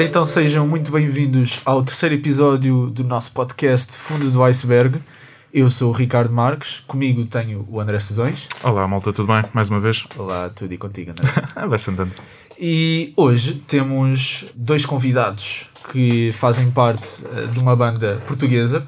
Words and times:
Ora 0.00 0.08
então 0.08 0.24
sejam 0.24 0.66
muito 0.66 0.90
bem-vindos 0.90 1.60
ao 1.62 1.82
terceiro 1.82 2.14
episódio 2.14 2.88
do 2.88 3.04
nosso 3.04 3.32
podcast 3.32 3.92
Fundo 3.92 4.30
do 4.30 4.42
Iceberg. 4.42 4.98
Eu 5.52 5.68
sou 5.68 5.90
o 5.90 5.92
Ricardo 5.92 6.32
Marques, 6.32 6.80
comigo 6.86 7.26
tenho 7.26 7.66
o 7.68 7.78
André 7.78 7.98
Sezões. 7.98 8.48
Olá, 8.62 8.88
malta, 8.88 9.12
tudo 9.12 9.28
bem? 9.28 9.44
Mais 9.52 9.68
uma 9.68 9.78
vez? 9.78 10.06
Olá, 10.16 10.48
tudo 10.48 10.72
e 10.72 10.78
contigo, 10.78 11.10
André. 11.10 11.30
Ah, 11.54 11.66
Vai 11.66 11.78
sentando. 11.78 12.12
E 12.58 13.12
hoje 13.14 13.62
temos 13.68 14.46
dois 14.54 14.86
convidados 14.86 15.68
que 15.92 16.30
fazem 16.32 16.70
parte 16.70 17.22
eh, 17.36 17.48
de 17.52 17.58
uma 17.58 17.76
banda 17.76 18.22
portuguesa. 18.26 18.86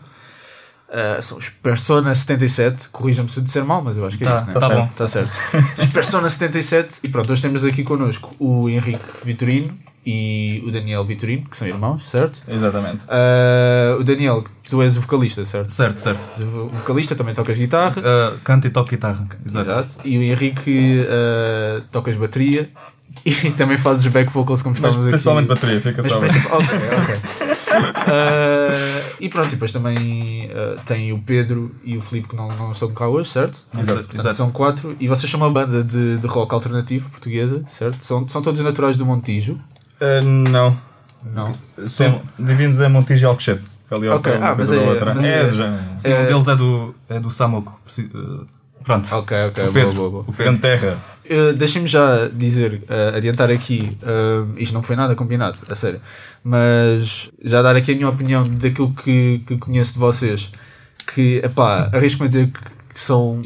Eh, 0.89 1.21
são 1.21 1.37
os 1.37 1.51
Persona 1.51 2.15
77, 2.15 2.89
corrijam-me 2.89 3.29
se 3.29 3.39
eu 3.39 3.45
disser 3.45 3.67
mal, 3.67 3.83
mas 3.83 3.99
eu 3.99 4.07
acho 4.07 4.17
que 4.17 4.25
é 4.25 4.29
Tá, 4.29 4.37
isso, 4.37 4.47
né? 4.47 4.53
tá 4.55 4.69
bom. 4.71 4.87
Está 4.87 5.07
certo. 5.07 5.31
Os 5.79 5.87
Persona 5.89 6.31
77, 6.31 7.01
e 7.03 7.09
pronto, 7.11 7.31
hoje 7.31 7.43
temos 7.43 7.67
aqui 7.67 7.85
connosco 7.85 8.35
o 8.39 8.67
Henrique 8.71 9.05
Vitorino 9.23 9.79
e 10.05 10.63
o 10.67 10.71
Daniel 10.71 11.05
Vitorino, 11.05 11.49
que 11.49 11.57
são 11.57 11.67
irmãos, 11.69 12.09
certo? 12.09 12.43
Exatamente. 12.49 13.05
Eh, 13.09 13.97
o 14.01 14.03
Daniel, 14.03 14.43
tu 14.69 14.83
és 14.83 14.97
o 14.97 15.01
vocalista, 15.01 15.45
certo? 15.45 15.71
Certo, 15.71 15.99
certo. 15.99 16.43
O 16.43 16.69
vocalista, 16.71 17.15
também 17.15 17.35
tocas 17.35 17.57
guitarra. 17.57 17.95
Uh, 18.01 18.39
canto 18.43 18.67
e 18.67 18.71
toco 18.71 18.91
guitarra. 18.91 19.27
Exato. 19.47 19.71
Exato. 19.71 19.99
E 20.05 20.19
o 20.19 20.23
Henrique 20.23 21.05
eh, 21.09 21.83
tocas 21.93 22.17
bateria 22.17 22.69
e 23.25 23.33
também 23.53 23.79
fazes 23.79 24.05
back 24.09 24.33
vocals 24.33 24.63
como 24.63 24.75
estávamos 24.75 25.03
aqui. 25.03 25.11
principalmente 25.11 25.47
bateria, 25.47 25.81
fica 25.81 26.03
Mas 26.03 26.11
só. 26.11 26.19
principal- 26.19 26.59
ok, 26.59 26.79
ok. 26.99 27.21
Eh, 28.09 29.03
e 29.21 29.29
pronto, 29.29 29.49
e 29.49 29.51
depois 29.51 29.71
também 29.73 30.51
eh, 30.53 30.77
tem 30.87 31.13
o 31.13 31.19
Pedro 31.19 31.75
e 31.85 31.97
o 31.97 32.01
Filipe 32.01 32.29
que 32.29 32.37
não, 32.37 32.49
não 32.49 32.73
estão 32.73 32.91
cá 32.91 33.07
hoje, 33.09 33.31
certo? 33.31 33.65
Exato, 33.79 34.01
Portanto, 34.01 34.21
exato. 34.21 34.35
São 34.37 34.51
quatro. 34.51 34.97
E 34.99 35.07
vocês 35.09 35.31
são 35.31 35.39
uma 35.41 35.51
banda 35.51 35.83
de, 35.83 36.19
de 36.19 36.27
rock 36.27 36.53
alternativo 36.55 37.09
portuguesa, 37.11 37.63
certo? 37.67 38.05
São, 38.05 38.27
são 38.29 38.43
todos 38.43 38.61
naturais 38.61 38.97
do 38.97 39.07
Montijo? 39.07 39.59
Uh, 40.03 40.23
não. 40.25 40.77
Não. 41.33 41.55
São, 41.87 42.21
dividimos 42.39 42.81
em 42.81 42.89
Montijo 42.89 43.25
e 43.25 43.27
Alcochete. 43.27 43.65
Ali 43.91 44.09
ao 44.09 44.17
Ok, 44.17 44.33
pé, 44.33 44.39
uma 44.39 44.49
ah, 44.49 44.55
mas 44.57 44.73
é- 44.73 44.77
outra. 44.79 45.15
mas 45.15 45.25
é, 45.25 45.41
é- 45.41 45.45
do 45.47 45.55
género. 45.55 45.83
Sim, 45.97 46.11
É- 46.11 46.21
um 46.23 46.27
deles 46.27 46.49
é 46.49 46.57
do, 46.57 46.95
é 47.11 47.21
do. 47.21 47.29
Preci- 47.85 48.11
uh, 48.15 48.47
pronto. 48.83 49.15
Ok, 49.15 49.37
ok, 49.49 49.69
O 49.69 49.73
Pedro. 49.73 49.95
boa, 49.95 50.11
boa, 50.11 50.11
boa. 50.11 50.25
O 50.29 50.33
Pedro. 50.33 50.59
terra. 50.59 50.99
Uh, 51.31 51.53
Deixem-me 51.57 51.87
já 51.87 52.27
dizer, 52.33 52.83
uh, 52.89 53.17
adiantar 53.17 53.51
aqui, 53.51 53.97
uh, 54.03 54.53
isto 54.57 54.73
não 54.75 54.83
foi 54.83 54.97
nada 54.97 55.15
combinado, 55.15 55.59
a 55.69 55.75
sério, 55.75 56.01
mas 56.43 57.31
já 57.45 57.63
dar 57.63 57.77
aqui 57.77 57.93
a 57.93 57.95
minha 57.95 58.09
opinião 58.09 58.43
daquilo 58.43 58.93
que, 58.93 59.43
que 59.47 59.57
conheço 59.59 59.93
de 59.93 59.99
vocês, 60.01 60.51
que, 61.15 61.41
epá, 61.45 61.89
arrisco-me 61.93 62.27
a 62.27 62.29
dizer 62.29 62.47
que, 62.49 62.61
que 62.61 62.99
são, 63.01 63.43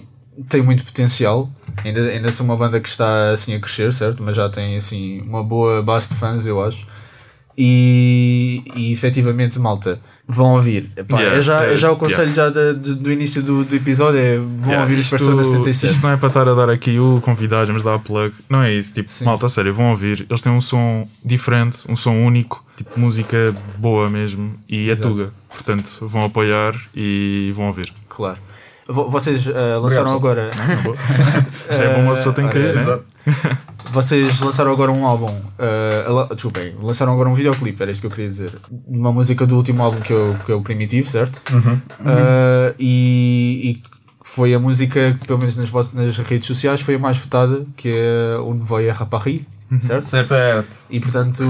têm 0.48 0.62
muito 0.62 0.84
potencial, 0.84 1.50
ainda, 1.84 2.00
ainda 2.02 2.30
são 2.32 2.44
uma 2.46 2.56
banda 2.56 2.80
que 2.80 2.88
está 2.88 3.30
assim 3.30 3.54
a 3.54 3.60
crescer, 3.60 3.92
certo? 3.92 4.22
Mas 4.22 4.36
já 4.36 4.48
tem 4.48 4.76
assim 4.76 5.20
uma 5.22 5.42
boa 5.42 5.82
base 5.82 6.08
de 6.08 6.14
fãs, 6.16 6.44
eu 6.46 6.62
acho. 6.64 6.86
E, 7.58 8.62
e 8.76 8.92
efetivamente, 8.92 9.58
malta, 9.58 9.98
vão 10.28 10.52
ouvir. 10.52 10.90
Epá, 10.94 11.18
Yeah, 11.18 11.38
é, 11.38 11.40
já, 11.40 11.74
já 11.76 11.88
o 11.88 11.92
yeah. 11.92 11.98
conselho 11.98 12.34
já 12.34 12.50
da- 12.50 12.72
de- 12.74 12.94
do 12.94 13.10
início 13.10 13.42
do, 13.42 13.64
do 13.64 13.74
episódio, 13.74 14.20
é 14.20 14.36
vão 14.36 14.66
Yeah, 14.66 14.82
ouvir 14.82 14.94
os 14.94 15.00
isto- 15.00 15.16
Persona 15.16 15.42
77. 15.42 15.92
Isto 15.94 16.02
não 16.02 16.10
é 16.10 16.16
para 16.18 16.28
estar 16.28 16.46
a 16.48 16.52
dar 16.54 16.68
aqui 16.68 16.98
o 16.98 17.18
convidado, 17.22 17.72
mas 17.72 17.82
dar 17.82 17.94
a 17.94 17.98
plug. 17.98 18.34
Não 18.50 18.62
é 18.62 18.74
isso. 18.74 18.92
Tipo, 18.92 19.10
Sim. 19.10 19.24
malta, 19.24 19.48
sério, 19.48 19.72
vão 19.72 19.88
ouvir. 19.88 20.26
Eles 20.28 20.42
têm 20.42 20.52
um 20.52 20.60
som 20.60 21.08
diferente, 21.24 21.78
um 21.88 21.96
som 21.96 22.12
único, 22.12 22.62
tipo 22.76 23.00
música 23.00 23.56
boa 23.78 24.10
mesmo. 24.10 24.54
E 24.68 24.90
é 24.90 24.92
Exato. 24.92 25.08
tuga. 25.08 25.32
Portanto, 25.48 25.98
vão 26.02 26.26
apoiar 26.26 26.74
e 26.94 27.52
vão 27.56 27.68
ouvir. 27.68 27.90
Claro. 28.06 28.38
Vo- 28.88 29.08
Vocês 29.10 29.46
uh, 29.46 29.52
lançaram 29.80 30.10
agora. 30.14 30.50
Se 31.70 31.82
é 31.84 31.94
bom, 31.94 32.02
uma 32.02 32.14
pessoa 32.14 32.34
tem 32.34 32.48
que 32.48 32.58
Ora, 32.58 32.68
ir, 32.68 32.74
né? 32.74 32.80
Exato. 32.80 33.04
Vocês 33.90 34.40
lançaram 34.40 34.72
agora 34.72 34.92
um 34.92 35.04
álbum. 35.06 35.26
Uh, 35.26 36.34
desculpem, 36.34 36.74
lançaram 36.80 37.12
agora 37.12 37.28
um 37.28 37.32
videoclipe, 37.32 37.80
era 37.82 37.90
isso 37.90 38.00
que 38.00 38.06
eu 38.06 38.10
queria 38.10 38.28
dizer. 38.28 38.52
Uma 38.86 39.12
música 39.12 39.46
do 39.46 39.56
último 39.56 39.82
álbum 39.82 40.00
que 40.00 40.12
é 40.12 40.16
o, 40.16 40.34
que 40.44 40.52
é 40.52 40.54
o 40.54 40.62
Primitivo, 40.62 41.08
certo? 41.10 41.42
Uh, 41.52 42.74
e, 42.78 43.70
e 43.82 43.82
foi 44.22 44.52
a 44.54 44.58
música 44.58 45.16
que, 45.18 45.26
pelo 45.26 45.38
menos 45.38 45.56
nas, 45.56 45.70
nas 45.92 46.18
redes 46.18 46.46
sociais, 46.46 46.80
foi 46.80 46.94
a 46.96 46.98
mais 46.98 47.16
votada, 47.16 47.64
que 47.76 47.90
é 47.94 48.36
o 48.38 48.54
Voy 48.54 48.88
a 48.90 48.92
Rapari, 48.92 49.46
certo? 49.80 50.02
Certo. 50.02 50.26
Certo. 50.28 50.78
E 50.88 51.00
portanto, 51.00 51.42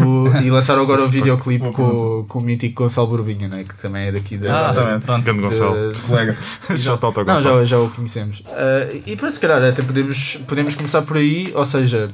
e 0.43 0.51
lançaram 0.51 0.83
agora 0.83 1.03
o 1.03 1.09
videoclipe 1.09 1.65
Boa 1.71 1.73
com, 1.75 2.25
com 2.29 2.39
o 2.39 2.43
mítico 2.43 2.83
Gonçalo 2.85 3.07
Borbinha, 3.09 3.49
né? 3.49 3.65
que 3.65 3.77
também 3.81 4.07
é 4.09 4.13
daqui 4.13 4.37
da. 4.37 4.69
Ah, 4.69 4.71
Exatamente. 4.71 5.05
pronto. 5.05 5.25
Grande 5.25 5.41
Gonçalo. 5.43 5.93
de- 5.93 6.01
Colega. 6.07 6.37
Já 6.75 6.95
o 6.95 6.99
não, 7.01 7.13
Gonçalo. 7.13 7.41
já, 7.43 7.65
já 7.65 7.79
o 7.79 7.91
conhecemos. 7.91 8.43
Ah, 8.49 8.89
e 9.07 9.17
pronto, 9.17 9.33
se 9.33 9.41
calhar 9.41 9.63
até 9.63 9.83
podemos, 9.83 10.37
podemos 10.49 10.75
começar 10.75 11.03
por 11.03 11.17
aí, 11.19 11.53
ou 11.55 11.65
seja, 11.67 12.09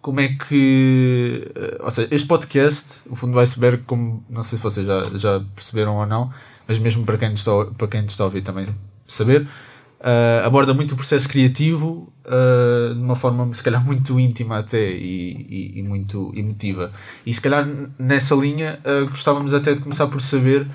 como 0.00 0.20
é 0.20 0.28
que. 0.28 1.50
ah, 1.80 1.84
ou 1.84 1.90
seja, 1.90 2.08
este 2.10 2.26
podcast, 2.28 3.02
o 3.10 3.14
fundo 3.16 3.32
do 3.32 3.40
iceberg, 3.40 3.82
como 3.86 4.22
não 4.30 4.42
sei 4.42 4.56
se 4.58 4.62
vocês 4.64 4.86
já, 4.86 5.04
já 5.14 5.40
perceberam 5.54 5.96
ou 5.96 6.06
não, 6.06 6.30
mas 6.66 6.78
mesmo 6.78 7.04
para 7.04 7.18
quem 7.18 7.30
nos 7.30 7.40
está, 7.40 7.52
a- 7.52 7.66
para 7.66 7.88
quem 7.88 8.04
está 8.04 8.22
a 8.24 8.26
ouvir 8.26 8.42
também 8.42 8.66
saber, 9.06 9.46
ah, 10.00 10.42
aborda 10.46 10.72
muito 10.72 10.92
o 10.92 10.96
processo 10.96 11.28
criativo 11.28 12.12
ah, 12.28 12.94
de 12.94 13.00
uma 13.00 13.16
forma 13.16 13.52
se 13.54 13.62
calhar 13.62 13.82
muito 13.86 14.18
íntima 14.20 14.58
até 14.58 14.90
e, 14.92 15.46
e- 15.48 15.78
e 15.80 15.82
muito 15.82 16.32
emotiva. 16.36 16.92
E 17.26 17.32
se 17.34 17.40
calhar 17.40 17.66
nessa 17.98 18.34
linha 18.34 18.78
ah, 18.84 19.04
gostávamos 19.08 19.54
até 19.54 19.74
de 19.74 19.80
começar 19.80 20.06
por 20.06 20.20
saber 20.20 20.66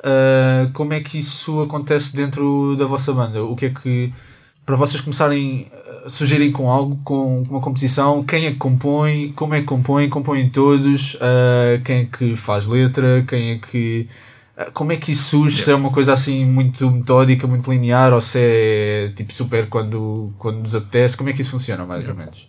Uh, 0.00 0.70
como 0.72 0.92
é 0.92 1.00
que 1.00 1.18
isso 1.18 1.62
acontece 1.62 2.14
dentro 2.14 2.76
da 2.76 2.84
vossa 2.84 3.12
banda? 3.12 3.42
O 3.42 3.56
que 3.56 3.66
é 3.66 3.70
que 3.70 4.12
para 4.64 4.76
vocês 4.76 5.00
começarem 5.00 5.68
a 6.04 6.08
surgirem 6.08 6.52
com 6.52 6.70
algo, 6.70 7.00
com 7.02 7.42
uma 7.42 7.60
composição, 7.60 8.22
quem 8.22 8.46
é 8.46 8.50
que 8.52 8.56
compõe, 8.58 9.32
como 9.34 9.54
é 9.54 9.60
que 9.60 9.66
compõe, 9.66 10.08
compõem 10.08 10.50
todos, 10.50 11.14
uh, 11.14 11.82
quem 11.84 12.00
é 12.00 12.04
que 12.04 12.36
faz 12.36 12.66
letra, 12.66 13.24
quem 13.26 13.52
é 13.52 13.58
que 13.58 14.06
uh, 14.08 14.35
como 14.72 14.92
é 14.92 14.96
que 14.96 15.12
isso 15.12 15.24
surge? 15.24 15.62
Se 15.62 15.70
é 15.70 15.74
uma 15.74 15.90
coisa 15.90 16.12
assim 16.12 16.44
muito 16.46 16.90
metódica, 16.90 17.46
muito 17.46 17.70
linear, 17.70 18.12
ou 18.14 18.20
se 18.20 18.38
é 18.40 19.12
tipo 19.14 19.32
super 19.32 19.68
quando, 19.68 20.32
quando 20.38 20.60
nos 20.60 20.74
apetece, 20.74 21.16
como 21.16 21.28
é 21.28 21.32
que 21.32 21.42
isso 21.42 21.50
funciona 21.50 21.84
mais 21.84 22.08
ou 22.08 22.14
menos? 22.14 22.48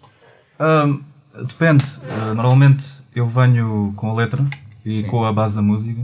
Um, 0.59 1.01
depende. 1.45 1.85
Uh, 1.85 2.33
normalmente 2.33 3.03
eu 3.13 3.27
venho 3.27 3.93
com 3.95 4.09
a 4.09 4.13
letra 4.13 4.43
e 4.85 5.01
Sim. 5.01 5.07
com 5.07 5.25
a 5.25 5.33
base 5.33 5.55
da 5.55 5.61
música. 5.61 6.01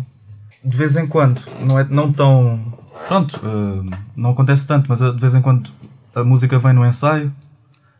De 0.63 0.77
vez 0.77 0.95
em 0.95 1.07
quando, 1.07 1.41
não 1.61 1.79
é 1.79 1.83
não 1.85 2.11
tão. 2.11 2.73
Pronto, 3.07 3.37
uh, 3.37 3.85
não 4.15 4.31
acontece 4.31 4.67
tanto, 4.67 4.85
mas 4.89 5.01
uh, 5.01 5.13
de 5.13 5.19
vez 5.19 5.33
em 5.35 5.41
quando 5.41 5.69
a 6.13 6.23
música 6.23 6.59
vem 6.59 6.73
no 6.73 6.85
ensaio. 6.85 7.33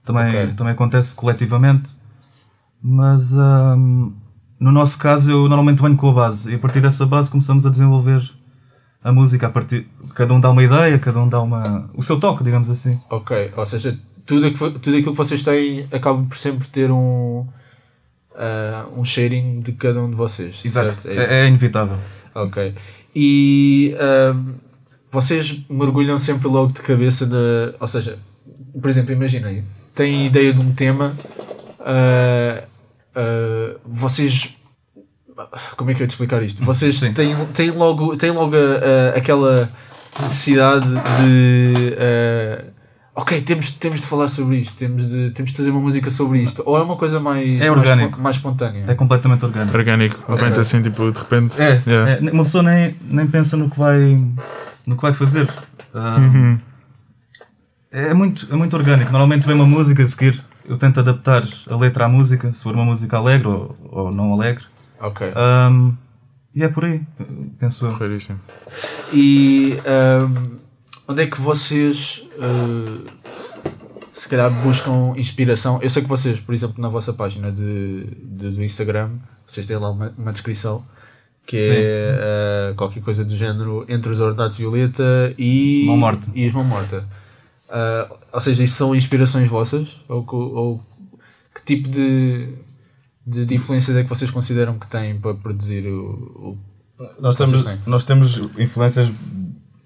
Também, 0.03 0.28
Ok. 0.28 0.53
também 0.56 0.74
acontece 0.74 1.16
coletivamente. 1.16 1.92
Mas 2.81 3.34
um, 3.34 4.12
no 4.63 4.72
nosso 4.72 4.97
caso 4.97 5.29
eu 5.29 5.50
normalmente 5.50 5.81
venho 5.81 5.97
com 5.97 6.09
a 6.09 6.13
base 6.13 6.51
e 6.51 6.56
a 6.56 6.59
partir 6.59 6.79
dessa 6.79 7.06
base 7.06 7.29
começamos 7.29 7.66
a 7.66 7.69
desenvolver 7.69 8.22
a 9.03 9.12
música. 9.12 9.47
A 9.47 9.50
partir, 9.50 9.85
cada 10.16 10.34
um 10.34 10.40
dá 10.40 10.50
uma 10.50 10.63
ideia, 10.63 10.97
cada 10.97 11.19
um 11.19 11.28
dá 11.28 11.41
uma, 11.41 11.90
o 11.94 12.01
seu 12.01 12.18
toque, 12.18 12.46
digamos 12.46 12.69
assim. 12.69 12.97
Ok, 13.09 13.51
ou 13.57 13.66
seja, 13.66 14.00
tudo, 14.25 14.50
tudo 14.79 14.96
aquilo 14.96 15.12
que 15.12 15.18
vocês 15.18 15.44
têm 15.44 15.85
acaba 15.91 16.24
por 16.24 16.38
sempre 16.38 16.66
ter 16.69 16.90
um, 16.90 17.46
uh, 18.31 18.97
um 18.97 19.03
cheirinho 19.03 19.62
de 19.62 19.74
cada 19.74 20.01
um 20.01 20.09
de 20.09 20.16
vocês. 20.16 20.63
certo? 20.69 21.09
É. 21.09 21.16
É, 21.16 21.41
é 21.41 21.47
inevitável. 21.47 21.97
Ok. 22.34 22.74
E 23.13 23.94
ahm, 24.00 24.53
vocês 25.12 25.59
mergulham 25.69 26.18
sempre 26.18 26.47
logo 26.47 26.72
de 26.72 26.81
cabeça 26.81 27.25
na. 27.25 27.75
Ou 27.81 27.88
seja, 27.88 28.18
por 28.81 28.90
exemplo, 28.90 29.12
imaginem, 29.12 29.65
têm 29.94 30.25
ideia 30.25 30.54
de 30.54 30.62
um 30.62 30.74
tema, 30.74 31.13
ah, 31.81 32.63
ah, 33.15 33.77
vocês. 33.86 34.56
Como 35.75 35.89
é 35.89 35.94
que 35.94 36.01
eu 36.01 36.04
ia 36.04 36.07
te 36.07 36.12
explicar 36.12 36.44
isto? 36.44 36.63
Vocês 36.63 37.00
Sim. 37.00 37.12
têm, 37.13 37.36
têm 37.54 37.71
logo, 37.71 38.15
têm 38.15 38.31
logo 38.31 38.56
a- 38.56 38.60
a- 39.13 39.18
aquela 39.18 39.69
necessidade 40.21 40.88
de. 40.89 41.95
ah, 41.98 42.63
ok, 43.15 43.42
temos, 43.42 43.71
temos 43.71 44.01
de 44.01 44.06
falar 44.07 44.27
sobre 44.27 44.57
isto, 44.57 44.75
temos 44.75 45.07
de, 45.10 45.31
temos 45.31 45.51
de 45.51 45.57
fazer 45.57 45.71
uma 45.71 45.80
música 45.80 46.12
sobre 46.12 46.39
isto. 46.44 46.62
Ou 46.65 46.77
é 46.77 46.81
uma 46.83 46.95
coisa 46.98 47.19
mais, 47.19 47.48
É 47.48 47.68
mais, 47.68 47.71
orgânico. 47.71 48.10
espon- 48.12 48.21
mais 48.21 48.36
espontânea? 48.36 48.86
É 48.88 48.94
completamente 48.95 49.44
orgânico. 49.45 49.75
Orgânico. 49.77 50.24
Ok. 50.27 50.38
Vem-te 50.38 50.60
assim, 50.60 50.81
tipo, 50.83 51.12
de 51.12 51.18
repente. 51.19 51.60
É, 51.62 51.81
Yeah. 51.88 52.12
é, 52.12 52.31
uma 52.31 52.44
pessoa 52.44 52.63
nem, 52.63 52.95
nem 53.01 53.25
pensa 53.27 53.57
no 53.57 53.69
que 53.71 53.77
vai, 53.80 54.00
no 54.88 54.95
que 54.95 55.01
vai 55.01 55.13
fazer. 55.13 55.50
Ah, 55.95 56.18
Uhum. 56.18 56.60
é, 57.92 58.13
muito, 58.13 58.48
é 58.51 58.56
muito 58.56 58.75
orgânico. 58.75 59.12
Normalmente 59.12 59.45
vem 59.45 59.56
uma 59.56 59.65
música 59.65 60.04
a 60.04 60.07
seguir, 60.07 60.44
eu 60.65 60.77
tento 60.77 61.00
adaptar 61.00 61.44
a 61.69 61.75
letra 61.75 62.06
à 62.06 62.10
música, 62.10 62.51
se 62.51 62.63
for 62.63 62.74
uma 62.75 62.86
música 62.86 63.18
alegre 63.18 63.48
ou, 63.48 63.75
ou 63.92 64.12
não 64.12 64.33
alegre. 64.33 64.63
Ok. 65.00 65.27
Ahm, 65.36 65.92
e 66.56 66.63
é 66.63 66.69
por 66.69 66.86
aí, 66.86 67.01
penso 67.60 67.86
eu. 67.86 67.92
Raríssimo. 67.94 68.39
E 69.12 69.77
ahm, 69.86 70.57
onde 71.07 71.24
é 71.24 71.27
que 71.27 71.39
vocês 71.42 72.24
ah, 72.39 73.12
se 74.12 74.30
calhar 74.30 74.51
buscam 74.63 75.13
inspiração? 75.18 75.80
Eu 75.81 75.89
sei 75.89 76.04
que 76.04 76.10
vocês, 76.10 76.39
por 76.39 76.54
exemplo, 76.54 76.81
na 76.81 76.88
vossa 76.89 77.12
página 77.13 77.51
de, 77.51 78.06
de- 78.24 78.51
do 78.51 78.63
Instagram, 78.63 79.10
vocês 79.45 79.65
têm 79.65 79.77
lá 79.77 79.89
uma, 79.89 80.13
uma 80.18 80.31
descrição 80.31 80.83
que 81.45 81.57
é 81.57 82.69
ah, 82.71 82.74
qualquer 82.77 83.01
coisa 83.04 83.25
do 83.25 83.36
género 83.36 83.86
entre 83.89 84.12
os 84.12 84.19
ordenados 84.21 84.57
violeta 84.57 85.33
e 85.38 85.83
Mão 85.88 85.98
Morta. 85.98 86.27
e 86.33 86.45
as 86.48 86.54
mão 86.54 86.63
morta. 86.63 87.06
Ah, 87.74 88.16
ou 88.31 88.40
seja, 88.40 88.64
isso 88.64 88.75
são 88.75 88.96
inspirações 88.96 89.50
vossas? 89.50 90.00
Ou, 90.08 90.24
ou 90.31 90.81
que 91.56 91.64
tipo 91.66 91.90
de 91.90 92.54
de, 93.25 93.46
de 93.46 93.56
influências 93.56 93.96
é 93.96 94.04
que 94.04 94.10
vocês 94.10 94.30
consideram 94.30 94.78
que 94.78 94.86
têm 94.88 95.20
para 95.20 95.34
produzir 95.34 95.88
o. 95.88 96.58
o 97.00 97.04
Nós 97.20 97.36
temos, 97.36 97.64
têm? 97.64 97.78
nós 97.86 98.04
temos 98.04 98.38
influências 98.58 99.12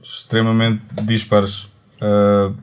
extremamente 0.01 0.81
dispares 1.03 1.69
uh, 2.01 2.53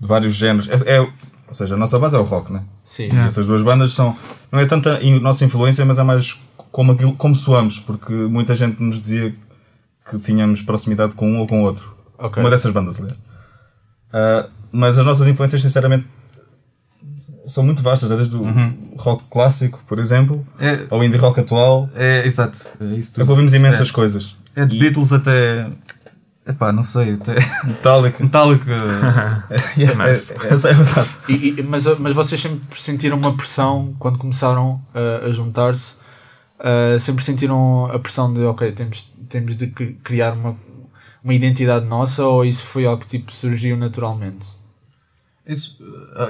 de 0.00 0.06
vários 0.06 0.34
géneros. 0.34 0.68
É, 0.68 0.96
é- 0.96 1.00
ou 1.48 1.54
seja, 1.54 1.76
a 1.76 1.78
nossa 1.78 1.96
base 1.96 2.16
é 2.16 2.18
o 2.18 2.24
rock, 2.24 2.52
né? 2.52 2.64
sim. 2.82 3.08
Essas 3.24 3.46
duas 3.46 3.62
bandas 3.62 3.92
são. 3.92 4.16
Não 4.50 4.58
é 4.58 4.66
tanta 4.66 4.98
a 4.98 5.20
nossa 5.20 5.44
influência, 5.44 5.84
mas 5.84 5.96
é 5.96 6.02
mais 6.02 6.40
como, 6.72 6.90
aquilo, 6.90 7.14
como 7.14 7.36
soamos, 7.36 7.78
porque 7.78 8.12
muita 8.12 8.52
gente 8.52 8.82
nos 8.82 9.00
dizia 9.00 9.32
que 10.10 10.18
tínhamos 10.18 10.60
proximidade 10.62 11.14
com 11.14 11.30
um 11.30 11.38
ou 11.38 11.46
com 11.46 11.62
o 11.62 11.64
outro. 11.64 11.94
Ok. 12.18 12.42
Uma 12.42 12.50
dessas 12.50 12.72
bandas, 12.72 12.98
aliás. 12.98 13.16
Ah, 14.12 14.48
mas 14.72 14.98
as 14.98 15.04
nossas 15.06 15.26
influências, 15.26 15.60
sinceramente, 15.62 16.06
são 17.46 17.62
muito 17.64 17.82
vastas. 17.82 18.10
É 18.10 18.16
desde 18.16 18.36
o 18.36 18.42
rock 18.98 19.24
clássico, 19.30 19.80
por 19.86 19.98
exemplo, 19.98 20.44
É, 20.58 20.86
ao 20.90 21.02
indie 21.04 21.16
rock 21.16 21.40
atual. 21.40 21.88
é 21.94 22.26
exato. 22.26 22.66
É 22.80 22.84
isso 22.94 23.10
É 23.10 23.14
tudo. 23.14 23.24
que 23.26 23.30
ouvimos 23.30 23.54
imensas 23.54 23.90
coisas. 23.90 24.34
É 24.54 24.64
de 24.64 24.78
Beatles 24.78 25.12
até. 25.12 25.70
Epá, 26.48 26.72
não 26.72 26.82
sei, 26.82 27.14
até. 27.14 27.34
Metallica. 27.66 28.22
Metallica. 28.22 28.72
Yeah, 29.76 30.08
Nice. 30.10 30.32
é- 30.32 30.54
essa 30.54 30.68
é 30.68 30.72
a 30.72 30.74
verdade. 30.74 31.10
E- 31.28 31.54
e- 31.58 31.62
mas, 31.62 31.84
mas 31.98 32.14
vocês 32.14 32.40
sempre 32.40 32.80
sentiram 32.80 33.16
uma 33.16 33.36
pressão 33.36 33.94
quando 33.98 34.18
começaram 34.18 34.80
uh, 34.94 35.26
a 35.28 35.32
juntar-se? 35.32 35.94
Uh, 36.58 36.98
sempre 37.00 37.22
sentiram 37.24 37.86
a 37.92 37.98
pressão 37.98 38.32
de, 38.32 38.42
ok, 38.44 38.72
temos, 38.72 39.10
temos 39.28 39.56
de 39.56 39.66
cri- 39.66 39.98
criar 40.02 40.32
uma, 40.32 40.56
uma 41.26 41.34
identidade 41.34 41.86
nossa 41.86 42.24
ou 42.24 42.44
isso 42.44 42.64
foi 42.64 42.86
algo 42.86 43.00
que 43.02 43.08
tipo, 43.08 43.32
surgiu 43.32 43.76
naturalmente? 43.76 44.46
Isso, 45.44 45.76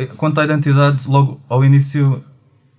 eh, 0.01 0.07
quanto 0.17 0.41
à 0.41 0.45
identidade, 0.45 1.07
logo 1.07 1.39
ao 1.51 1.63
início 1.63 2.25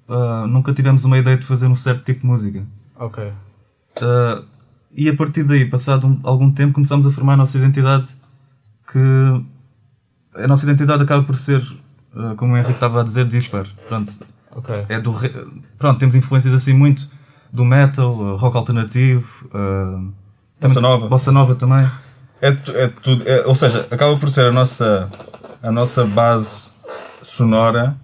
ah, 0.10 0.48
nunca 0.48 0.74
tivemos 0.74 1.06
uma 1.06 1.18
ideia 1.20 1.38
de 1.38 1.46
fazer 1.46 1.68
um 1.68 1.76
certo 1.76 2.04
tipo 2.04 2.22
de 2.22 2.26
música. 2.28 2.66
Ok. 3.00 3.32
Ah, 4.02 4.42
e 4.92 5.08
a 5.10 5.16
partir 5.16 5.44
daí, 5.44 5.70
passado 5.70 6.08
um- 6.08 6.20
algum 6.24 6.52
tempo, 6.52 6.74
começamos 6.74 7.06
a 7.06 7.12
formar 7.12 7.34
a 7.34 7.38
nossa 7.38 7.56
identidade 7.58 8.16
que 8.92 9.00
a 10.36 10.48
nossa 10.48 10.66
identidade 10.66 11.04
acaba 11.04 11.24
por 11.24 11.36
ser, 11.36 11.62
ah, 12.16 12.34
como 12.36 12.54
o 12.54 12.58
Henrique 12.58 12.72
estava 12.74 13.02
a 13.02 13.04
dizer, 13.04 13.28
dispar. 13.28 13.68
Pronto, 13.88 14.12
Ok. 14.56 14.86
é 14.90 15.00
do 15.00 15.12
re- 15.12 15.34
pronto, 15.78 16.00
temos 16.00 16.16
influências 16.16 16.54
assim 16.54 16.74
muito 16.74 17.08
do 17.54 17.64
metal, 17.64 18.38
rock 18.38 18.58
alternativo, 18.58 19.48
ah, 19.54 20.02
Bossa 20.60 20.82
nova. 20.82 21.08
bossa 21.08 21.32
nova 21.32 21.54
também. 21.56 21.86
É, 22.42 22.50
é 22.50 22.88
tudo. 23.02 23.24
é- 23.28 23.46
ou 23.46 23.56
seja, 23.56 23.88
acaba 23.90 24.16
por 24.18 24.30
ser 24.30 24.46
a 24.46 24.52
nossa, 24.52 25.10
a 25.62 25.72
nossa 25.72 26.06
base 26.06 26.72
sonora, 27.22 27.96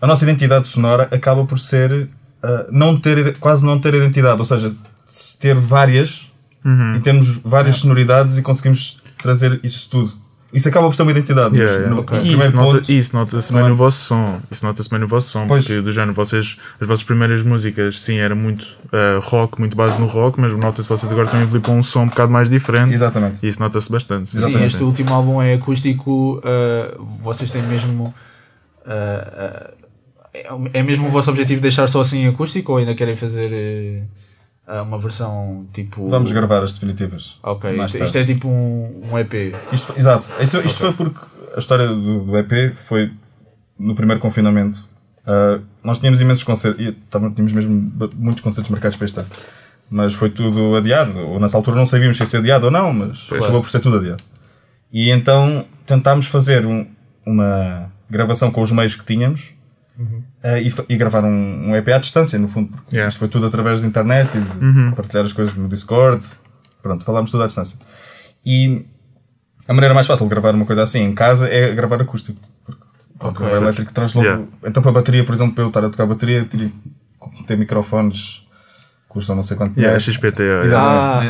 a 0.00 0.06
nossa 0.06 0.24
identidade 0.24 0.66
sonora 0.66 1.08
acaba 1.12 1.44
por 1.44 1.58
ser 1.58 2.08
ah, 2.42 2.66
não 2.70 2.98
ter, 3.00 3.36
quase 3.38 3.64
não 3.64 3.80
ter 3.80 3.94
identidade. 3.94 4.38
Ou 4.38 4.44
seja, 4.44 4.74
se 5.04 5.38
ter 5.38 5.54
várias 5.58 6.30
e 6.96 7.00
temos 7.00 7.36
várias 7.44 7.76
sonoridades 7.76 8.38
e 8.38 8.42
conseguimos 8.42 8.96
trazer 9.22 9.60
isso 9.62 9.88
tudo. 9.88 10.12
Isso 10.56 10.68
acaba 10.68 10.86
por 10.88 10.94
ser 10.94 11.02
uma 11.02 11.10
identidade. 11.12 11.54
Yeah, 11.56 11.72
mas 11.72 11.72
yeah. 11.82 11.94
no- 11.94 12.00
Ok. 12.00 12.16
no 12.16 12.22
primeiro 12.24 12.42
isso, 12.90 13.14
nota, 13.14 13.36
nota-se 13.36 13.52
não 13.52 13.60
bem 13.60 13.68
no 13.70 13.76
vosso 13.76 13.98
som. 14.04 14.40
Isso 14.50 14.64
nota-se 14.66 14.88
bem 14.90 14.98
no 14.98 15.06
vosso 15.06 15.28
som, 15.28 15.46
Pois. 15.46 15.64
porque 15.66 15.80
do 15.82 15.92
género 15.92 16.14
vocês, 16.14 16.56
as 16.80 16.88
vossas 16.88 17.04
primeiras 17.04 17.42
músicas, 17.42 18.00
sim, 18.00 18.16
era 18.16 18.34
muito 18.34 18.66
eh, 18.92 19.18
rock, 19.22 19.58
muito 19.60 19.76
base 19.76 20.00
no 20.00 20.06
rock, 20.06 20.40
mas 20.40 20.52
nota-se 20.52 20.88
que 20.88 20.96
vocês 20.96 21.12
agora 21.12 21.26
estão 21.26 21.38
a 21.38 21.42
evoluir 21.42 21.62
para 21.62 21.72
um 21.72 21.82
som 21.82 22.02
um 22.02 22.08
bocado 22.08 22.32
mais 22.32 22.48
diferente. 22.50 22.92
Exatamente. 22.94 23.44
E 23.44 23.48
isso 23.48 23.60
nota-se 23.60 23.90
bastante. 23.92 24.30
sim. 24.30 24.38
Exatamente. 24.38 24.64
este 24.64 24.82
último 24.82 25.12
álbum 25.12 25.40
é 25.42 25.54
acústico. 25.54 26.38
uh, 26.38 27.04
vocês 27.22 27.50
têm 27.50 27.62
mesmo. 27.62 28.14
uh, 28.86 29.72
uh, 30.50 30.68
é- 30.72 30.82
mesmo 30.82 31.06
o 31.06 31.10
vosso 31.10 31.30
objetivo 31.30 31.60
deixar 31.60 31.86
só 31.86 32.00
assim 32.00 32.26
acústico 32.26 32.72
ou 32.72 32.78
ainda 32.78 32.94
querem 32.94 33.16
fazer 33.16 33.46
uh, 33.52 34.02
uh, 34.02 34.06
uma 34.82 34.98
versão 34.98 35.66
tipo. 35.72 36.08
Vamos 36.08 36.32
gravar 36.32 36.62
as 36.62 36.74
definitivas. 36.74 37.38
Ok, 37.42 37.70
isto, 37.84 37.84
isto 38.02 38.12
tarde. 38.14 38.18
é 38.18 38.34
tipo 38.34 38.48
um, 38.48 39.02
um 39.12 39.18
EP. 39.18 39.54
Isto, 39.72 39.94
exato. 39.96 40.30
Isto, 40.40 40.60
isto 40.60 40.78
foi 40.80 40.92
porque 40.92 41.20
a 41.54 41.58
história 41.58 41.86
do, 41.86 42.24
do 42.24 42.36
EP 42.38 42.74
foi 42.76 43.12
no 43.78 43.94
primeiro 43.94 44.20
confinamento. 44.20 44.84
Ah, 45.26 45.60
nós 45.84 45.98
tínhamos 45.98 46.20
imensos 46.20 46.42
concertos, 46.44 46.84
e 46.84 46.92
tínhamos 47.34 47.52
mesmo 47.52 47.92
muitos 48.14 48.42
concertos 48.42 48.70
marcados 48.70 48.96
para 48.96 49.04
este 49.04 49.20
ano. 49.20 49.28
Mas 49.88 50.14
foi 50.14 50.30
tudo 50.30 50.74
adiado. 50.76 51.18
Ou 51.18 51.38
nessa 51.38 51.56
altura 51.56 51.76
não 51.76 51.86
sabíamos 51.86 52.16
se 52.16 52.22
ia 52.22 52.26
ser 52.26 52.38
adiado 52.38 52.66
ou 52.66 52.70
não, 52.72 52.92
mas 52.92 53.28
acabou 53.32 53.60
por 53.60 53.68
ser 53.70 53.80
tudo 53.80 53.98
adiado. 53.98 54.22
E 54.92 55.10
então 55.10 55.64
tentámos 55.84 56.26
fazer 56.26 56.64
um- 56.66 56.86
uma 57.24 57.90
gravação 58.10 58.50
com 58.50 58.62
os 58.62 58.70
meios 58.72 58.94
que 58.96 59.04
tínhamos 59.04 59.52
ah, 60.42 60.58
e, 60.60 60.70
fa- 60.70 60.84
e 60.88 60.96
gravar 60.96 61.24
um, 61.24 61.70
um 61.70 61.76
EP 61.76 61.88
à 61.88 61.98
distância, 61.98 62.38
no 62.38 62.48
fundo. 62.48 62.68
Porque 62.70 62.96
Yeah. 62.96 63.08
isto 63.08 63.18
foi 63.18 63.28
tudo 63.28 63.46
através 63.46 63.82
da 63.82 63.88
internet 63.88 64.30
e 64.36 64.40
de 64.40 64.94
partilhar 64.96 65.24
as 65.24 65.32
coisas 65.32 65.54
no 65.54 65.68
Discord. 65.68 66.24
Pronto, 66.82 67.04
falámos 67.04 67.30
tudo 67.30 67.42
à 67.42 67.46
distância. 67.46 67.78
E 68.44 68.84
a 69.66 69.72
maneira 69.74 69.94
mais 69.94 70.06
fácil 70.06 70.26
de 70.26 70.30
gravar 70.30 70.54
uma 70.54 70.64
coisa 70.64 70.82
assim 70.82 71.00
em 71.00 71.12
casa 71.14 71.48
é 71.48 71.74
gravar 71.74 72.00
acústico. 72.00 72.38
Porque 72.64 72.86
porque 73.18 73.42
o 73.42 73.48
elétrico 73.56 73.92
traz 73.92 74.12
logo. 74.14 74.26
Yeah. 74.26 74.44
Então, 74.64 74.82
para 74.82 74.90
a 74.90 74.94
bateria, 74.94 75.24
por 75.24 75.34
exemplo, 75.34 75.54
para 75.54 75.64
eu 75.64 75.68
estar 75.68 75.84
a 75.84 75.88
tocar 75.88 76.02
a 76.04 76.06
bateria, 76.06 76.44
teria 76.44 76.68
que 76.68 77.44
ter 77.44 77.56
microfones, 77.56 78.45
custam 79.16 79.34
não 79.34 79.42
sei 79.42 79.56
quanto 79.56 79.78
Yeah, 79.78 79.98
yeah. 79.98 80.64
Exatamente. 80.66 80.74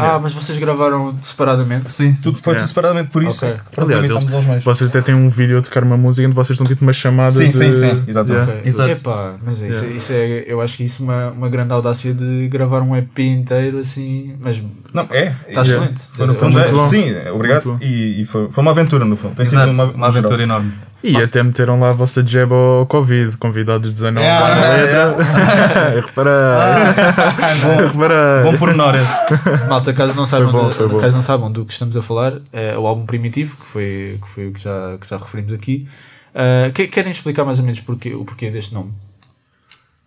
Ah, 0.02 0.14
ah, 0.14 0.18
mas 0.18 0.32
vocês 0.32 0.58
gravaram 0.58 1.16
separadamente? 1.22 1.90
Sim, 1.90 2.14
sim. 2.14 2.22
Tudo, 2.22 2.38
foi 2.42 2.52
Yeah. 2.52 2.64
tudo 2.64 2.68
separadamente, 2.68 3.10
por 3.10 3.22
isso 3.22 3.46
Ok. 3.46 3.56
é 3.56 3.74
que 3.74 3.80
Aliás, 3.80 4.10
eles, 4.10 4.64
vocês 4.64 4.90
até 4.90 5.00
têm 5.00 5.14
um 5.14 5.28
vídeo 5.28 5.58
a 5.58 5.62
tocar 5.62 5.84
uma 5.84 5.96
música 5.96 6.26
onde 6.26 6.34
vocês 6.34 6.56
estão 6.56 6.66
tipo 6.66 6.82
uma 6.82 6.92
chamada 6.92 7.30
Sim, 7.30 7.48
de... 7.48 7.52
sim, 7.52 7.72
sim, 7.72 8.02
exatamente. 8.08 8.50
Ok. 8.50 8.62
Exato. 8.64 8.90
Epá, 8.90 9.34
mas 9.44 9.60
isso, 9.60 9.84
Yeah. 9.84 9.96
isso 9.96 10.12
é, 10.12 10.44
eu 10.46 10.60
acho 10.60 10.76
que 10.76 10.84
isso 10.84 11.02
é 11.02 11.04
uma, 11.04 11.30
uma 11.30 11.48
grande 11.48 11.72
audácia 11.72 12.12
de 12.12 12.48
gravar 12.48 12.80
um 12.82 12.96
EP 12.96 13.18
inteiro 13.20 13.78
assim, 13.78 14.34
mas 14.40 14.60
Não, 14.92 15.06
é. 15.10 15.34
está 15.48 15.60
é. 15.60 15.62
excelente. 15.62 16.02
Foi 16.12 16.26
no 16.26 16.34
Foi 16.34 16.48
fundo, 16.48 16.58
muito 16.58 16.70
é, 16.70 16.74
bom. 16.74 16.88
sim, 16.88 17.10
é, 17.10 17.30
obrigado. 17.32 17.66
Muito 17.66 17.78
bom. 17.78 17.86
E, 17.86 18.22
e 18.22 18.24
foi, 18.24 18.50
foi 18.50 18.62
uma 18.62 18.70
aventura, 18.72 19.04
no 19.04 19.16
fundo. 19.16 19.34
Tem 19.34 19.44
sido 19.44 19.60
Exato, 19.60 19.72
uma, 19.72 19.84
uma 19.84 20.06
aventura 20.08 20.42
enorme. 20.42 20.72
E 21.08 21.22
até 21.22 21.42
meteram 21.42 21.78
lá 21.80 21.90
a 21.90 21.92
vossa 21.92 22.24
jab 22.26 22.52
ao 22.52 22.86
Covid, 22.86 23.36
convidados 23.36 23.92
19 23.92 24.24
Yeah, 24.26 24.48
lá 24.48 24.54
na 24.56 24.72
letra. 24.72 26.00
Reparei. 26.00 27.86
Reparei. 27.86 28.42
Bom 28.52 28.58
pormenor 28.58 28.94
esse. 28.96 29.06
Malta, 29.68 29.92
caso 29.92 30.14
não 30.14 30.26
saibam, 30.26 30.52
bom, 30.52 30.70
bom. 30.88 30.98
caso 31.00 31.14
não 31.14 31.22
saibam 31.22 31.50
do 31.52 31.64
que 31.64 31.72
estamos 31.72 31.96
a 31.96 32.02
falar, 32.02 32.34
é 32.52 32.76
o 32.76 32.86
álbum 32.86 33.06
Primitivo, 33.06 33.56
que 33.56 33.66
foi, 33.66 34.18
que 34.22 34.28
foi 34.28 34.48
o 34.48 34.52
que 34.52 34.60
já, 34.62 34.98
que 35.00 35.08
já 35.08 35.16
referimos 35.16 35.52
aqui. 35.52 35.86
Ah, 36.34 36.70
que- 36.74 36.86
querem 36.88 37.12
explicar 37.12 37.44
mais 37.44 37.58
ou 37.58 37.64
menos 37.64 37.80
porquê, 37.80 38.14
o 38.14 38.24
porquê 38.24 38.50
deste 38.50 38.74
nome? 38.74 38.92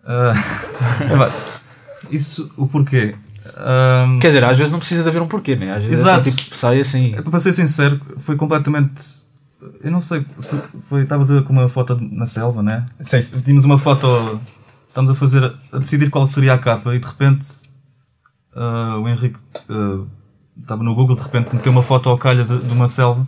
Epá, 0.09 1.31
isso, 2.12 2.51
o 2.57 2.67
porquê? 2.67 3.15
Ah, 3.57 4.05
Quer 4.21 4.27
dizer, 4.27 4.43
às 4.43 4.57
vezes 4.57 4.71
não 4.71 4.79
precisa 4.79 5.03
de 5.03 5.09
haver 5.09 5.21
um 5.21 5.27
porquê, 5.27 5.55
né? 5.55 5.74
Às 5.74 5.83
vezes 5.83 6.01
Exato. 6.01 6.27
é 6.27 6.31
só, 6.31 6.38
tipo, 6.38 6.55
sai 6.55 6.79
assim. 6.79 7.15
É, 7.15 7.21
para 7.21 7.39
ser 7.39 7.53
sincero, 7.53 8.00
foi 8.17 8.35
completamente. 8.35 9.18
Eu 9.83 9.91
não 9.91 9.99
sei, 10.01 10.25
se 10.39 10.55
foi, 10.81 11.03
estavas 11.03 11.27
com 11.43 11.51
uma 11.53 11.67
foto 11.67 11.97
na 11.99 12.25
selva, 12.25 12.63
né? 12.63 12.85
Sim. 13.01 13.21
Tínhamos 13.43 13.65
uma 13.65 13.77
foto, 13.77 14.39
estamos 14.87 15.11
a 15.11 15.15
fazer, 15.15 15.43
a 15.71 15.77
decidir 15.79 16.09
qual 16.09 16.25
seria 16.27 16.53
a 16.53 16.57
capa 16.57 16.95
e 16.95 16.99
de 16.99 17.05
repente 17.07 17.45
ah, 18.55 18.97
o 18.97 19.07
Henrique 19.09 19.39
ah, 19.69 20.05
estava 20.61 20.83
no 20.83 20.95
Google, 20.95 21.15
de 21.15 21.23
repente 21.23 21.53
meteu 21.53 21.71
uma 21.71 21.83
foto 21.83 22.09
ao 22.09 22.17
calhas 22.17 22.47
de 22.49 22.73
uma 22.73 22.87
selva 22.87 23.27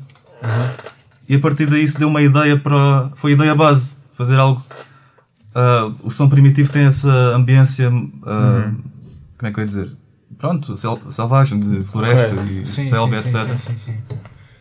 e 1.27 1.35
a 1.35 1.39
partir 1.39 1.65
daí 1.67 1.87
se 1.87 1.97
deu 1.99 2.07
uma 2.07 2.21
ideia 2.21 2.57
para. 2.57 3.11
Foi 3.15 3.31
a 3.31 3.35
ideia 3.35 3.55
base, 3.55 3.97
fazer 4.13 4.37
algo. 4.39 4.63
ah, 5.55 5.91
o 6.03 6.09
som 6.09 6.29
primitivo 6.29 6.71
tem 6.71 6.85
essa 6.85 7.11
ambiência. 7.35 7.89
ah, 8.25 8.71
Como 9.37 9.47
é 9.49 9.51
que 9.51 9.59
eu 9.59 9.61
ia 9.61 9.65
dizer? 9.65 9.97
Pronto, 10.37 10.75
sel- 10.77 10.99
selvagem, 11.11 11.59
de 11.59 11.83
floresta 11.83 12.33
Ok. 12.35 12.61
e 12.61 12.65
Sim, 12.65 12.83
selva, 12.89 13.21
sim, 13.21 13.37
etc. 13.37 13.57
sim, 13.57 13.77
sim, 13.77 13.77
sim. 13.77 13.97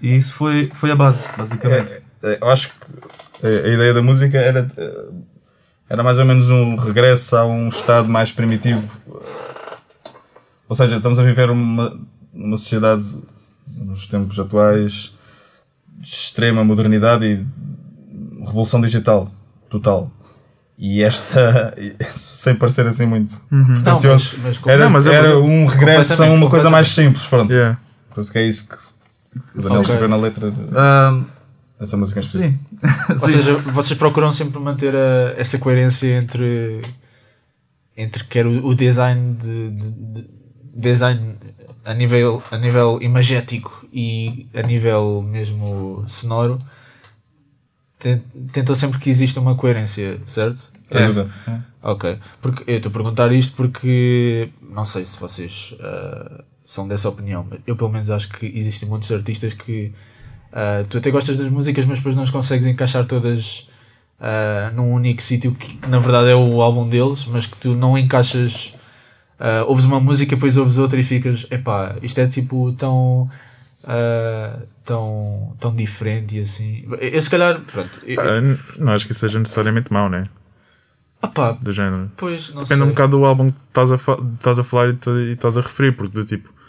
E 0.02 0.16
isso 0.16 0.34
foi, 0.34 0.70
foi 0.72 0.90
a 0.90 0.96
base, 0.96 1.26
basicamente. 1.36 1.92
É, 2.22 2.32
é, 2.32 2.38
eu 2.40 2.48
acho 2.50 2.68
que 2.70 3.46
a, 3.46 3.48
a 3.48 3.68
ideia 3.68 3.92
da 3.94 4.02
música 4.02 4.38
era, 4.38 4.66
eh, 4.76 5.04
era 5.88 6.02
mais 6.02 6.18
ou 6.18 6.24
menos 6.24 6.48
um 6.50 6.76
regresso 6.76 7.36
a 7.36 7.44
um 7.46 7.68
estado 7.68 8.08
mais 8.08 8.32
primitivo. 8.32 8.82
Ou 10.68 10.76
seja, 10.76 10.96
estamos 10.96 11.18
a 11.18 11.22
viver 11.22 11.50
uma, 11.50 11.98
uma 12.32 12.56
sociedade 12.56 13.18
nos 13.76 14.06
tempos 14.06 14.38
atuais 14.38 15.12
de 15.98 16.08
extrema 16.08 16.64
modernidade 16.64 17.26
e 17.26 17.46
revolução 18.46 18.80
digital 18.80 19.30
total. 19.68 20.10
E 20.78 21.02
esta, 21.02 21.74
sem 22.08 22.54
parecer 22.54 22.86
assim 22.86 23.04
muito 23.04 23.38
Não, 23.50 23.66
pretencioso, 23.74 24.30
mas, 24.36 24.42
mas 24.44 24.58
como- 24.58 24.72
era, 24.72 24.84
Não, 24.84 24.90
mas 24.90 25.06
é 25.06 25.12
era 25.14 25.28
verdade. 25.28 25.46
um 25.46 25.66
regresso 25.66 26.22
a 26.22 26.26
uma 26.26 26.48
coisa 26.48 26.70
mais 26.70 26.88
simples. 26.88 27.26
Pronto. 27.26 27.52
Yeah. 27.52 27.78
Penso 28.14 28.32
que 28.32 28.38
é 28.38 28.46
isso 28.46 28.66
que 28.68 28.76
o 29.54 29.62
Daniel 29.62 29.80
escreveu 29.82 30.08
na 30.08 30.16
letra 30.16 30.50
dessa 31.78 31.96
música 31.96 32.20
específico. 32.20 32.58
sim. 32.80 32.86
Ou 33.12 33.18
Sim. 33.18 33.32
seja, 33.32 33.56
vocês 33.58 33.98
procuram 33.98 34.32
sempre 34.32 34.58
manter 34.60 34.94
a- 34.94 35.34
essa 35.36 35.58
coerência 35.58 36.08
entre, 36.16 36.82
entre 37.96 38.24
quer 38.24 38.46
o, 38.46 38.66
o 38.66 38.74
design 38.74 39.34
de, 39.36 39.70
de- 39.70 39.90
de- 39.92 40.30
design 40.74 41.36
a 41.84 41.94
nível, 41.94 42.42
a 42.50 42.58
nível 42.58 42.98
imagético 43.00 43.86
e 43.92 44.46
a 44.54 44.62
nível 44.62 45.22
mesmo 45.22 46.04
sonoro. 46.08 46.58
Ten- 47.98 48.22
Tentam 48.52 48.74
sempre 48.74 48.98
que 48.98 49.10
exista 49.10 49.40
uma 49.40 49.54
coerência, 49.54 50.20
certo? 50.26 50.70
Sem 50.88 51.02
É. 51.02 51.06
dúvida. 51.06 51.30
Ok. 51.82 52.18
Porque 52.42 52.64
eu 52.70 52.76
estou 52.76 52.90
a 52.90 52.92
perguntar 52.92 53.32
isto 53.32 53.54
porque 53.54 54.50
não 54.70 54.84
sei 54.84 55.04
se 55.04 55.18
vocês 55.18 55.74
ah, 55.80 56.44
são 56.72 56.86
dessa 56.86 57.08
opinião, 57.08 57.46
eu 57.66 57.74
pelo 57.74 57.90
menos 57.90 58.10
acho 58.10 58.28
que 58.28 58.46
existem 58.46 58.88
muitos 58.88 59.10
artistas 59.10 59.52
que 59.54 59.92
ah, 60.52 60.84
tu 60.88 60.98
até 60.98 61.10
gostas 61.10 61.36
das 61.36 61.48
músicas, 61.50 61.84
mas 61.84 61.98
depois 61.98 62.14
não 62.14 62.22
as 62.22 62.30
consegues 62.30 62.66
encaixar 62.66 63.04
todas 63.06 63.66
ah, 64.20 64.70
num 64.74 64.92
único 64.92 65.20
sítio 65.20 65.52
que, 65.52 65.76
que 65.78 65.88
na 65.88 65.98
verdade 65.98 66.28
é 66.30 66.34
o 66.36 66.62
álbum 66.62 66.88
deles, 66.88 67.24
mas 67.26 67.46
que 67.46 67.56
tu 67.56 67.74
não 67.74 67.98
encaixas. 67.98 68.72
ah, 69.38 69.64
ouves 69.66 69.84
uma 69.84 69.98
música, 69.98 70.36
depois 70.36 70.56
ouves 70.56 70.78
outra 70.78 70.98
e 71.00 71.02
ficas, 71.02 71.44
epá, 71.50 71.96
isto 72.02 72.18
é 72.20 72.26
tipo 72.28 72.72
tão. 72.72 73.28
ah, 73.84 74.60
tão, 74.84 75.56
tão 75.58 75.74
diferente 75.74 76.36
e 76.38 76.42
assim. 76.42 76.84
Eu, 77.00 77.20
se 77.22 77.30
calhar, 77.30 77.58
pronto. 77.60 78.00
eu- 78.06 78.20
Ah, 78.20 78.40
não 78.78 78.92
acho 78.92 79.06
que 79.06 79.12
isso 79.12 79.20
seja 79.20 79.38
necessariamente 79.40 79.92
mau, 79.92 80.08
né? 80.08 80.26
opá, 81.22 81.52
Do 81.52 81.70
género. 81.72 82.10
pois, 82.16 82.48
Depende 82.48 82.66
sei. 82.68 82.82
um 82.82 82.88
bocado 82.88 83.18
do 83.18 83.24
álbum 83.24 83.50
que 83.50 83.56
estás 83.68 83.92
a, 83.92 83.96
estás 83.96 84.58
a 84.58 84.64
falar 84.64 84.88
e 84.90 85.32
estás 85.32 85.58
a 85.58 85.60
referir, 85.60 85.92
porque 85.92 86.14
do 86.14 86.24
tipo. 86.24 86.59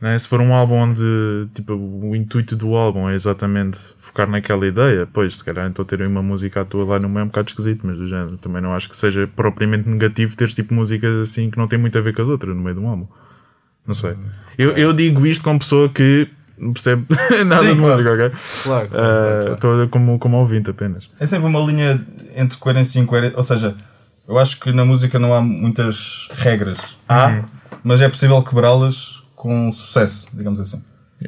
Né? 0.00 0.18
Se 0.18 0.28
for 0.28 0.40
um 0.40 0.52
álbum 0.52 0.74
onde 0.74 1.48
tipo, 1.54 1.74
o 1.74 2.14
intuito 2.14 2.54
do 2.54 2.74
álbum 2.76 3.08
é 3.08 3.14
exatamente 3.14 3.78
focar 3.96 4.28
naquela 4.28 4.66
ideia, 4.66 5.08
pois 5.10 5.38
se 5.38 5.44
calhar 5.44 5.66
então 5.66 5.84
ter 5.84 6.02
uma 6.02 6.22
música 6.22 6.60
à 6.60 6.64
tua 6.64 6.84
lá 6.84 6.98
no 6.98 7.08
meio 7.08 7.20
é 7.20 7.24
um 7.24 7.28
bocado 7.28 7.48
esquisito, 7.48 7.80
mas 7.86 7.98
do 7.98 8.06
género 8.06 8.36
também 8.36 8.60
não 8.60 8.74
acho 8.74 8.90
que 8.90 8.96
seja 8.96 9.26
propriamente 9.34 9.88
negativo 9.88 10.36
teres 10.36 10.52
tipo 10.54 10.74
músicas 10.74 11.28
assim 11.28 11.50
que 11.50 11.56
não 11.56 11.66
tem 11.66 11.78
muito 11.78 11.96
a 11.96 12.02
ver 12.02 12.14
com 12.14 12.22
as 12.22 12.28
outras 12.28 12.54
no 12.54 12.62
meio 12.62 12.74
de 12.76 12.80
um 12.82 12.88
álbum. 12.88 13.06
Não 13.86 13.94
sei. 13.94 14.16
Eu, 14.58 14.72
eu 14.72 14.92
digo 14.92 15.26
isto 15.26 15.42
como 15.42 15.58
pessoa 15.58 15.88
que 15.88 16.28
não 16.58 16.72
percebe 16.72 17.06
nada 17.46 17.62
Sim, 17.66 17.74
de 17.74 17.80
claro. 17.80 18.02
música, 18.02 18.12
ok? 18.12 18.30
Claro, 18.64 18.88
claro, 18.88 18.88
Ah, 18.88 18.88
claro, 18.88 19.40
claro. 19.40 19.54
Estou 19.54 19.88
como, 19.88 20.18
como 20.18 20.36
ouvinte 20.38 20.70
apenas. 20.70 21.08
É 21.18 21.26
sempre 21.26 21.46
uma 21.46 21.60
linha 21.60 22.04
entre 22.34 22.58
coerência 22.58 22.98
e 22.98 23.02
incoerência. 23.02 23.36
Ou 23.36 23.42
seja, 23.42 23.74
eu 24.28 24.36
acho 24.38 24.58
que 24.60 24.72
na 24.72 24.84
música 24.84 25.18
não 25.18 25.32
há 25.32 25.40
muitas 25.40 26.28
regras. 26.34 26.98
Há, 27.08 27.44
mas 27.82 28.02
é 28.02 28.08
possível 28.08 28.42
quebrá-las 28.42 29.22
com 29.36 29.70
sucesso, 29.70 30.26
digamos 30.32 30.58
assim. 30.58 30.82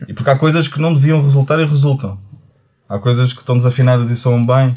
E 0.08 0.12
porque 0.12 0.28
há 0.30 0.36
coisas 0.36 0.66
que 0.66 0.80
não 0.80 0.92
deviam 0.92 1.22
resultar 1.22 1.60
e 1.60 1.64
resultam. 1.66 2.18
Há 2.88 2.98
coisas 2.98 3.32
que 3.32 3.40
estão 3.40 3.56
desafinadas 3.56 4.10
e 4.10 4.16
soam 4.16 4.44
bem. 4.44 4.74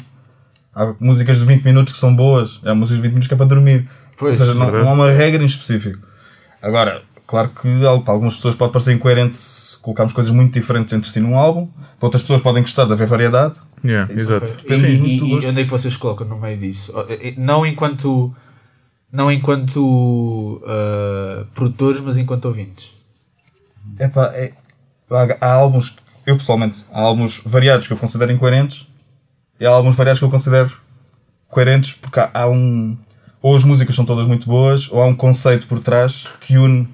Há 0.74 0.94
músicas 1.00 1.38
de 1.40 1.46
20 1.46 1.64
minutos 1.64 1.92
que 1.94 1.98
são 1.98 2.14
boas. 2.14 2.60
Há 2.64 2.74
músicas 2.74 2.98
de 2.98 3.02
20 3.02 3.10
minutos 3.10 3.28
que 3.28 3.34
é 3.34 3.36
para 3.36 3.46
dormir. 3.46 3.88
Pois, 4.16 4.38
Ou 4.38 4.46
seja, 4.46 4.56
não, 4.58 4.70
não 4.70 4.88
há 4.90 4.92
uma 4.92 5.10
regra 5.10 5.42
em 5.42 5.46
específico. 5.46 5.98
Agora, 6.62 7.02
claro 7.26 7.48
que 7.50 7.68
para 8.04 8.12
algumas 8.14 8.34
pessoas 8.34 8.54
pode 8.54 8.72
parecer 8.72 8.92
incoerente 8.94 9.36
se 9.36 9.78
colocarmos 9.78 10.12
coisas 10.12 10.30
muito 10.30 10.52
diferentes 10.54 10.92
entre 10.94 11.10
si 11.10 11.20
num 11.20 11.36
álbum. 11.36 11.66
Para 11.98 12.06
outras 12.06 12.22
pessoas 12.22 12.40
podem 12.40 12.62
gostar 12.62 12.84
de 12.84 12.92
haver 12.92 13.06
variedade. 13.06 13.58
Yeah, 13.84 14.12
exato. 14.12 14.50
E, 14.50 14.56
Depende 14.62 14.86
e- 14.86 14.98
muito 14.98 15.26
e 15.26 15.30
gosto. 15.30 15.48
onde 15.48 15.60
é 15.60 15.64
que 15.64 15.70
vocês 15.70 15.96
colocam 15.96 16.26
no 16.26 16.38
meio 16.38 16.58
disso? 16.58 16.92
Oh, 16.94 17.04
eh, 17.08 17.34
Não 17.36 17.66
enquanto 17.66 18.34
não 19.10 19.30
enquanto 19.30 20.62
ah, 20.66 21.44
produtores, 21.54 22.00
mas 22.00 22.16
enquanto 22.16 22.46
ouvintes. 22.46 22.90
Epá, 23.98 24.26
é, 24.34 24.52
há, 25.10 25.46
há 25.46 25.52
álbuns, 25.54 25.94
eu 26.26 26.36
pessoalmente, 26.36 26.84
há 26.92 27.00
álbuns 27.00 27.40
variados 27.44 27.86
que 27.86 27.92
eu 27.92 27.96
considero 27.96 28.32
incoerentes 28.32 28.86
e 29.60 29.66
há 29.66 29.70
álbuns 29.70 29.94
variados 29.96 30.18
que 30.18 30.24
eu 30.24 30.30
considero 30.30 30.72
coerentes 31.48 31.94
porque 31.94 32.18
há, 32.20 32.30
há 32.34 32.48
um. 32.48 32.96
Ou 33.40 33.56
as 33.56 33.64
músicas 33.64 33.94
são 33.96 34.04
todas 34.04 34.24
muito 34.26 34.46
boas, 34.46 34.88
ou 34.90 35.02
há 35.02 35.06
um 35.06 35.14
conceito 35.14 35.66
por 35.66 35.80
trás 35.80 36.28
que 36.40 36.56
une 36.56 36.88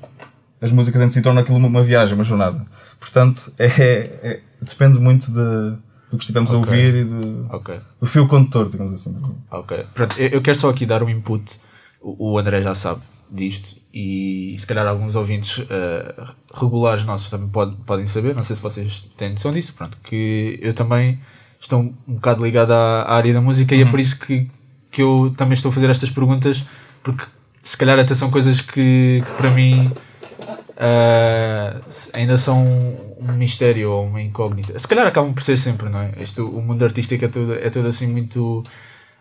as 0.61 0.73
músicas 0.73 1.01
entre 1.03 1.13
si 1.13 1.19
e 1.21 1.23
torna 1.23 1.43
aquilo 1.43 1.59
uma, 1.59 1.83
viagem, 1.83 2.15
uma 2.15 2.25
jornada. 2.25 2.65
Portanto, 2.99 3.53
é, 3.59 3.67
é- 3.67 4.41
depende 4.61 4.99
muito 4.99 5.27
de, 5.31 5.79
do 6.11 6.17
que 6.17 6.23
estivemos 6.25 6.53
a 6.53 6.57
Ok. 6.59 6.69
ouvir 6.73 6.95
e 6.97 7.05
do, 7.05 7.47
Ok, 7.51 7.79
do 8.01 8.07
fio 8.07 8.27
condutor, 8.27 8.69
digamos 8.69 8.93
assim. 8.93 9.17
ok. 9.51 9.87
Pronto, 9.95 10.19
eu, 10.19 10.29
eu 10.31 10.43
quero 10.43 10.59
só 10.59 10.71
aqui 10.71 10.85
dar 10.87 11.03
um 11.03 11.09
input. 11.09 11.61
O, 12.01 12.33
o 12.33 12.39
André 12.39 12.61
já 12.63 12.75
sabe 12.75 13.03
disto 13.31 13.77
e, 13.93 14.55
se 14.59 14.67
calhar 14.67 14.87
alguns 14.87 15.15
ouvintes 15.17 15.63
ah, 15.71 16.35
regulares 16.55 17.05
nossos 17.05 17.31
também 17.31 17.49
pode- 17.49 17.77
podem 17.87 18.07
saber. 18.07 18.35
Não 18.35 18.43
sei 18.43 18.57
se 18.57 18.63
vocês 18.63 19.07
têm 19.17 19.31
noção 19.31 19.53
disso. 19.53 19.73
Pronto, 19.75 19.99
que 20.05 20.59
eu 20.63 20.73
também 20.73 21.21
estou 21.61 21.81
um, 21.81 21.95
um 22.07 22.15
bocado 22.15 22.45
ligado 22.45 22.73
à, 22.73 23.03
à 23.03 23.15
área 23.17 23.33
da 23.33 23.41
música 23.41 23.75
e 23.75 23.83
é 23.83 23.85
por 23.85 23.99
isso 24.01 24.19
que, 24.19 24.49
que 24.91 25.03
eu 25.03 25.33
também 25.37 25.55
estou 25.55 25.69
a 25.71 25.73
fazer 25.73 25.91
estas 25.91 26.11
perguntas 26.11 26.65
porque 27.03 27.25
se 27.63 27.77
calhar 27.77 27.99
até 27.99 28.15
são 28.15 28.31
coisas 28.31 28.61
que, 28.61 29.23
que 29.27 29.33
para 29.37 29.51
mim 29.51 29.91
ah, 30.77 31.81
ainda 32.13 32.37
são 32.37 32.65
um 33.21 33.33
mistério 33.33 33.91
ou 33.91 34.07
uma 34.07 34.23
incógnita. 34.23 34.79
Se 34.79 34.87
calhar 34.87 35.07
acabam 35.07 35.33
por 35.35 35.43
ser 35.43 35.57
sempre, 35.57 35.89
não 35.89 36.01
é? 36.01 36.13
Isto, 36.21 36.47
o 36.47 36.63
mundo 36.63 36.85
artístico 36.85 37.25
é 37.25 37.29
todo, 37.29 37.55
é 37.55 37.69
todo 37.71 37.89
assim 37.89 38.07
muito. 38.07 38.63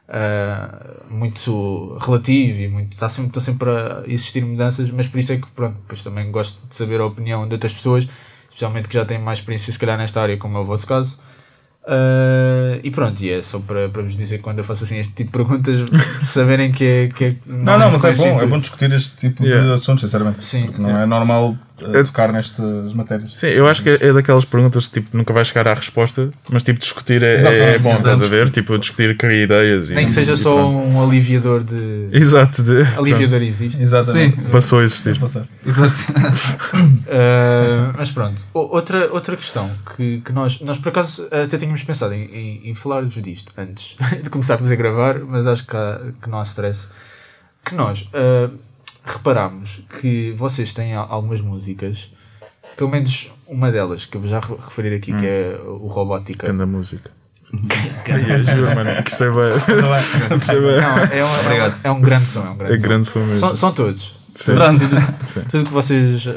Ah, 0.09 0.95
muito 1.09 1.97
relativo 2.01 2.61
e 2.61 2.67
muito, 2.67 2.93
está 2.93 3.09
sempre, 3.09 3.27
estão 3.29 3.41
sempre 3.41 3.69
a 3.69 4.03
existir 4.07 4.43
mudanças, 4.45 4.89
mas 4.89 5.07
por 5.07 5.19
isso 5.19 5.31
é 5.33 5.37
que 5.37 5.47
pronto, 5.51 5.75
depois 5.75 6.01
também 6.03 6.31
gosto 6.31 6.57
de 6.69 6.75
saber 6.75 6.99
a 7.01 7.05
opinião 7.05 7.47
de 7.47 7.53
outras 7.53 7.73
pessoas, 7.73 8.07
especialmente 8.49 8.87
que 8.87 8.93
já 8.93 9.05
têm 9.05 9.19
mais 9.19 9.39
experiência 9.39 9.71
se 9.71 9.79
calhar 9.79 9.97
nesta 9.97 10.21
área, 10.21 10.37
como 10.37 10.57
é 10.57 10.61
o 10.61 10.63
vosso 10.63 10.87
caso. 10.87 11.17
Ah, 11.89 12.79
e 12.83 12.91
pronto, 12.91 13.21
e 13.21 13.29
é 13.31 13.41
só 13.41 13.59
para, 13.59 13.87
para 13.89 14.01
vos 14.01 14.15
dizer 14.15 14.37
que 14.37 14.43
quando 14.43 14.57
eu 14.59 14.63
faço 14.63 14.83
assim 14.83 14.97
este 14.97 15.13
tipo 15.13 15.31
de 15.31 15.45
perguntas, 15.45 15.77
saberem 16.21 16.71
que 16.71 16.83
é. 16.83 17.07
Que 17.07 17.25
é 17.25 17.29
Não, 17.45 17.77
não, 17.79 17.91
mas 17.91 18.03
é 18.03 18.13
bom, 18.13 18.25
é 18.27 18.37
tudo. 18.37 18.49
bom 18.49 18.59
discutir 18.59 18.91
este 18.91 19.15
tipo 19.15 19.41
de 19.43 19.49
Yeah. 19.49 19.73
assuntos, 19.73 20.01
sinceramente. 20.01 20.43
Sim. 20.43 20.65
Porque 20.65 20.81
não 20.81 20.99
é 20.99 21.05
normal 21.05 21.55
eh, 21.93 22.03
tocar 22.03 22.31
nestas 22.31 22.93
matérias. 22.93 23.33
Sim, 23.35 23.47
eu 23.47 23.67
acho 23.67 23.83
que 23.83 23.89
é, 23.89 24.07
é 24.07 24.13
daquelas 24.13 24.45
perguntas 24.45 24.87
que 24.87 24.99
tipo, 25.01 25.15
nunca 25.17 25.33
vai 25.33 25.43
chegar 25.45 25.67
à 25.67 25.73
resposta, 25.73 26.29
mas 26.49 26.63
tipo, 26.63 26.79
discutir 26.79 27.21
é, 27.23 27.33
é 27.33 27.35
Exatamente, 27.35 27.79
bom, 27.79 27.95
estás 27.95 28.21
a 28.21 28.25
ver? 28.25 28.49
Tipo, 28.49 28.77
discutir 28.77 29.15
criar 29.17 29.43
ideias. 29.43 29.89
e- 29.89 29.93
Nem 29.95 30.05
que 30.05 30.11
seja 30.11 30.33
e 30.33 30.37
só 30.37 30.55
pronto. 30.55 30.77
um 30.77 31.03
aliviador 31.03 31.63
de. 31.63 32.09
Exato, 32.11 32.63
de, 32.63 32.81
Aliviador 32.97 33.41
existe. 33.41 33.81
Exatamente. 33.81 34.35
Sim. 34.35 34.41
passou 34.49 34.79
a 34.79 34.83
existir. 34.83 35.19
Passar. 35.19 35.47
Exato. 35.65 35.95
Uh, 36.73 37.93
mas 37.97 38.11
pronto, 38.11 38.45
O- 38.53 38.75
outra, 38.75 39.11
outra 39.11 39.35
questão 39.37 39.69
que, 39.95 40.21
que 40.21 40.31
nós, 40.31 40.59
nós 40.61 40.77
por 40.77 40.89
acaso 40.89 41.27
até 41.31 41.57
tínhamos 41.57 41.83
pensado 41.83 42.13
em, 42.13 42.23
em, 42.25 42.69
em 42.69 42.75
falar-vos 42.75 43.13
disto 43.21 43.53
antes 43.57 43.95
de 44.21 44.29
começarmos 44.29 44.71
a 44.71 44.75
gravar, 44.75 45.19
mas 45.19 45.47
acho 45.47 45.65
que, 45.65 45.75
há- 45.75 46.01
que 46.21 46.29
não 46.29 46.39
há 46.39 46.43
stress. 46.43 46.87
Que 47.65 47.75
nós 47.75 48.01
uh, 48.13 48.57
reparámos 49.13 49.81
que 49.99 50.31
vocês 50.33 50.73
têm 50.73 50.93
al- 50.95 51.07
algumas 51.11 51.41
músicas, 51.41 52.11
pelo 52.75 52.89
menos 52.89 53.29
uma 53.47 53.71
delas 53.71 54.05
que 54.05 54.17
eu 54.17 54.21
vou 54.21 54.29
já 54.29 54.39
re- 54.39 54.55
referir 54.55 54.93
aqui, 54.95 55.13
que 55.13 55.25
é 55.25 55.59
o 55.65 55.87
Robótica. 55.87 56.47
Canda 56.47 56.65
música. 56.65 57.09
Ai, 58.11 58.39
eu 58.39 58.43
juro, 58.43 58.75
mano, 58.75 58.89
que 59.03 59.09
é 61.83 61.91
um, 61.91 62.01
grande 62.01 62.25
som. 62.25 62.41
É, 62.45 62.51
um 62.51 62.57
grande 62.57 62.73
é 62.73 62.77
som. 62.77 62.81
grande 62.87 63.07
som 63.07 63.19
mesmo. 63.19 63.39
São, 63.39 63.55
são 63.55 63.73
todos. 63.73 64.15
Sim. 64.35 64.51
Sim. 65.25 65.41
Tudo 65.49 65.63
que 65.63 65.71
vocês 65.71 66.25
uh, 66.27 66.31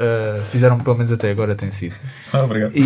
fizeram, 0.50 0.78
pelo 0.78 0.96
menos 0.96 1.12
até 1.12 1.30
agora, 1.30 1.54
tem 1.56 1.70
sido. 1.70 1.96
Ah, 2.32 2.44
obrigado. 2.44 2.72
E, 2.74 2.82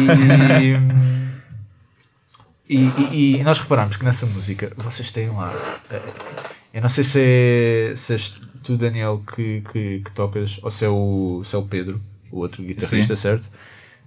e, 2.69 2.77
e- 2.77 3.37
e 3.41 3.45
nós 3.45 3.59
reparamos 3.59 3.97
que 3.97 4.05
nessa 4.05 4.27
música 4.27 4.73
vocês 4.77 5.11
têm 5.11 5.29
lá. 5.31 5.53
eh, 5.91 6.03
Eu 6.75 6.83
não 6.83 6.89
sei 6.89 7.05
se 7.05 7.21
é, 7.23 7.93
se 7.95 8.15
és 8.15 8.29
tu, 8.65 8.77
Daniel, 8.77 9.23
que, 9.33 9.63
que, 9.73 10.01
que 10.01 10.13
tocas, 10.13 10.59
ou 10.61 10.71
se 10.73 10.85
é, 10.85 10.89
o, 10.89 11.41
se 11.45 11.55
é 11.55 11.59
o 11.59 11.63
Pedro, 11.63 12.03
o 12.33 12.41
outro 12.41 12.65
guitarrista, 12.65 13.15
certo? 13.15 13.49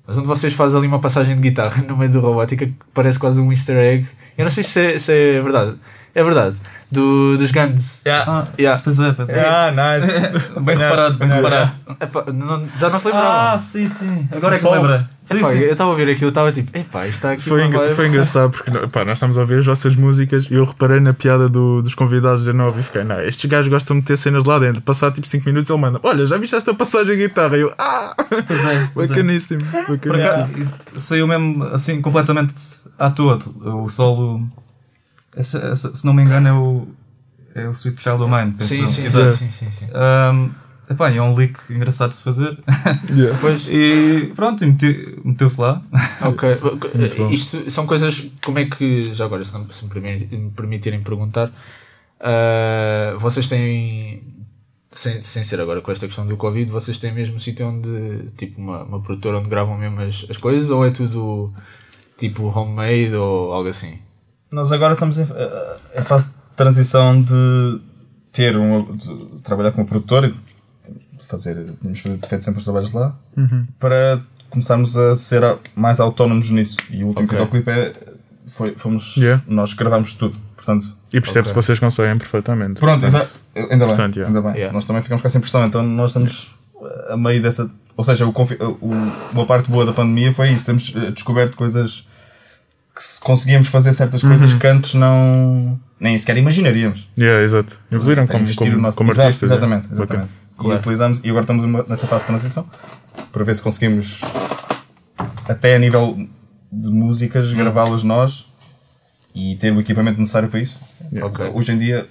Mas 0.06 0.18
onde 0.18 0.28
vocês 0.28 0.54
fazem 0.54 0.78
ali 0.78 0.86
uma 0.86 1.00
passagem 1.00 1.34
de 1.34 1.42
guitarra 1.42 1.82
no 1.88 1.96
meio 1.96 2.12
do 2.12 2.20
robótica 2.20 2.68
que 2.68 2.74
parece 2.94 3.18
quase 3.18 3.40
um 3.40 3.52
easter 3.54 3.78
egg. 3.78 4.08
Eu 4.38 4.44
não 4.44 4.52
sei 4.52 4.66
se 4.66 4.82
é, 4.82 5.00
se 5.00 5.14
é 5.14 5.42
verdade. 5.42 5.78
É 6.18 6.24
verdade. 6.24 6.58
Do, 6.92 7.38
dos 7.38 7.52
Guns. 7.52 8.02
Ah, 8.08 8.48
Yeah. 8.58 8.82
pois 8.84 9.00
é, 9.00 9.12
pois 9.12 9.30
é. 9.30 9.40
Ah, 9.40 9.72
nice. 9.72 10.50
Bem 10.62 10.76
reparado, 10.76 11.18
bem 11.20 11.30
reparado. 11.30 11.72
Epá, 12.02 12.24
não- 12.34 12.66
já 12.80 12.90
não 12.90 12.98
se 12.98 13.06
lembrava. 13.06 13.52
Ah, 13.54 13.60
sim, 13.60 13.88
sim. 13.88 14.28
Agora 14.36 14.56
é 14.56 14.60
que 14.60 14.68
lembra. 14.68 15.08
Sim, 15.22 15.38
Epá, 15.38 15.50
sim. 15.52 15.60
eu 15.60 15.72
estava 15.74 15.92
a 15.92 15.96
ver 15.96 16.10
aquilo, 16.10 16.30
estava 16.30 16.52
tipo, 16.52 16.76
epá, 16.76 17.06
isto 17.06 17.18
está 17.18 17.32
aqui 17.34 17.42
Foi, 17.44 17.64
engra- 17.66 17.80
vibe. 17.82 17.94
foi 17.96 18.08
engraçado 18.08 18.50
porque 18.52 18.72
pá, 18.88 19.04
nós 19.06 19.18
estamos 19.18 19.38
a 19.38 19.42
ouvir 19.42 19.60
as 19.60 19.66
vossas 19.66 19.96
músicas 19.96 20.46
e 20.50 20.54
eu 20.56 20.64
reparei 20.66 21.00
na 21.00 21.14
piada 21.14 21.48
do- 21.48 21.82
dos 21.84 21.94
convidados 21.94 22.46
de 22.46 22.54
novo 22.54 22.80
e 22.80 22.84
fiquei, 22.84 23.04
não, 23.04 23.22
estes 23.22 23.46
gajos 23.48 23.68
gostam 23.72 23.96
de 23.98 24.02
meter 24.02 24.18
cenas 24.18 24.46
lá 24.46 24.58
dentro. 24.58 24.82
Passar 24.82 25.12
tipo 25.12 25.28
5 25.28 25.46
minutos 25.46 25.70
ele 25.70 25.80
manda, 25.80 26.00
olha, 26.02 26.26
já 26.26 26.38
viste 26.38 26.56
esta 26.56 26.74
passagem 26.74 27.16
de 27.16 27.28
guitarra? 27.28 27.58
E 27.58 27.62
eu, 27.62 27.72
ah, 27.78 28.16
Pois 28.48 28.66
é, 28.66 28.88
pois 28.94 29.06
é. 29.06 29.14
bacaníssimo, 29.14 29.62
Por 29.62 29.98
bacaníssimo. 29.98 30.44
acaso, 30.44 31.02
saiu 31.02 31.28
mesmo 31.28 31.64
assim 31.66 32.02
completamente 32.02 32.54
à 32.98 33.10
toa. 33.12 33.38
O 33.66 33.88
solo, 33.90 34.48
essa- 35.36 35.60
essa- 35.60 35.94
se 35.94 36.06
não 36.06 36.14
me 36.14 36.24
engano, 36.24 36.48
é 36.48 36.54
o, 36.54 36.88
é 37.56 37.68
o 37.68 37.72
Sweet 37.72 38.02
Child 38.02 38.24
of 38.24 38.34
Mine. 38.34 38.52
penso 38.54 38.70
Sim, 38.74 38.88
sim, 38.88 39.10
sim, 39.10 39.32
sim, 39.32 39.52
sim, 39.52 39.72
sim. 39.72 39.86
Ahm, 39.94 40.50
epá, 40.90 41.12
é 41.12 41.22
um 41.22 41.36
leak 41.36 41.60
engraçado 41.70 42.12
de 42.12 42.16
se 42.18 42.22
fazer. 42.24 42.58
Yeah. 43.14 43.38
Pois, 43.42 43.66
e 43.68 44.32
pronto, 44.36 44.64
meteu-se 45.24 45.60
lá. 45.60 45.82
ok. 46.22 46.50
bom. 47.18 47.30
Isto 47.32 47.70
são 47.70 47.86
coisas, 47.86 48.32
como 48.44 48.60
é 48.60 48.66
que, 48.66 49.14
já 49.14 49.26
agora, 49.26 49.44
se, 49.44 49.54
não, 49.54 49.70
se 49.70 49.84
me 49.84 49.90
permi- 49.90 50.28
me 50.32 50.52
permitirem 50.52 51.02
perguntar, 51.02 51.52
ah, 52.20 53.16
vocês 53.18 53.48
têm, 53.48 54.24
sem, 54.92 55.22
sem 55.22 55.44
ser 55.44 55.60
agora 55.62 55.82
com 55.82 55.92
esta 55.92 56.06
questão 56.08 56.26
do 56.26 56.38
Covid, 56.38 56.72
vocês 56.72 56.98
têm 56.98 57.14
mesmo 57.14 57.36
um 57.36 57.40
sítio 57.40 57.68
onde, 57.68 58.30
tipo, 58.38 58.60
uma, 58.62 58.84
uma 58.84 59.02
produtora 59.02 59.40
onde 59.40 59.50
gravam 59.50 59.78
mesmo 59.78 60.00
as, 60.02 60.26
as 60.30 60.38
coisas, 60.38 60.70
ou 60.70 60.86
é 60.86 60.90
tudo 60.92 61.54
tipo 62.18 62.46
homemade 62.48 63.14
ou 63.16 63.54
algo 63.54 63.70
assim? 63.70 64.00
Nós 64.52 64.72
agora 64.72 64.94
estamos 64.94 65.18
em, 65.20 65.24
eh, 65.24 65.78
em 65.98 66.04
fase 66.04 66.30
de 66.30 66.34
transição 66.56 67.22
de 67.22 67.80
ter 68.32 68.58
um. 68.58 68.96
de 68.96 69.40
trabalhar 69.44 69.72
como 69.72 69.86
produtor 69.86 70.26
e 70.26 70.34
fazer. 71.20 71.66
tínhamos 71.82 72.00
feito 72.00 72.44
sempre 72.44 72.60
os 72.60 72.64
trabalhos 72.64 72.92
lá 72.94 73.16
para 73.80 74.22
começarmos 74.50 74.96
a 74.96 75.16
ser 75.16 75.42
mais 75.76 76.00
autónomos 76.00 76.50
nisso. 76.50 76.78
E 76.90 77.04
o 77.04 77.08
último 77.08 77.26
Ok. 77.26 77.38
videoclipe 77.38 77.70
é. 77.72 77.94
Foi, 78.50 78.74
fomos. 78.78 79.18
Yeah. 79.18 79.44
Nós 79.46 79.74
gravámos 79.74 80.14
tudo. 80.14 80.38
Portanto, 80.56 80.96
E 81.12 81.20
percebe-se 81.20 81.52
que 81.52 81.62
vocês 81.62 81.78
conseguem 81.80 82.18
perfeitamente. 82.18 82.80
Pronto, 82.80 83.02
Portanto, 83.02 83.30
exa- 83.54 83.68
ainda 83.70 83.86
bem. 83.86 83.88
portanto, 83.96 84.16
yeah. 84.16 84.28
ainda 84.28 84.42
bem. 84.42 84.56
Yeah. 84.58 84.74
Nós 84.74 84.86
também 84.86 85.02
ficamos 85.04 85.22
com 85.22 85.28
essa 85.28 85.38
impressão, 85.38 85.66
então 85.66 85.84
nós 85.84 86.12
estamos 86.12 86.56
a 87.10 87.18
meio 87.18 87.42
dessa. 87.42 87.70
Ou 87.98 88.06
seja, 88.06 88.26
o, 88.26 88.30
o- 88.30 89.12
uma 89.34 89.46
parte 89.46 89.70
boa 89.70 89.86
da 89.86 89.92
pandemia 89.92 90.32
foi 90.32 90.50
isso. 90.52 90.66
Temos 90.66 90.94
eh, 90.96 91.12
descoberto 91.12 91.58
coisas 91.58 92.08
conseguíamos 93.22 93.68
fazer 93.68 93.94
certas 93.94 94.22
coisas 94.22 94.54
Uhum. 94.54 94.60
que 94.60 94.68
antes 94.68 94.94
não. 94.94 95.80
nem 96.00 96.16
sequer 96.18 96.38
imaginaríamos. 96.38 97.10
Yeah, 97.18 97.42
exato. 97.44 97.80
Evoluíram 97.92 98.28
como, 98.28 98.46
como, 98.56 98.72
o 98.76 98.78
nosso- 98.80 98.98
como 98.98 99.12
Exato, 99.12 99.28
artistas. 99.28 99.50
Exatamente, 99.50 99.86
yeah. 99.88 99.96
exatamente. 100.04 100.34
E 100.34 100.62
Claro. 100.64 100.80
utilizamos, 100.80 101.22
e 101.24 101.30
agora 101.30 101.42
estamos 101.44 101.64
uma- 101.64 101.86
nessa 101.88 102.06
fase 102.08 102.24
de 102.24 102.28
transição 102.28 102.68
para 103.32 103.44
ver 103.44 103.56
se 103.56 103.64
conseguimos, 103.64 104.22
até 105.48 105.76
a 105.76 105.80
nível 105.80 106.28
de 106.72 106.90
músicas, 106.90 107.52
Hum. 107.52 107.58
gravá-las 107.58 108.04
nós 108.04 108.46
e 109.34 109.56
ter 109.56 109.72
o 109.74 109.80
equipamento 109.80 110.20
necessário 110.20 110.50
para 110.50 110.60
isso. 110.60 110.80
Ok. 111.22 111.52
Hoje 111.54 111.72
em 111.72 111.80
dia 111.80 112.08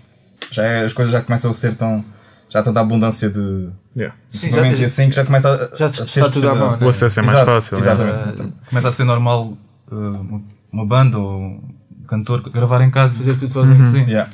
já 0.50 0.64
é- 0.64 0.84
as 0.84 0.92
coisas 0.92 1.12
já 1.12 1.20
começam 1.20 1.50
a 1.50 1.54
ser 1.54 1.74
tão. 1.74 2.04
já 2.48 2.60
há 2.60 2.62
tanta 2.62 2.80
abundância 2.80 3.28
de 3.28 3.68
Yeah. 3.96 4.14
Sim, 4.30 4.46
equipamentos 4.46 4.78
já, 4.78 4.82
e 4.82 4.86
assim 4.86 5.08
que 5.10 5.16
já 5.16 5.24
começa 5.24 5.48
a. 5.72 5.76
já 5.76 5.86
a 5.86 5.88
está 5.88 6.28
tudo 6.30 6.48
à 6.48 6.54
mão, 6.54 6.76
né? 6.76 6.86
O 6.86 6.88
acesso 6.88 7.18
é 7.18 7.22
mais 7.24 7.38
Exato, 7.38 7.50
fácil. 7.50 7.78
Exatamente. 7.78 8.18
Ah, 8.18 8.22
exatamente. 8.28 8.56
Começa 8.68 8.88
a 8.88 8.92
ser 8.92 9.04
normal 9.04 9.58
uh, 9.90 10.42
uma- 10.76 10.86
banda 10.86 11.18
ou 11.18 11.40
um 11.40 11.62
cantor 12.06 12.40
gravar 12.50 12.80
em 12.82 12.90
casa. 12.90 13.16
Fazer 13.18 13.36
tudo 13.36 13.52
sozinho. 13.52 13.82
Sim. 13.82 14.02
Yeah. 14.04 14.30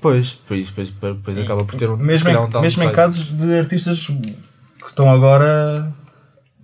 Pois, 0.00 0.38
pois, 0.46 0.70
pois, 0.70 0.90
pois, 0.90 1.16
depois 1.16 1.38
acaba 1.38 1.64
por 1.64 1.74
ter 1.74 1.90
um, 1.90 1.96
Mesmo, 1.96 2.28
em, 2.30 2.36
um 2.36 2.60
mesmo 2.60 2.82
em 2.84 2.92
casos 2.92 3.24
de 3.36 3.58
artistas 3.58 4.06
que 4.06 4.86
estão 4.86 5.10
agora 5.10 5.92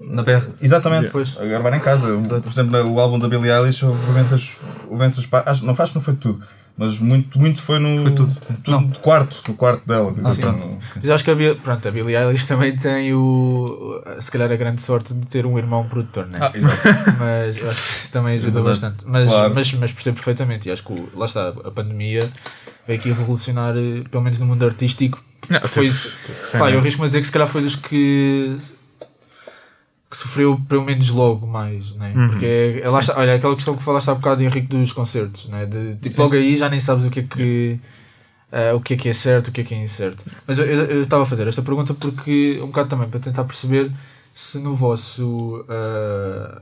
Na 0.01 0.23
berra. 0.23 0.47
Exatamente, 0.61 1.11
Pois. 1.11 1.37
a 1.39 1.45
gravar 1.45 1.75
em 1.75 1.81
casa. 1.81 2.15
O- 2.17 2.41
Por 2.43 2.51
exemplo, 2.51 2.93
o 2.93 3.01
álbum 3.01 3.19
da 3.19 3.29
Billie 3.29 3.51
Eilish, 3.51 3.83
imensas, 4.11 4.57
houve 4.85 4.97
imensas 4.97 5.25
pa- 5.27 5.43
acho, 5.47 5.65
não 5.65 5.75
faz 5.75 5.91
que 5.91 5.95
não 5.97 6.03
foi 6.03 6.15
tudo, 6.15 6.45
mas 6.77 6.99
muito, 6.99 7.39
muito 7.39 7.63
foi 7.63 7.79
no 7.79 8.03
Foi 8.03 8.11
tudo. 8.13 8.37
Não. 8.67 8.81
no 8.81 8.99
quarto, 8.99 9.41
no 9.47 9.55
quarto 9.55 9.87
dela. 9.87 10.13
sim. 10.33 10.41
Então, 10.41 10.79
Mas 10.97 11.11
acho 11.11 11.23
que 11.25 11.31
a, 11.31 11.35
Bi- 11.35 11.55
pronto, 11.55 11.87
a 11.87 11.91
Billie 11.91 12.17
Eilish 12.17 12.45
também 12.47 12.75
tem 12.77 13.15
o, 13.15 14.03
se 14.21 14.31
calhar 14.31 14.51
a 14.51 14.57
grande 14.57 14.83
sorte 14.83 15.15
de 15.15 15.27
ter 15.27 15.47
um 15.47 15.57
irmão 15.57 15.87
produtor, 15.87 16.27
né? 16.27 16.39
ah, 16.43 16.51
exato. 16.55 16.83
mas 17.19 17.57
eu 17.57 17.71
acho 17.71 17.81
que 17.87 17.93
isso 17.93 18.13
também 18.13 18.35
ajuda 18.35 18.61
verdade. 18.63 18.81
bastante. 18.81 19.05
Mas, 19.07 19.29
Claro. 19.29 19.55
mas, 19.55 19.73
mas 19.75 19.93
percebo 19.93 20.17
perfeitamente, 20.17 20.69
e 20.69 20.73
acho 20.73 20.83
que 20.85 20.93
o- 20.93 21.09
lá 21.15 21.27
está, 21.27 21.49
a 21.51 21.71
pandemia 21.71 22.29
veio 22.87 22.99
aqui 22.99 23.09
revolucionar, 23.11 23.75
eh, 23.77 24.03
pelo 24.11 24.23
menos 24.25 24.39
no 24.39 24.47
mundo 24.47 24.65
artístico, 24.67 25.23
Não, 25.49 25.61
foi, 25.69 25.87
teve- 25.87 26.09
teve 26.27 26.59
pá, 26.59 26.71
eu 26.71 26.79
arrisco-me 26.81 27.05
a 27.07 27.09
dizer 27.09 27.21
que 27.21 27.27
se 27.27 27.33
calhar 27.33 27.47
foi 27.49 27.63
dos 27.63 27.77
que, 27.77 28.57
que 30.15 30.19
sofreu 30.19 30.57
pelo 30.69 30.85
menos 30.85 31.11
logo 31.11 31.45
mais, 31.45 31.91
né? 31.97 32.13
Uhum. 32.15 32.29
porque 32.29 32.47
é, 32.47 32.81
é 32.83 32.89
lá 32.89 33.01
está, 33.01 33.19
olha, 33.19 33.35
aquela 33.35 33.57
questão 33.57 33.75
que 33.77 33.83
falaste 33.83 34.09
há 34.09 34.15
bocado, 34.15 34.45
Henrique, 34.45 34.69
dos 34.69 34.93
concertos, 34.93 35.49
né? 35.49 35.67
de, 35.67 35.97
tipo, 35.97 36.23
logo 36.23 36.37
aí 36.37 36.57
já 36.57 36.69
nem 36.69 36.79
sabes 36.79 37.05
o 37.05 37.11
que 37.11 37.19
é 37.19 37.23
que 37.25 37.81
eh, 38.53 38.73
o 38.73 38.81
que 38.81 38.95
é 38.95 38.97
que 38.97 39.09
é 39.09 39.13
certo, 39.13 39.49
o 39.49 39.53
que 39.53 39.63
é 39.63 39.65
que 39.65 39.75
é 39.75 39.83
incerto. 39.83 40.25
Mas 40.47 40.61
eu 40.61 40.67
eu- 40.67 40.85
eu 40.87 41.03
estava 41.03 41.25
a 41.25 41.27
fazer 41.27 41.49
esta 41.49 41.63
pergunta 41.63 41.93
porque, 41.95 42.61
um 42.63 42.67
bocado 42.69 42.89
também, 42.91 43.09
para 43.09 43.19
tentar 43.19 43.43
perceber 43.43 43.91
se 44.33 44.61
no 44.61 44.73
vosso, 44.73 45.65
eh, 45.69 46.61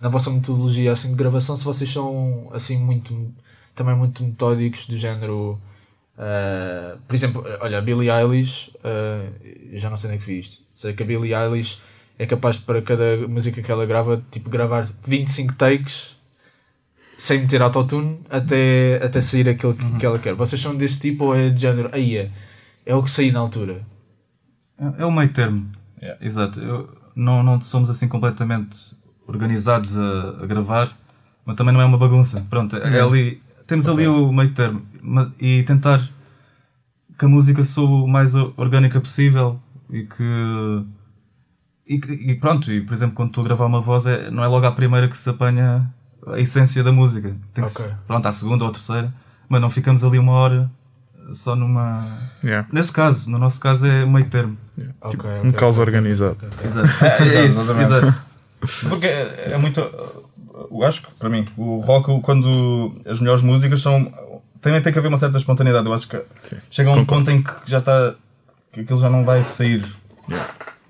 na 0.00 0.08
vossa 0.08 0.30
metodologia 0.30 0.92
assim, 0.92 1.08
de 1.08 1.16
gravação, 1.16 1.56
se 1.56 1.64
vocês 1.64 1.90
são 1.92 2.48
assim 2.54 2.78
muito, 2.78 3.12
também 3.74 3.96
muito 3.96 4.22
metódicos 4.22 4.86
do 4.86 4.96
género, 4.96 5.58
eh, 6.16 6.96
por 7.08 7.14
exemplo, 7.16 7.44
olha, 7.60 7.78
a 7.78 7.80
Billie 7.80 8.08
Eilish, 8.10 8.70
já 9.72 9.90
não 9.90 9.96
sei 9.96 10.10
nem 10.10 10.18
que 10.20 10.24
vi 10.26 10.38
isto, 10.38 10.62
sei 10.76 10.92
que 10.92 11.02
a 11.02 11.06
Billie 11.06 11.34
Eilish 11.34 11.78
é 12.18 12.26
capaz 12.26 12.56
de, 12.56 12.62
para 12.62 12.80
cada 12.82 13.26
música 13.28 13.62
que 13.62 13.70
ela 13.70 13.84
grava, 13.86 14.22
tipo, 14.30 14.48
gravar 14.50 14.86
25 15.06 15.54
takes 15.54 16.16
sem 17.16 17.40
meter 17.40 17.62
autotune 17.62 18.20
até, 18.28 19.00
até 19.02 19.20
sair 19.20 19.48
aquilo 19.48 19.74
que, 19.74 19.98
que 19.98 20.06
ela 20.06 20.18
quer. 20.18 20.34
Vocês 20.34 20.60
são 20.60 20.74
desse 20.76 20.98
tipo 21.00 21.26
ou 21.26 21.34
é 21.36 21.48
de 21.48 21.60
género, 21.60 21.88
aí 21.92 22.16
é, 22.16 22.30
é 22.84 22.94
o 22.94 23.02
que 23.02 23.10
sair 23.10 23.32
na 23.32 23.40
altura? 23.40 23.82
É, 24.78 25.02
é 25.02 25.06
o 25.06 25.12
meio 25.12 25.32
termo. 25.32 25.70
Yeah. 26.00 26.24
Exato. 26.24 26.60
Eu- 26.60 27.04
não, 27.16 27.42
não 27.44 27.60
somos 27.60 27.88
assim 27.88 28.08
completamente 28.08 28.76
organizados 29.26 29.96
a, 29.96 30.42
a 30.42 30.46
gravar, 30.46 30.96
mas 31.44 31.56
também 31.56 31.72
não 31.72 31.80
é 31.80 31.84
uma 31.84 31.96
bagunça. 31.96 32.44
Pronto, 32.50 32.76
é 32.76 33.00
ali, 33.00 33.40
temos 33.66 33.86
ali 33.88 34.06
o 34.06 34.32
meio 34.32 34.52
termo 34.52 34.84
e 35.40 35.62
tentar 35.62 36.00
que 37.16 37.24
a 37.24 37.28
música 37.28 37.62
soe 37.62 37.86
o 37.86 38.06
mais 38.08 38.34
orgânica 38.34 39.00
possível 39.00 39.60
e 39.90 40.02
que. 40.02 40.84
E, 41.86 41.94
e 41.96 42.34
pronto, 42.36 42.72
e 42.72 42.80
por 42.80 42.94
exemplo, 42.94 43.14
quando 43.14 43.28
estou 43.28 43.42
a 43.44 43.46
gravar 43.46 43.66
uma 43.66 43.80
voz, 43.80 44.06
é, 44.06 44.30
não 44.30 44.42
é 44.42 44.46
logo 44.48 44.64
à 44.66 44.72
primeira 44.72 45.06
que 45.08 45.16
se 45.16 45.28
apanha 45.28 45.88
a 46.26 46.38
essência 46.40 46.82
da 46.82 46.90
música. 46.92 47.34
Tem 47.52 47.62
que 47.64 47.70
se- 47.70 47.88
pronto, 48.06 48.26
à 48.26 48.32
segunda 48.32 48.64
ou 48.64 48.70
à 48.70 48.72
terceira, 48.72 49.12
mas 49.48 49.60
não 49.60 49.70
ficamos 49.70 50.02
ali 50.02 50.18
uma 50.18 50.32
hora 50.32 50.70
só 51.32 51.54
numa. 51.54 52.06
Yeah. 52.42 52.66
Nesse 52.72 52.92
caso, 52.92 53.30
no 53.30 53.38
nosso 53.38 53.60
caso 53.60 53.86
é 53.86 54.04
meio 54.06 54.26
termo. 54.28 54.56
Ok, 55.00 55.28
Um 55.30 55.48
ok, 55.48 55.52
caos 55.52 55.76
ok, 55.78 55.84
organizado. 55.86 56.32
ok, 56.32 56.48
ok. 56.52 56.66
Exato. 56.66 56.88
É, 57.04 57.22
É 57.22 57.26
isso, 57.46 57.60
exatamente. 57.60 57.92
exato. 57.92 58.22
Porque 58.88 59.06
é, 59.06 59.50
é 59.52 59.58
muito. 59.58 59.80
Eu 59.80 60.82
acho 60.84 61.02
que, 61.02 61.12
para 61.14 61.28
mim, 61.28 61.46
o 61.56 61.78
rock, 61.80 62.20
quando 62.22 62.94
as 63.06 63.20
melhores 63.20 63.42
músicas 63.42 63.80
são. 63.80 64.10
Também 64.62 64.80
tem 64.80 64.90
que 64.92 64.98
haver 64.98 65.08
uma 65.08 65.18
certa 65.18 65.36
espontaneidade. 65.36 65.86
Eu 65.86 65.92
acho 65.92 66.08
que 66.08 66.18
Sim. 66.42 66.56
chega 66.70 66.88
a 66.88 66.92
um 66.92 66.96
Concordo. 67.04 67.24
ponto 67.26 67.30
em 67.30 67.42
que 67.42 67.52
já 67.66 67.78
está. 67.78 68.14
que 68.72 68.80
aquilo 68.80 68.98
já 68.98 69.10
não 69.10 69.22
vai 69.24 69.42
sair. 69.42 69.84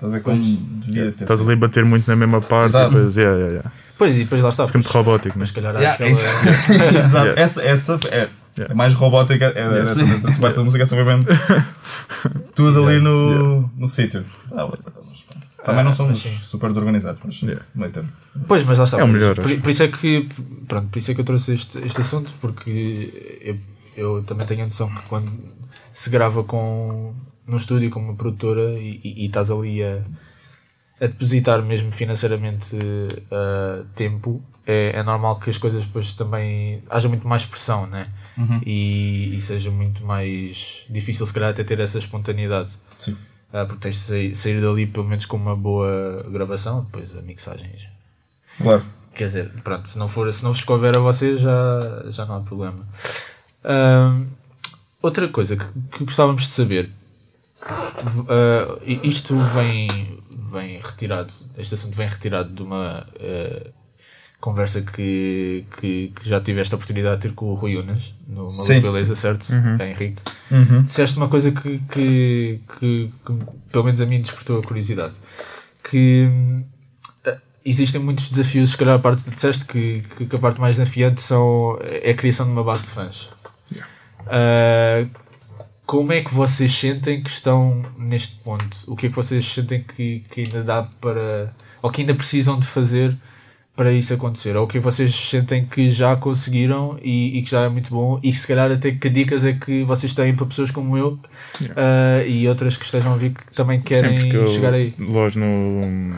Estás 0.04 0.12
a 0.12 0.16
ver 0.16 0.22
como 0.22 0.42
devia 0.42 1.12
ter 1.12 1.24
Estás 1.24 1.40
sido. 1.40 1.48
ali 1.50 1.58
a 1.58 1.60
bater 1.60 1.84
muito 1.84 2.06
na 2.08 2.16
mesma 2.16 2.40
parte 2.40 2.70
Exato. 2.70 2.92
e 2.92 2.96
depois, 2.96 3.16
yeah, 3.16 3.36
yeah, 3.36 3.52
yeah. 3.54 3.72
Pois, 3.96 4.16
e 4.16 4.24
depois 4.24 4.42
lá 4.42 4.48
está. 4.48 4.66
Fica 4.66 4.78
muito 4.78 4.90
robótico, 4.92 5.38
mas 5.38 5.48
né? 5.48 5.54
se 5.54 5.54
calhar 5.54 5.76
há 5.76 5.78
Yeah, 5.78 5.94
aquela... 5.94 6.10
Exato. 6.98 7.26
Yeah. 7.26 7.40
Essa, 7.40 7.62
essa 7.62 7.98
é, 8.10 8.28
Yeah. 8.56 8.72
é 8.72 8.76
mais 8.76 8.94
robótica. 8.94 9.46
É, 9.46 9.78
essa, 9.82 9.94
Sim. 10.00 10.12
essa 10.14 10.40
parte 10.40 10.56
da 10.56 10.62
música 10.64 10.84
é 10.84 10.86
saber 10.86 11.04
mesmo 11.04 11.26
tudo 12.54 12.86
ali 12.86 13.00
no, 13.00 13.68
no 13.76 13.86
sítio. 13.88 14.22
Ah. 14.56 14.68
Também 15.64 15.82
não 15.82 15.94
somos 15.94 16.18
super 16.18 16.68
desorganizados, 16.68 17.20
mas 17.24 17.40
Yeah. 17.42 17.64
meio. 17.74 17.90
Pois, 18.46 18.62
mas 18.64 18.78
lá 18.78 18.84
está. 18.84 18.98
É 18.98 19.02
o 19.02 19.06
por- 19.06 19.12
melhor, 19.12 19.34
Por, 19.36 19.60
por 19.60 19.70
isso 19.70 19.82
é 19.82 19.88
que, 19.88 20.28
pronto, 20.68 20.88
por 20.88 20.98
isso 20.98 21.10
é 21.10 21.14
que 21.14 21.20
eu 21.20 21.24
trouxe 21.24 21.54
este, 21.54 21.78
este 21.78 22.00
assunto, 22.00 22.30
porque 22.40 23.40
eu, 23.40 23.56
eu 24.18 24.22
também 24.24 24.46
tenho 24.46 24.60
a 24.60 24.64
noção 24.64 24.88
que 24.88 25.02
quando 25.08 25.30
se 25.92 26.10
grava 26.10 26.44
com, 26.44 27.14
num 27.46 27.56
estúdio 27.56 27.90
com 27.90 28.00
uma 28.00 28.14
produtora 28.14 28.72
e, 28.72 29.00
e, 29.04 29.22
e 29.22 29.26
estás 29.26 29.50
ali 29.50 29.82
a, 29.82 30.02
a 31.00 31.06
depositar 31.06 31.62
mesmo 31.62 31.92
financeiramente 31.92 32.76
uh, 32.76 33.84
tempo, 33.94 34.42
é, 34.66 34.98
é 34.98 35.02
normal 35.02 35.38
que 35.38 35.50
as 35.50 35.58
coisas 35.58 35.84
depois 35.84 36.14
também 36.14 36.82
haja 36.88 37.08
muito 37.08 37.28
mais 37.28 37.44
pressão, 37.44 37.86
né? 37.86 38.08
E, 38.64 39.34
e 39.34 39.40
seja 39.40 39.70
muito 39.70 40.04
mais 40.04 40.84
difícil, 40.88 41.26
se 41.26 41.32
calhar, 41.32 41.50
até 41.50 41.62
ter 41.62 41.80
essa 41.80 41.98
espontaneidade. 41.98 42.72
Sim. 42.98 43.16
Ah, 43.52 43.64
porque 43.66 43.82
tens 43.82 43.96
de 43.96 44.00
sair, 44.00 44.34
sair 44.34 44.60
dali 44.60 44.86
pelo 44.86 45.06
menos 45.06 45.26
com 45.26 45.36
uma 45.36 45.54
boa 45.54 46.26
gravação, 46.30 46.82
depois 46.82 47.16
a 47.16 47.22
mixagem 47.22 47.70
já. 47.76 47.88
Claro. 48.60 48.84
Quer 49.14 49.26
dizer, 49.26 49.50
pronto, 49.62 49.88
se 49.88 49.96
não, 49.96 50.08
for, 50.08 50.32
se 50.32 50.42
não 50.42 50.52
vos 50.52 50.64
couber 50.64 50.96
a 50.96 50.98
vocês 50.98 51.40
já, 51.40 52.04
já 52.10 52.26
não 52.26 52.36
há 52.36 52.40
problema. 52.40 52.84
Ahm, 53.62 54.26
outra 55.00 55.28
coisa 55.28 55.56
que, 55.56 55.64
que 55.92 56.04
gostávamos 56.04 56.42
de 56.42 56.48
saber, 56.48 56.90
i- 58.86 59.00
isto 59.04 59.36
vem, 59.36 60.18
vem 60.50 60.80
retirado, 60.80 61.32
este 61.56 61.74
assunto 61.74 61.96
vem 61.96 62.08
retirado 62.08 62.52
de 62.52 62.62
uma 62.62 63.06
ah, 63.20 63.70
conversa 64.40 64.82
que, 64.82 65.64
que, 65.80 66.12
que 66.14 66.28
já 66.28 66.40
tive 66.40 66.60
esta 66.60 66.76
oportunidade 66.76 67.16
de 67.22 67.28
ter 67.28 67.34
com 67.34 67.46
o 67.46 67.54
Rui 67.54 67.76
Unas, 67.76 68.14
no 68.28 68.44
Maluco. 68.50 68.64
Beleza, 68.80 69.14
certo? 69.14 69.46
É 69.80 69.90
Henrique. 69.90 70.20
Uhum. 70.50 70.82
Disseste 70.82 71.16
uma 71.16 71.28
coisa 71.28 71.50
que, 71.50 71.78
que, 71.90 72.60
que, 72.78 73.10
que 73.26 73.46
pelo 73.72 73.84
menos 73.84 74.00
a 74.02 74.06
mim 74.06 74.20
despertou 74.20 74.58
a 74.60 74.62
curiosidade. 74.62 75.14
Que 75.90 76.28
eh, 77.24 77.38
existem 77.64 78.00
muitos 78.02 78.28
desafios, 78.28 78.70
se 78.70 78.76
calhar 78.76 78.96
a 78.96 78.98
parte 78.98 79.24
que 79.24 79.30
disseste 79.30 79.64
que, 79.64 80.02
que, 80.28 80.36
a 80.36 80.38
parte 80.38 80.60
mais 80.60 80.76
desafiante 80.76 81.22
são, 81.22 81.78
é 81.82 82.10
a 82.10 82.14
criação 82.14 82.44
de 82.46 82.52
uma 82.52 82.62
base 82.64 82.84
de 82.84 82.90
fãs. 82.90 83.30
Ah, 84.26 85.06
como 85.86 86.12
é 86.12 86.22
que 86.22 86.32
vocês 86.32 86.72
sentem 86.72 87.22
que 87.22 87.30
estão 87.30 87.84
neste 87.98 88.36
ponto? 88.36 88.76
O 88.86 88.96
que 88.96 89.06
é 89.06 89.08
que 89.10 89.16
vocês 89.16 89.44
sentem 89.44 89.82
que, 89.82 90.24
que 90.30 90.42
ainda 90.42 90.62
dá 90.62 90.82
para. 91.00 91.52
ou 91.82 91.90
que 91.90 92.00
ainda 92.00 92.14
precisam 92.14 92.58
de 92.58 92.66
fazer 92.66 93.16
para 93.76 93.92
isso 93.92 94.14
acontecer? 94.14 94.56
Ou 94.56 94.64
o 94.64 94.66
que 94.66 94.78
é 94.78 94.80
vocês 94.80 95.14
sentem 95.14 95.66
que 95.66 95.90
já 95.90 96.16
conseguiram 96.16 96.98
e, 97.02 97.38
e 97.38 97.42
que 97.42 97.50
já 97.50 97.62
é 97.62 97.68
muito 97.68 97.90
bom? 97.90 98.18
E 98.22 98.32
se 98.32 98.46
calhar 98.46 98.70
até 98.70 98.92
que 98.92 99.10
dicas 99.10 99.44
é 99.44 99.52
que 99.52 99.84
vocês 99.84 100.14
têm 100.14 100.34
para 100.34 100.46
pessoas 100.46 100.70
como 100.70 100.96
eu 100.96 101.18
ah, 101.76 102.24
e 102.26 102.48
outras 102.48 102.76
que 102.76 102.84
estejam 102.84 103.12
a 103.12 103.16
vir 103.16 103.32
que 103.32 103.52
também 103.52 103.80
querem 103.80 104.30
que 104.30 104.36
eu, 104.36 104.46
chegar 104.46 104.72
aí? 104.72 104.94
Logo 104.98 105.38
no. 105.38 106.14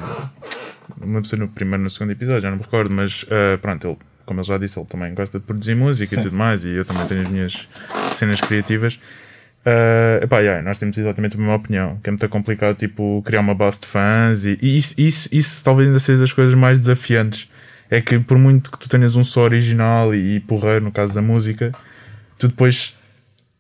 Não 1.04 1.24
sei 1.24 1.38
no 1.38 1.48
primeiro 1.48 1.82
no 1.82 1.90
segundo 1.90 2.12
episódio, 2.12 2.42
já 2.42 2.50
não 2.50 2.56
me 2.56 2.62
recordo, 2.62 2.94
mas 2.94 3.26
ah, 3.30 3.58
pronto, 3.58 3.88
ele 3.88 3.96
como 4.24 4.40
ele 4.40 4.46
já 4.46 4.58
disse, 4.58 4.78
ele 4.78 4.86
também 4.86 5.14
gosta 5.14 5.38
de 5.38 5.44
produzir 5.44 5.76
música 5.76 6.10
Sim. 6.10 6.20
e 6.20 6.22
tudo 6.24 6.36
mais, 6.36 6.64
e 6.64 6.70
eu 6.70 6.84
também 6.84 7.06
tenho 7.06 7.20
as 7.22 7.28
minhas 7.28 7.68
cenas 8.12 8.40
criativas. 8.40 8.98
Uh, 9.66 10.22
epá, 10.22 10.38
yeah, 10.38 10.62
nós 10.62 10.78
temos 10.78 10.96
exatamente 10.96 11.34
a 11.34 11.38
mesma 11.40 11.56
opinião, 11.56 11.98
que 12.00 12.08
é 12.08 12.12
muito 12.12 12.28
complicado 12.28 12.76
tipo, 12.76 13.20
criar 13.24 13.40
uma 13.40 13.52
base 13.54 13.80
de 13.80 13.86
fãs 13.86 14.44
e, 14.44 14.56
e 14.62 14.76
isso, 14.76 14.94
isso, 14.96 15.28
isso 15.32 15.64
talvez 15.64 15.88
ainda 15.88 15.98
seja 15.98 16.20
das 16.20 16.32
coisas 16.32 16.54
mais 16.54 16.78
desafiantes. 16.78 17.48
É 17.90 18.00
que 18.00 18.18
por 18.20 18.38
muito 18.38 18.70
que 18.70 18.78
tu 18.78 18.88
tenhas 18.88 19.16
um 19.16 19.24
som 19.24 19.40
original 19.42 20.14
e, 20.14 20.36
e 20.36 20.40
porreiro, 20.40 20.84
no 20.84 20.92
caso 20.92 21.14
da 21.14 21.20
música, 21.22 21.72
tu 22.38 22.46
depois 22.46 22.94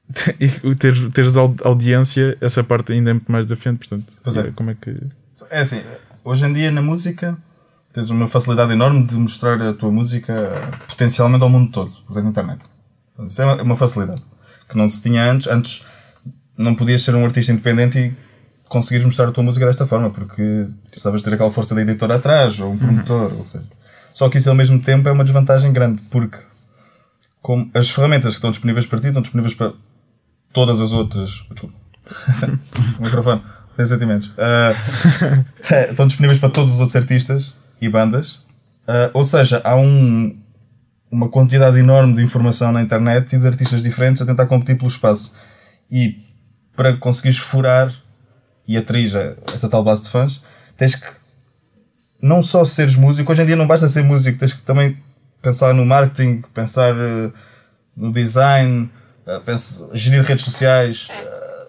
teres, 0.78 1.08
teres 1.10 1.36
au- 1.36 1.56
audiência, 1.64 2.36
essa 2.40 2.62
parte 2.62 2.92
ainda 2.92 3.10
é 3.10 3.14
muito 3.14 3.30
mais 3.30 3.44
desafiante. 3.46 3.80
Portanto, 3.88 4.12
é. 4.24 4.30
yeah, 4.30 4.52
como 4.56 4.70
é 4.70 4.74
que. 4.80 4.96
É 5.50 5.60
assim, 5.60 5.80
hoje 6.24 6.44
em 6.46 6.52
dia 6.52 6.70
na 6.70 6.82
música 6.82 7.36
tens 7.92 8.10
uma 8.10 8.28
facilidade 8.28 8.72
enorme 8.72 9.04
de 9.04 9.16
mostrar 9.16 9.60
a 9.60 9.72
tua 9.72 9.90
música 9.90 10.32
eh, 10.32 10.76
potencialmente 10.88 11.42
ao 11.42 11.48
mundo 11.48 11.70
todo, 11.72 11.90
por 12.06 12.14
tens 12.14 12.26
internet. 12.26 12.64
Isso 13.24 13.42
é 13.42 13.44
uma- 13.44 13.62
uma 13.62 13.76
facilidade 13.76 14.22
que 14.68 14.76
não 14.76 14.88
se 14.88 15.00
tinha 15.02 15.24
antes. 15.30 15.46
Antes 15.46 15.82
não 16.56 16.74
podias 16.74 17.02
ser 17.02 17.14
um 17.14 17.24
artista 17.24 17.52
independente 17.52 17.98
e 17.98 18.12
conseguires 18.68 19.04
mostrar 19.04 19.28
a 19.28 19.32
tua 19.32 19.44
música 19.44 19.66
desta 19.66 19.86
forma, 19.86 20.10
porque 20.10 20.66
precisavas 20.88 21.22
ter 21.22 21.34
aquela 21.34 21.50
força 21.50 21.74
da 21.74 21.82
editora 21.82 22.16
atrás, 22.16 22.58
ou 22.60 22.72
um 22.72 22.78
promotor, 22.78 23.32
ou 23.38 23.46
seja. 23.46 23.66
Só 24.12 24.28
que 24.28 24.38
isso 24.38 24.48
ao 24.48 24.54
mesmo 24.54 24.80
tempo 24.80 25.08
é 25.08 25.12
uma 25.12 25.24
desvantagem 25.24 25.72
grande, 25.72 26.02
porque 26.10 26.38
como 27.42 27.70
as 27.74 27.90
ferramentas 27.90 28.32
que 28.32 28.38
estão 28.38 28.50
disponíveis 28.50 28.86
para 28.86 28.98
ti 28.98 29.08
estão 29.08 29.22
disponíveis 29.22 29.54
para 29.54 29.72
todas 30.52 30.80
as 30.80 30.92
outras. 30.92 31.44
Desculpa. 31.50 31.74
o 32.98 33.02
microfone. 33.02 33.42
Tem 33.76 33.84
sentimentos. 33.84 34.32
Te- 35.62 35.90
estão 35.90 36.06
disponíveis 36.06 36.38
para 36.38 36.48
todos 36.48 36.72
os 36.72 36.80
outros 36.80 36.96
artistas 36.96 37.54
e 37.80 37.88
bandas. 37.88 38.40
Ah, 38.88 39.10
ou 39.12 39.24
seja, 39.24 39.60
há 39.62 39.76
um, 39.76 40.36
uma 41.10 41.28
quantidade 41.28 41.78
enorme 41.78 42.14
de 42.14 42.22
informação 42.22 42.72
na 42.72 42.80
internet 42.82 43.36
e 43.36 43.38
de 43.38 43.46
artistas 43.46 43.82
diferentes 43.82 44.22
a 44.22 44.26
tentar 44.26 44.46
competir 44.46 44.76
pelo 44.76 44.88
espaço. 44.88 45.34
E 45.90 46.24
para 46.76 46.96
conseguires 46.96 47.38
furar 47.38 47.92
e 48.68 48.76
atrair 48.76 49.36
essa 49.54 49.68
tal 49.68 49.82
base 49.82 50.02
de 50.04 50.08
fãs, 50.10 50.42
tens 50.76 50.94
que 50.94 51.06
não 52.20 52.42
só 52.42 52.64
seres 52.64 52.96
músico, 52.96 53.30
hoje 53.30 53.42
em 53.42 53.46
dia 53.46 53.56
não 53.56 53.66
basta 53.66 53.86
ser 53.88 54.02
músico, 54.02 54.38
tens 54.38 54.52
que 54.52 54.62
também 54.62 54.98
pensar 55.42 55.72
no 55.74 55.84
marketing, 55.86 56.42
pensar 56.52 56.94
eh, 56.94 57.30
no 57.96 58.10
design, 58.12 58.90
eh, 59.26 59.40
gerir 59.92 60.22
redes 60.22 60.44
sociais, 60.44 61.08
eh, 61.10 61.66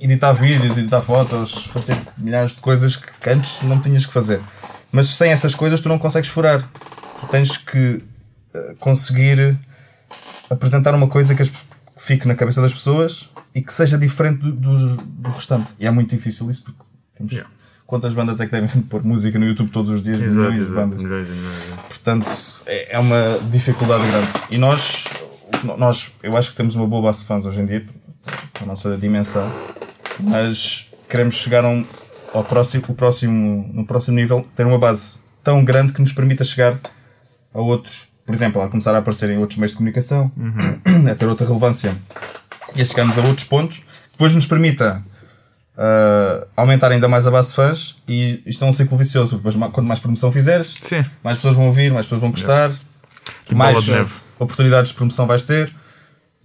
editar 0.00 0.32
vídeos, 0.32 0.76
editar 0.78 1.00
fotos, 1.02 1.64
fazer 1.66 1.96
milhares 2.18 2.54
de 2.54 2.60
coisas 2.60 2.96
que, 2.96 3.30
antes 3.30 3.60
não 3.62 3.80
tinhas 3.80 4.06
que 4.06 4.12
fazer. 4.12 4.40
Mas 4.92 5.08
sem 5.08 5.32
essas 5.32 5.54
coisas 5.54 5.80
tu 5.80 5.88
não 5.88 5.98
consegues 5.98 6.28
furar. 6.28 6.62
Tu 7.20 7.26
tens 7.28 7.56
que 7.56 8.04
conseguir 8.78 9.56
apresentar 10.50 10.94
uma 10.94 11.08
coisa 11.08 11.34
que 11.34 11.40
as- 11.42 11.52
fique 12.02 12.26
na 12.26 12.34
cabeça 12.34 12.60
das 12.60 12.72
pessoas 12.72 13.30
e 13.54 13.62
que 13.62 13.72
seja 13.72 13.96
diferente 13.96 14.40
do, 14.40 14.52
do, 14.52 14.96
do 14.96 15.30
restante. 15.30 15.72
E 15.78 15.86
é 15.86 15.90
muito 15.90 16.14
difícil 16.14 16.50
isso 16.50 16.64
porque 16.64 16.82
temos. 17.14 17.32
Yeah. 17.32 17.48
Quantas 17.86 18.12
bandas 18.12 18.40
é 18.40 18.46
que 18.46 18.50
devem 18.52 18.68
pôr 18.82 19.04
música 19.04 19.38
no 19.38 19.46
YouTube 19.46 19.70
todos 19.70 19.88
os 19.88 20.02
dias? 20.02 20.20
Exato, 20.20 20.50
Milhões 20.50 20.54
de 20.56 20.62
exato. 20.62 20.80
bandas. 20.80 20.96
Milhões 20.96 21.28
milhões. 21.28 21.74
Portanto, 21.88 22.26
é 22.66 22.96
é 22.96 22.98
uma 22.98 23.38
dificuldade 23.50 24.04
grande. 24.06 24.32
E 24.50 24.58
nós, 24.58 25.06
nós, 25.78 26.12
eu 26.22 26.36
acho 26.36 26.50
que 26.50 26.56
temos 26.56 26.74
uma 26.74 26.86
boa 26.88 27.02
base 27.02 27.20
de 27.20 27.26
fãs 27.26 27.46
hoje 27.46 27.60
em 27.60 27.66
dia, 27.66 27.86
com 28.58 28.64
a 28.64 28.66
nossa 28.66 28.96
dimensão, 28.96 29.48
mas 30.18 30.90
queremos 31.08 31.36
chegar 31.36 31.64
um, 31.64 31.84
ao 32.34 32.42
próximo, 32.42 32.84
o 32.88 32.94
próximo, 32.94 33.70
no 33.72 33.86
próximo 33.86 34.16
nível, 34.16 34.44
ter 34.56 34.66
uma 34.66 34.78
base 34.78 35.20
tão 35.44 35.64
grande 35.64 35.92
que 35.92 36.00
nos 36.00 36.12
permita 36.12 36.42
chegar 36.42 36.78
a 37.54 37.60
outros, 37.60 38.08
por 38.24 38.34
exemplo, 38.34 38.62
a 38.62 38.68
começar 38.68 38.94
a 38.94 38.98
aparecer 38.98 39.30
em 39.30 39.38
outros 39.38 39.58
meios 39.58 39.72
de 39.72 39.76
comunicação, 39.76 40.30
a 41.10 41.14
ter 41.14 41.26
outra 41.26 41.46
relevância 41.46 41.96
e 42.74 42.82
a 42.82 42.84
chegarmos 42.84 43.18
a 43.18 43.22
outros 43.22 43.46
pontos, 43.46 43.78
que 43.78 44.12
depois 44.12 44.34
nos 44.34 44.46
permita 44.46 45.02
ah, 45.76 46.46
aumentar 46.56 46.92
ainda 46.92 47.08
mais 47.08 47.26
a 47.26 47.30
base 47.30 47.48
de 47.48 47.54
fãs 47.54 47.96
e 48.06 48.42
isto 48.46 48.64
é 48.64 48.68
um 48.68 48.72
ciclo 48.72 48.96
vicioso, 48.96 49.36
depois 49.36 49.54
quanto 49.54 49.82
mais 49.82 50.00
promoção 50.00 50.30
fizeres, 50.30 50.76
Sim. 50.82 51.04
mais 51.24 51.38
pessoas 51.38 51.54
vão 51.54 51.66
ouvir, 51.66 51.92
mais 51.92 52.06
pessoas 52.06 52.20
vão 52.20 52.30
gostar, 52.30 52.70
Tipo 53.44 53.56
mais 53.56 53.82
de 53.82 53.92
oportunidades 54.38 54.90
de 54.90 54.96
promoção 54.96 55.26
vais 55.26 55.42
ter, 55.42 55.74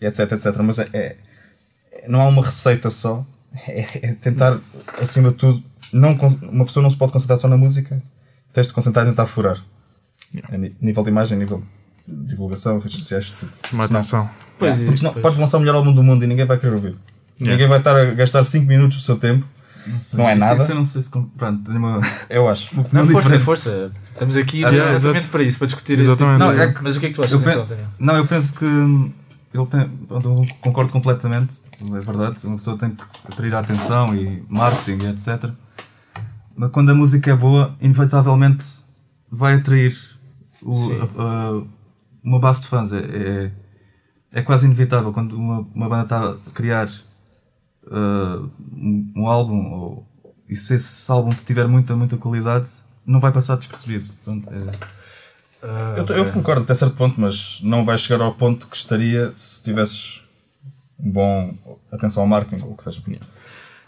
etc, 0.01 0.31
etc. 0.31 0.55
Mas 0.59 0.79
é, 0.79 0.87
é- 0.93 1.15
não 2.07 2.21
há 2.21 2.27
uma 2.27 2.43
receita 2.43 2.89
só, 2.89 3.25
é, 3.67 4.09
é 4.09 4.13
tentar, 4.13 4.59
acima 5.01 5.29
de 5.29 5.35
tudo, 5.35 5.63
não, 5.91 6.13
uma 6.43 6.65
pessoa 6.65 6.83
não 6.83 6.89
se 6.89 6.97
pode 6.97 7.11
concentrar 7.11 7.37
só 7.37 7.47
na 7.47 7.57
música, 7.57 8.01
tens 8.53 8.67
de 8.67 8.73
concentrar 8.73 9.05
em 9.05 9.09
tentar 9.09 9.25
furar. 9.25 9.57
A 10.51 10.57
ni- 10.57 10.75
nível 10.81 11.03
de 11.03 11.09
imagem, 11.09 11.37
nível 11.37 11.63
de 12.07 12.27
divulgação, 12.27 12.79
redes 12.79 12.97
sociais, 12.97 13.29
tudo. 13.31 13.51
Uma 13.73 13.85
Senão- 13.87 13.99
atenção. 13.99 14.29
Pois 14.59 14.71
Yeah, 14.71 14.81
é, 14.81 14.85
porque 14.85 14.97
senão 14.97 15.13
pois. 15.13 15.21
podes 15.23 15.37
lançar 15.39 15.57
o 15.57 15.59
melhor 15.59 15.75
álbum 15.75 15.93
do 15.93 16.03
mundo 16.03 16.23
e 16.23 16.27
ninguém 16.27 16.45
vai 16.45 16.57
querer 16.57 16.73
ouvir. 16.73 16.95
Ninguém 17.39 17.67
vai 17.67 17.77
estar 17.77 17.95
a 17.95 18.05
gastar 18.13 18.43
5 18.43 18.65
minutos 18.65 18.97
do 18.97 19.03
seu 19.03 19.17
tempo, 19.17 19.45
sei. 19.99 20.17
Não 20.19 20.27
é 20.27 20.31
Isso- 20.33 20.39
nada. 20.39 20.61
Isso 20.61 20.71
eu 20.71 20.75
não 20.75 20.85
sei 20.85 21.01
se. 21.01 21.09
Pronto, 21.37 21.71
uma. 21.71 22.01
eu 22.29 22.49
acho. 22.49 22.75
Não, 22.91 23.05
força, 23.05 23.21
diferente. 23.21 23.43
força. 23.43 23.91
Estamos 24.11 24.35
aqui 24.35 24.65
Ah, 24.65 24.69
exatamente 24.73 24.95
exato. 25.17 25.27
para 25.31 25.43
isso, 25.43 25.57
para 25.59 25.65
discutir 25.67 25.99
Exatamente. 25.99 26.41
esse 26.41 26.49
tipo 26.49 26.51
de- 26.51 26.57
Não, 26.57 26.63
é 26.63 26.73
que- 26.73 26.83
Mas 26.83 26.95
o 26.97 26.99
que 26.99 27.05
é 27.05 27.09
que 27.09 27.15
tu 27.15 27.23
achas 27.23 27.33
Eu 27.33 27.39
pe- 27.45 27.49
então, 27.51 27.65
Daniel? 27.67 27.87
Não, 27.99 28.17
eu 28.17 28.25
penso 28.27 28.53
que 28.53 28.65
ele 28.65 29.65
tem. 29.69 29.91
Eu 30.09 30.45
concordo 30.61 30.91
completamente, 30.91 31.57
é 31.81 31.99
verdade. 31.99 32.39
Uma 32.45 32.55
pessoa 32.55 32.77
tem 32.77 32.89
que 32.91 33.03
atrair 33.31 33.53
a 33.53 33.59
atenção 33.59 34.15
e 34.15 34.43
marketing 34.49 35.05
e 35.05 35.09
etc. 35.09 35.51
Mas 36.55 36.71
quando 36.71 36.89
a 36.89 36.95
música 36.95 37.29
é 37.31 37.35
boa, 37.35 37.75
inevitavelmente 37.79 38.65
vai 39.31 39.55
atrair 39.55 39.95
o- 40.63 40.91
a- 41.01 41.23
a- 41.23 41.63
uma 42.23 42.39
base 42.39 42.61
de 42.61 42.67
fãs. 42.67 42.91
É, 42.93 42.99
é, 42.99 43.51
é 44.31 44.41
quase 44.41 44.65
inevitável 44.65 45.11
quando 45.13 45.33
uma, 45.37 45.59
uma 45.73 45.89
banda 45.89 46.03
está 46.03 46.31
a 46.31 46.51
criar 46.53 46.87
uh, 47.85 48.49
um, 48.73 49.13
um 49.15 49.27
álbum 49.27 49.71
ou 49.71 50.07
e 50.49 50.55
se 50.55 50.75
esse 50.75 51.11
álbum 51.11 51.31
tiver 51.31 51.67
muita, 51.67 51.93
muita 51.95 52.15
qualidade, 52.17 52.69
não 53.05 53.19
vai 53.19 53.31
passar 53.33 53.57
despercebido. 53.57 54.07
Portanto, 54.23 54.49
é- 54.53 54.97
Eu, 55.99 56.05
tô- 56.05 56.13
eu 56.13 56.31
concordo 56.31 56.61
até 56.63 56.73
certo 56.73 56.95
ponto, 56.95 57.19
mas 57.19 57.59
não 57.63 57.83
vai 57.83 57.97
chegar 57.97 58.23
ao 58.23 58.33
ponto 58.33 58.67
que 58.67 58.75
estaria 58.77 59.31
se 59.33 59.61
tivesses 59.63 60.21
um 60.99 61.11
bom 61.11 61.53
atenção 61.91 62.21
ao 62.23 62.27
marketing 62.29 62.61
ou 62.63 62.71
o 62.71 62.77
que 62.77 62.83
seja. 62.83 63.01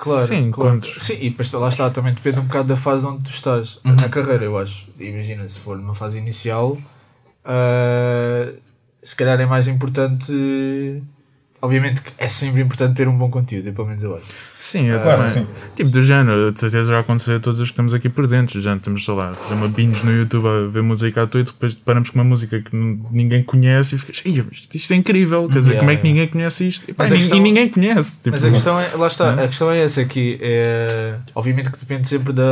Claro, 0.01 0.27
Sim, 0.27 0.49
claro. 0.49 0.81
Sim, 0.97 1.17
e 1.19 1.29
depois 1.29 1.51
lá 1.51 1.67
está, 1.67 1.89
também 1.89 2.13
depende 2.13 2.39
um 2.39 2.43
bocado 2.45 2.69
da 2.69 2.77
fase 2.77 3.05
onde 3.05 3.23
tu 3.23 3.31
estás 3.31 3.79
Uhum. 3.83 3.95
na 3.95 4.07
carreira, 4.07 4.45
eu 4.45 4.57
acho. 4.57 4.87
Imagina, 4.97 5.47
se 5.49 5.59
for 5.59 5.77
numa 5.77 5.93
fase 5.93 6.17
inicial, 6.17 6.77
ah, 7.43 8.53
se 9.03 9.13
calhar 9.15 9.39
é 9.41 9.45
mais 9.45 9.67
importante. 9.67 10.31
Obviamente 11.61 12.01
que 12.01 12.11
é 12.17 12.27
sempre 12.29 12.61
importante 12.61 12.95
ter 12.95 13.07
um 13.09 13.17
bom 13.17 13.29
conteúdo, 13.29 13.73
pelo 13.73 13.85
menos 13.87 14.01
eu 14.01 14.15
acho. 14.15 14.25
Sim, 14.57 14.85
eu 14.85 14.99
Claro, 15.01 15.23
também. 15.23 15.45
sim. 15.45 15.47
Tipo, 15.75 15.89
do 15.89 16.01
género, 16.01 16.53
de 16.53 16.59
certeza 16.59 16.89
já 16.91 16.99
aconteceu 17.01 17.35
a 17.35 17.39
todos 17.39 17.59
os 17.59 17.67
que 17.67 17.73
estamos 17.73 17.93
aqui 17.93 18.07
presentes. 18.07 18.63
Já 18.63 18.73
estamos, 18.75 19.03
sei 19.03 19.13
lá, 19.13 19.31
a 19.31 19.33
fazer 19.33 19.55
uma 19.55 19.67
binge 19.67 20.05
no 20.05 20.11
YouTube 20.13 20.47
a 20.47 20.67
ver 20.69 20.81
música 20.81 21.23
à 21.23 21.27
toa 21.27 21.41
e 21.41 21.43
depois 21.43 21.75
deparamos 21.75 22.11
com 22.11 22.17
uma 22.17 22.23
música 22.23 22.61
que 22.61 22.73
ninguém 22.73 23.43
conhece 23.43 23.95
e 23.95 23.97
ficas, 23.97 24.21
"Ia, 24.25 24.45
mas 24.49 24.69
isto, 24.73 24.91
é 24.93 24.95
incrível. 24.95 25.49
Quer 25.49 25.59
dizer, 25.59 25.71
Yeah, 25.71 25.79
como 25.81 25.91
é 25.91 25.95
que 25.97 26.07
yeah. 26.07 26.19
ninguém 26.21 26.31
conhece 26.31 26.65
isto? 26.67 26.89
E, 26.89 26.93
pá, 26.93 27.05
questão- 27.07 27.37
e 27.37 27.41
ninguém 27.41 27.67
conhece. 27.67 28.17
Tipo, 28.19 28.29
Mas 28.31 28.45
a 28.45 28.49
questão 28.51 28.79
é, 28.79 28.95
lá 28.95 29.07
está, 29.07 29.33
a 29.33 29.47
questão 29.47 29.69
é 29.69 29.79
essa 29.83 30.05
que 30.05 30.39
é, 30.41 31.17
obviamente 31.35 31.69
que 31.71 31.77
depende 31.79 32.07
sempre 32.07 32.31
da, 32.31 32.43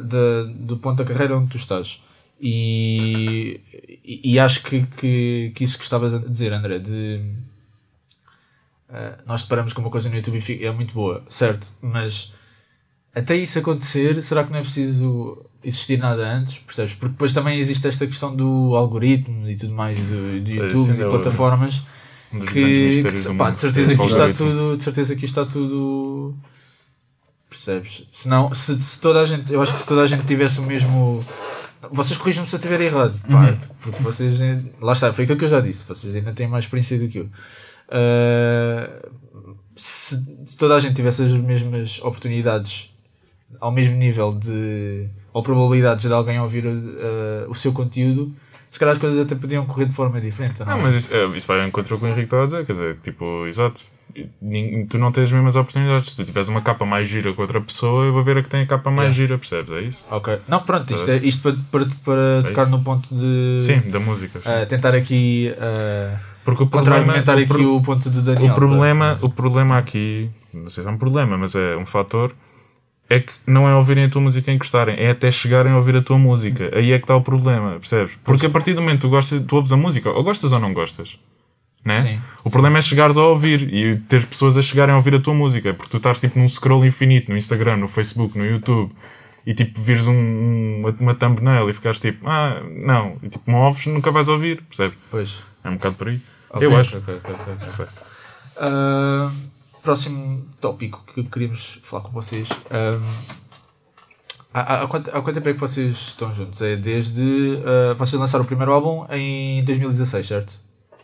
da- 0.00 0.44
do 0.54 0.76
ponto 0.76 0.98
da 0.98 1.04
carreira 1.04 1.36
onde 1.36 1.48
tu 1.48 1.56
estás. 1.56 1.98
E, 2.40 3.60
e, 4.04 4.32
e 4.34 4.38
acho 4.38 4.62
que, 4.62 4.84
que, 4.96 5.52
que 5.54 5.64
isso 5.64 5.76
que 5.76 5.84
estavas 5.84 6.14
a 6.14 6.18
dizer, 6.18 6.52
André, 6.52 6.78
de 6.78 7.20
eh, 8.94 9.18
nós 9.26 9.42
deparamos 9.42 9.72
com 9.72 9.80
uma 9.82 9.90
coisa 9.90 10.08
no 10.08 10.14
YouTube 10.16 10.38
e 10.48 10.64
é 10.64 10.70
muito 10.70 10.94
boa, 10.94 11.22
certo? 11.28 11.72
Mas 11.82 12.32
até 13.14 13.36
isso 13.36 13.58
acontecer, 13.58 14.22
será 14.22 14.44
que 14.44 14.52
não 14.52 14.58
é 14.60 14.62
preciso 14.62 15.44
existir 15.62 15.98
nada 15.98 16.26
antes? 16.28 16.58
Percebes? 16.58 16.94
Porque 16.94 17.12
depois 17.12 17.32
também 17.32 17.58
existe 17.58 17.86
esta 17.88 18.06
questão 18.06 18.34
do 18.34 18.74
algoritmo 18.76 19.48
e 19.50 19.56
tudo 19.56 19.74
mais 19.74 19.98
do, 19.98 20.40
do 20.40 20.50
YouTube 20.50 20.98
e 20.98 21.02
é 21.02 21.08
plataformas 21.08 21.82
um 22.32 22.40
que, 22.40 23.02
que 23.02 23.34
pá, 23.36 23.50
de 23.50 23.60
certeza 23.60 23.92
Esse 23.92 24.00
que 24.00 24.06
está 24.06 24.32
tudo 24.32 24.76
de 24.76 24.82
certeza 24.82 25.16
que 25.16 25.24
está 25.24 25.44
tudo 25.44 26.34
percebes 27.48 28.04
se 28.10 28.28
não 28.28 28.52
se, 28.52 28.80
se 28.80 29.00
toda 29.00 29.20
a 29.20 29.24
gente 29.24 29.52
eu 29.52 29.62
acho 29.62 29.72
que 29.72 29.78
se 29.78 29.86
toda 29.86 30.02
a 30.02 30.06
gente 30.06 30.24
tivesse 30.24 30.58
o 30.58 30.62
mesmo 30.64 31.24
vocês 31.92 32.18
corrijam-me 32.18 32.48
se 32.48 32.54
eu 32.54 32.58
estiver 32.58 32.80
errado 32.80 33.14
pá, 33.30 33.50
Uhum. 33.50 33.58
porque 33.80 34.02
vocês 34.02 34.38
lá 34.80 34.92
está 34.92 35.12
foi 35.12 35.24
aquilo 35.24 35.38
que 35.38 35.44
eu 35.44 35.48
já 35.48 35.60
disse 35.60 35.84
vocês 35.86 36.16
ainda 36.16 36.32
têm 36.32 36.48
mais 36.48 36.64
experiência 36.64 36.98
do 36.98 37.08
que 37.08 37.18
eu 37.18 37.28
Ah, 37.94 39.08
se, 39.76 40.16
se 40.44 40.56
toda 40.56 40.74
a 40.74 40.80
gente 40.80 40.94
tivesse 40.96 41.22
as 41.22 41.32
mesmas 41.32 42.00
oportunidades 42.02 42.90
ao 43.60 43.70
mesmo 43.70 43.96
nível 43.96 44.36
de 44.36 45.08
ou 45.32 45.42
probabilidades 45.42 46.04
de 46.04 46.12
alguém 46.12 46.40
ouvir 46.40 46.64
ah, 46.66 47.46
o 47.48 47.54
seu 47.54 47.72
conteúdo 47.72 48.34
se 48.68 48.80
calhar 48.80 48.92
as 48.92 48.98
coisas 48.98 49.20
até 49.20 49.36
podiam 49.36 49.64
correr 49.64 49.86
de 49.86 49.94
forma 49.94 50.20
diferente 50.20 50.58
não? 50.58 50.66
Não, 50.66 50.82
mas 50.82 50.96
isso, 50.96 51.14
é, 51.14 51.24
isso 51.36 51.46
vai 51.46 51.60
ao 51.60 51.68
encontro 51.68 51.96
com 51.96 52.06
o 52.06 52.08
Henrique 52.08 52.24
estava 52.24 52.42
a 52.42 52.46
dizer, 52.46 52.66
quer 52.66 52.72
dizer, 52.72 52.96
tipo, 53.04 53.46
exato. 53.46 53.84
tu 54.90 54.98
não 54.98 55.12
tens 55.12 55.24
as 55.24 55.32
mesmas 55.32 55.54
oportunidades. 55.54 56.10
Se 56.10 56.16
tu 56.16 56.24
tiveres 56.24 56.48
uma 56.48 56.60
capa 56.60 56.84
mais 56.84 57.08
gira 57.08 57.32
com 57.32 57.42
outra 57.42 57.60
pessoa, 57.60 58.04
eu 58.04 58.12
vou 58.12 58.24
ver 58.24 58.36
a 58.38 58.42
que 58.42 58.48
tem 58.48 58.62
a 58.62 58.66
capa 58.66 58.90
mais 58.90 59.14
gira, 59.14 59.38
percebes? 59.38 59.70
É 59.70 59.80
isso? 59.80 60.06
Ok. 60.10 60.40
Não, 60.48 60.58
pronto, 60.60 60.92
isto, 60.92 61.08
é, 61.08 61.16
isto 61.18 61.40
para, 61.40 61.56
para, 61.70 61.90
para 62.04 62.42
tocar 62.48 62.62
isso. 62.62 62.70
no 62.72 62.82
ponto 62.82 63.14
de. 63.14 63.58
Sim, 63.60 63.78
da 63.92 64.00
música. 64.00 64.40
Sim. 64.40 64.50
eh, 64.50 64.66
tentar 64.66 64.92
aqui. 64.92 65.54
eh, 65.56 66.16
Porque 66.44 66.62
o 66.62 66.66
problema, 66.66 66.96
contra-argumentar 67.04 67.36
o 67.36 67.38
aqui 67.38 67.48
pro- 67.48 67.76
o 67.76 67.82
ponto 67.82 68.10
do 68.10 68.22
Daniel. 68.22 68.52
o 68.52 68.54
problema, 68.54 69.18
o 69.22 69.28
problema 69.30 69.78
aqui, 69.78 70.30
não 70.52 70.68
sei 70.70 70.82
se 70.82 70.88
é 70.88 70.92
um 70.92 70.98
problema, 70.98 71.38
mas 71.38 71.54
é 71.54 71.76
um 71.76 71.86
fator, 71.86 72.34
é 73.08 73.20
que 73.20 73.32
não 73.46 73.68
é 73.68 73.74
ouvirem 73.74 74.04
a 74.04 74.08
tua 74.08 74.20
música 74.20 74.50
e 74.52 74.56
gostarem, 74.58 74.96
é 74.98 75.10
até 75.10 75.30
chegarem 75.32 75.72
a 75.72 75.76
ouvir 75.76 75.96
a 75.96 76.02
tua 76.02 76.18
música. 76.18 76.70
Aí 76.74 76.92
é 76.92 76.98
que 76.98 77.04
está 77.04 77.16
o 77.16 77.22
problema, 77.22 77.72
percebes? 77.72 78.18
Porque 78.24 78.46
a 78.46 78.50
partir 78.50 78.74
do 78.74 78.80
momento 78.82 79.00
que 79.02 79.06
tu, 79.06 79.10
gostas, 79.10 79.42
tu 79.46 79.56
ouves 79.56 79.72
a 79.72 79.76
música, 79.76 80.10
ou 80.10 80.22
gostas 80.22 80.52
ou 80.52 80.58
não 80.60 80.72
gostas. 80.74 81.18
Né? 81.84 82.00
Sim. 82.00 82.20
O 82.42 82.48
problema 82.50 82.78
é 82.78 82.82
chegares 82.82 83.18
a 83.18 83.22
ouvir 83.24 83.72
e 83.74 83.94
teres 83.96 84.24
pessoas 84.24 84.56
a 84.56 84.62
chegarem 84.62 84.94
a 84.94 84.96
ouvir 84.96 85.14
a 85.16 85.20
tua 85.20 85.34
música, 85.34 85.74
porque 85.74 85.90
tu 85.90 85.98
estás 85.98 86.18
tipo 86.18 86.38
num 86.38 86.48
scroll 86.48 86.82
infinito 86.86 87.30
no 87.30 87.36
Instagram, 87.36 87.76
no 87.76 87.86
Facebook, 87.86 88.38
no 88.38 88.46
YouTube 88.46 88.90
e 89.46 89.52
tipo 89.52 89.78
vires 89.82 90.06
um, 90.06 90.12
um- 90.14 90.78
uma, 90.80 90.96
uma 90.98 91.14
thumbnail 91.14 91.68
e 91.68 91.74
ficares 91.74 92.00
tipo, 92.00 92.26
ah, 92.26 92.62
não, 92.82 93.18
e 93.22 93.28
tipo, 93.28 93.50
não 93.50 93.58
ouves, 93.60 93.84
nunca 93.86 94.10
vais 94.10 94.28
ouvir, 94.28 94.62
percebes? 94.62 94.96
Pois. 95.10 95.38
É 95.62 95.68
um 95.68 95.74
bocado 95.74 95.96
por 95.96 96.08
aí. 96.08 96.18
Eu 96.60 96.76
acho. 96.76 96.98
ok, 96.98 97.14
ok, 97.16 97.34
ok, 97.34 97.42
ok. 97.42 97.56
Não 97.60 97.68
sei. 97.68 97.86
Ah, 98.56 99.30
próximo 99.82 100.46
tópico 100.60 101.04
que 101.12 101.22
queríamos 101.24 101.78
falar 101.82 102.02
com 102.02 102.12
vocês. 102.12 102.48
Há, 104.52 104.60
há, 104.60 104.82
há 104.82 104.86
quanto, 104.86 105.10
há 105.10 105.20
quanto 105.20 105.34
tempo 105.34 105.48
é 105.48 105.54
que 105.54 105.60
vocês 105.60 105.96
estão 105.96 106.32
juntos? 106.32 106.62
É 106.62 106.76
desde. 106.76 107.58
ah, 107.64 107.94
vocês 107.94 108.18
lançaram 108.20 108.44
o 108.44 108.46
primeiro 108.46 108.72
álbum 108.72 109.06
em 109.10 109.64
2016, 109.64 110.26
certo? 110.26 110.60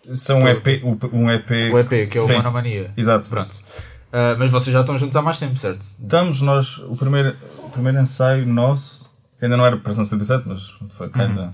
É 0.06 0.34
um 0.34 0.48
EP, 0.48 0.84
um 1.12 1.30
EP. 1.30 1.50
O 1.72 1.78
EP, 1.78 2.08
que 2.10 2.18
é 2.18 2.20
o 2.20 2.26
Sim. 2.26 2.36
Monomania. 2.36 2.92
Exato. 2.96 3.28
Pronto. 3.28 3.54
Ah, 4.12 4.34
mas 4.38 4.50
vocês 4.50 4.72
já 4.72 4.80
estão 4.80 4.96
juntos 4.98 5.16
há 5.16 5.22
mais 5.22 5.38
tempo, 5.38 5.56
certo? 5.56 5.82
Estamos, 5.82 6.40
nós, 6.40 6.78
o 6.78 6.96
primeiro, 6.96 7.36
o 7.58 7.70
primeiro 7.70 8.00
ensaio 8.00 8.46
nosso, 8.46 9.10
que 9.38 9.44
ainda 9.44 9.56
não 9.56 9.66
era 9.66 9.76
para 9.76 9.92
67, 9.92 10.48
mas 10.48 10.74
foi 10.90 11.10
kinda, 11.10 11.52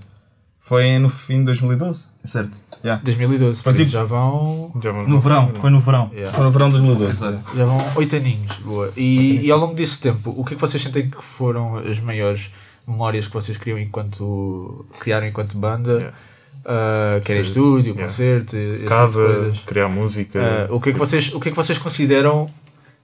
foi 0.59 0.97
no 0.97 1.09
fim 1.09 1.39
de 1.39 1.45
2012. 1.45 2.05
Certo. 2.23 2.57
Yeah. 2.83 3.01
2012, 3.03 3.63
por 3.63 3.71
Foi 3.71 3.79
tipo- 3.79 3.89
já 3.91 4.03
vão. 4.03 4.71
Já 4.81 4.93
No 4.93 5.19
verão, 5.19 5.51
foi 5.59 5.69
no 5.69 5.79
verão. 5.81 6.11
yeah. 6.13 6.31
Foi 6.35 6.43
no 6.45 6.51
verão 6.51 6.67
de 6.69 6.73
2012. 6.77 7.11
Exato. 7.27 7.57
Já 7.57 7.65
vão 7.65 7.83
oito 7.95 8.15
aninhos, 8.15 8.55
boa. 8.57 8.93
E, 8.95 9.45
e 9.45 9.51
ao 9.51 9.59
longo 9.59 9.73
desse 9.73 9.99
tempo, 9.99 10.33
o 10.37 10.45
que 10.45 10.53
é 10.53 10.55
que 10.55 10.61
vocês 10.61 10.81
sentem 10.81 11.09
que 11.09 11.23
foram 11.23 11.77
as 11.77 11.99
maiores 11.99 12.51
memórias 12.87 13.27
que 13.27 13.33
vocês 13.33 13.57
criam 13.57 13.77
enquanto 13.79 14.85
criaram 14.99 15.27
enquanto 15.27 15.57
banda? 15.57 15.93
Yeah. 15.93 16.17
Uh, 16.67 17.21
quer 17.25 17.33
Sim. 17.35 17.39
estúdio, 17.41 17.91
Yeah. 17.93 18.01
concerto, 18.03 18.55
tipo 18.57 18.85
Casa, 18.89 19.23
coisas. 19.25 19.59
criar 19.59 19.87
música. 19.87 20.67
Uh, 20.69 20.75
o, 20.75 20.81
que 20.81 20.89
é 20.89 20.93
que 20.93 20.99
vocês, 20.99 21.33
o 21.33 21.39
que 21.39 21.47
é 21.47 21.51
que 21.51 21.57
vocês 21.57 21.77
consideram 21.79 22.49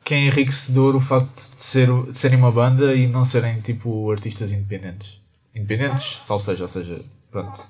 que 0.04 0.14
é 0.14 0.20
enriquecedor 0.28 0.96
o 0.96 1.00
facto 1.00 1.34
de, 1.36 1.64
ser, 1.64 1.88
de 2.12 2.18
serem 2.18 2.38
uma 2.38 2.52
banda 2.52 2.94
e 2.94 3.08
não 3.08 3.24
serem 3.24 3.62
tipo 3.62 4.12
artistas 4.12 4.52
independentes? 4.52 5.18
Independentes, 5.56 6.18
salvo 6.24 6.44
seja, 6.44 6.64
ou 6.64 6.68
seja, 6.68 7.00
pronto. 7.32 7.66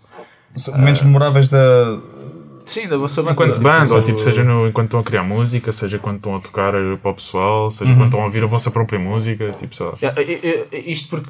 Momentos 0.76 1.02
memoráveis 1.02 1.48
da. 1.50 1.98
Sim, 2.66 2.88
da 2.88 2.96
vossa 2.98 3.22
banda. 3.22 3.34
Enquanto 3.34 3.60
banda, 3.60 3.94
ou 3.96 4.02
tipo, 4.04 4.18
seja 4.20 4.44
no, 4.44 4.68
enquanto 4.68 4.86
estão 4.88 5.00
a 5.02 5.04
criar 5.04 5.24
música, 5.24 5.72
seja 5.72 6.00
quando 6.00 6.18
estão 6.18 6.36
a 6.36 6.40
tocar 6.40 6.74
eh, 6.74 6.96
para 7.02 7.12
o 7.12 7.14
pessoal, 7.16 7.70
seja 7.70 7.92
Uhum. 7.92 7.98
quando 7.98 8.06
estão 8.06 8.22
a 8.22 8.26
ouvir 8.26 8.44
a 8.44 8.48
vossa 8.48 8.72
própria 8.72 8.98
música, 9.00 9.52
tipo, 9.60 9.76
sei 9.76 9.86
lá. 9.86 9.94
É, 10.02 10.80
Isto 10.90 11.10
porque 11.10 11.30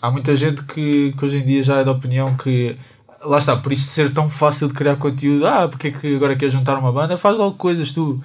há 0.00 0.10
muita 0.10 0.34
gente 0.34 0.62
que, 0.64 1.12
que 1.12 1.24
hoje 1.24 1.38
em 1.38 1.44
dia 1.44 1.62
já 1.62 1.80
é 1.80 1.84
da 1.84 1.92
opinião 1.92 2.34
que 2.34 2.76
lá 3.22 3.36
está, 3.36 3.54
por 3.56 3.70
isso 3.72 3.84
de 3.84 3.90
ser 3.90 4.10
tão 4.10 4.26
fácil 4.30 4.68
de 4.68 4.72
criar 4.74 4.96
conteúdo, 4.96 5.46
ah, 5.46 5.68
porque 5.68 5.88
é 5.88 5.90
que 5.90 6.16
agora 6.16 6.34
queres 6.34 6.54
juntar 6.54 6.78
uma 6.78 6.90
banda, 6.90 7.14
faz 7.18 7.36
logo 7.36 7.56
coisas 7.56 7.92
tu. 7.92 8.18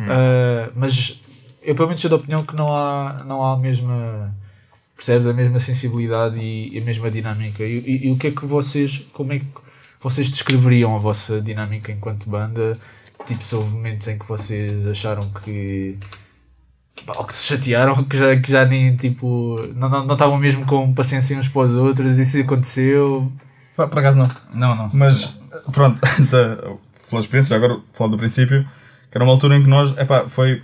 Ah, 0.00 0.68
mas 0.74 1.20
eu 1.62 1.76
pelo 1.76 1.86
menos 1.88 2.00
sou 2.00 2.10
da 2.10 2.16
opinião 2.16 2.42
que 2.42 2.56
não 2.56 2.74
há, 2.74 3.22
não 3.24 3.44
há 3.44 3.52
a 3.52 3.56
mesma 3.56 4.34
percebes 4.96 5.26
a 5.28 5.32
mesma 5.32 5.58
sensibilidade 5.60 6.40
e, 6.40 6.74
e 6.74 6.78
a 6.78 6.82
mesma 6.84 7.08
dinâmica. 7.10 7.62
E, 7.62 7.78
e- 7.78 8.08
e 8.08 8.10
o 8.10 8.16
que 8.18 8.26
é 8.26 8.30
que 8.32 8.44
vocês, 8.44 9.02
como 9.12 9.32
é 9.32 9.38
que 9.38 9.46
vocês 10.00 10.30
descreveriam 10.30 10.96
a 10.96 10.98
vossa 10.98 11.40
dinâmica 11.40 11.92
enquanto 11.92 12.28
banda? 12.28 12.78
Tipo, 13.26 13.44
se 13.44 13.54
houve 13.54 13.70
momentos 13.70 14.08
em 14.08 14.18
que 14.18 14.26
vocês 14.26 14.86
acharam 14.86 15.22
que 15.44 15.98
ou 17.06 17.24
que 17.24 17.34
se 17.34 17.46
chatearam, 17.48 18.02
que 18.04 18.16
já, 18.16 18.36
que 18.36 18.50
já 18.50 18.64
nem 18.64 18.96
tipo 18.96 19.56
não 19.74 19.86
estavam 19.88 20.06
não, 20.06 20.14
estavam 20.14 20.38
mesmo 20.38 20.64
com 20.66 20.92
paciência 20.92 21.38
uns 21.38 21.48
para 21.48 21.62
os 21.62 21.74
outros, 21.74 22.18
isso 22.18 22.40
aconteceu. 22.40 23.30
Pá, 23.76 23.86
Por 23.86 23.98
acaso 23.98 24.18
não. 24.18 24.30
Não, 24.52 24.74
não. 24.74 24.90
Mas 24.92 25.34
pronto, 25.72 26.00
tá, 26.30 26.76
pela 27.08 27.20
experiência, 27.20 27.50
já 27.50 27.56
agora 27.56 27.80
falo 27.92 28.12
do 28.12 28.18
princípio, 28.18 28.64
que 29.10 29.16
era 29.16 29.24
uma 29.24 29.32
altura 29.32 29.56
em 29.56 29.62
que 29.62 29.68
nós, 29.68 29.96
epá, 29.98 30.28
foi. 30.28 30.62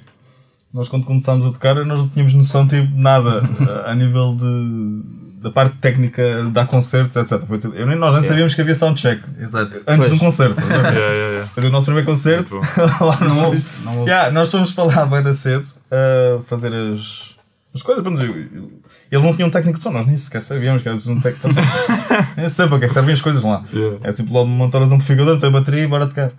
Nós 0.72 0.88
quando 0.88 1.06
começámos 1.06 1.46
a 1.46 1.52
tocar, 1.52 1.74
nós 1.86 2.00
não 2.00 2.08
tínhamos 2.08 2.34
noção 2.34 2.68
tipo, 2.68 2.88
nada 2.94 3.42
a 3.86 3.94
nível 3.94 4.34
de. 4.36 5.25
Da 5.46 5.52
parte 5.52 5.76
técnica, 5.76 6.42
dar 6.50 6.66
concertos, 6.66 7.14
etc. 7.14 7.40
Foi 7.46 7.58
tudo, 7.58 7.76
eu 7.76 7.86
nem, 7.86 7.96
nós 7.96 8.12
nem 8.14 8.22
sabíamos 8.24 8.52
que 8.52 8.60
havia 8.60 8.74
soundcheck 8.74 9.22
Exato. 9.40 9.80
antes 9.86 10.08
de 10.08 10.14
um 10.14 10.18
Pois. 10.18 10.32
concerto. 10.32 10.56
ver? 10.60 10.72
Yeah, 10.72 10.90
yeah, 10.90 11.08
yeah. 11.08 11.46
Foi 11.54 11.64
o 11.64 11.70
nosso 11.70 11.84
primeiro 11.84 12.04
concerto. 12.08 12.56
Lá 13.00 13.16
no 13.20 13.34
Não 13.34 13.54
não. 13.84 14.04
Yeah, 14.04 14.32
nós 14.32 14.50
fomos 14.50 14.72
para 14.72 14.84
lá 14.84 15.06
bem 15.06 15.22
da 15.22 15.32
cedo 15.32 15.64
a 15.88 16.42
fazer 16.42 16.74
as, 16.74 17.36
as 17.72 17.80
coisas. 17.80 18.02
Pronto, 18.02 18.20
eles 18.20 19.24
não 19.24 19.36
tinham 19.36 19.48
técnico 19.48 19.78
de 19.78 19.84
som, 19.84 19.92
nós 19.92 20.04
nem 20.04 20.16
sequer 20.16 20.40
sabíamos 20.40 20.82
que 20.82 20.88
era 20.88 20.96
um 20.96 21.20
técnico 21.20 21.48
de 21.48 21.54
som. 21.54 21.60
Nem 22.36 22.48
sei 22.48 22.66
para 22.66 22.78
que 22.80 22.84
é 22.86 22.88
que 22.88 22.94
servem 22.94 23.14
as 23.14 23.20
coisas 23.20 23.44
lá. 23.44 23.62
Yeah. 23.72 23.98
É 24.02 24.12
tipo 24.12 24.32
logo 24.32 24.48
montar 24.48 24.82
os 24.82 24.90
amplificadores, 24.90 25.38
ter 25.40 25.46
a 25.46 25.50
bateria 25.50 25.84
e 25.84 25.86
bora 25.86 26.08
tocar. 26.08 26.32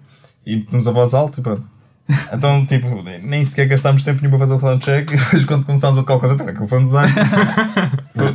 E 0.46 0.58
metemos 0.58 0.86
a 0.86 0.91
voz 0.91 1.13
alta 1.13 1.39
e 1.39 1.43
pronto. 1.43 1.78
Então, 2.32 2.65
tipo, 2.65 3.04
nem 3.04 3.43
sequer 3.43 3.67
gastámos 3.67 4.02
tempo 4.02 4.22
nenhum 4.22 4.32
para 4.38 4.39
fazer 4.39 4.54
o 4.54 4.58
soundcheck 4.58 5.13
e 5.13 5.17
depois 5.17 5.46
quando 5.46 5.65
começámos 5.65 5.98
a 5.98 6.02
tocar 6.02 6.15
o 6.15 6.20
concerto, 6.20 6.46
que 6.46 6.67
foi 6.67 6.80
um 6.80 6.84
desastre. 6.84 7.22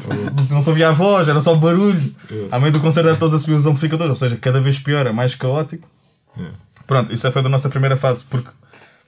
Porque 0.06 0.52
não 0.52 0.60
se 0.60 0.68
ouvia 0.68 0.88
a 0.88 0.92
voz, 0.92 1.28
era 1.28 1.40
só 1.40 1.54
barulho. 1.54 2.14
À 2.50 2.58
meio 2.58 2.72
do 2.72 2.80
concerto 2.80 3.08
era 3.08 3.18
todos 3.18 3.34
a 3.34 3.38
subir 3.38 3.54
os 3.54 3.66
amplificadores, 3.66 4.10
ou 4.10 4.16
seja, 4.16 4.36
cada 4.36 4.60
vez 4.60 4.78
pior, 4.78 5.06
é 5.06 5.12
mais 5.12 5.34
caótico. 5.34 5.88
Yeah. 6.36 6.56
Pronto, 6.86 7.12
isso 7.12 7.30
foi 7.30 7.42
da 7.42 7.48
nossa 7.48 7.68
primeira 7.68 7.96
fase, 7.96 8.24
porque 8.28 8.50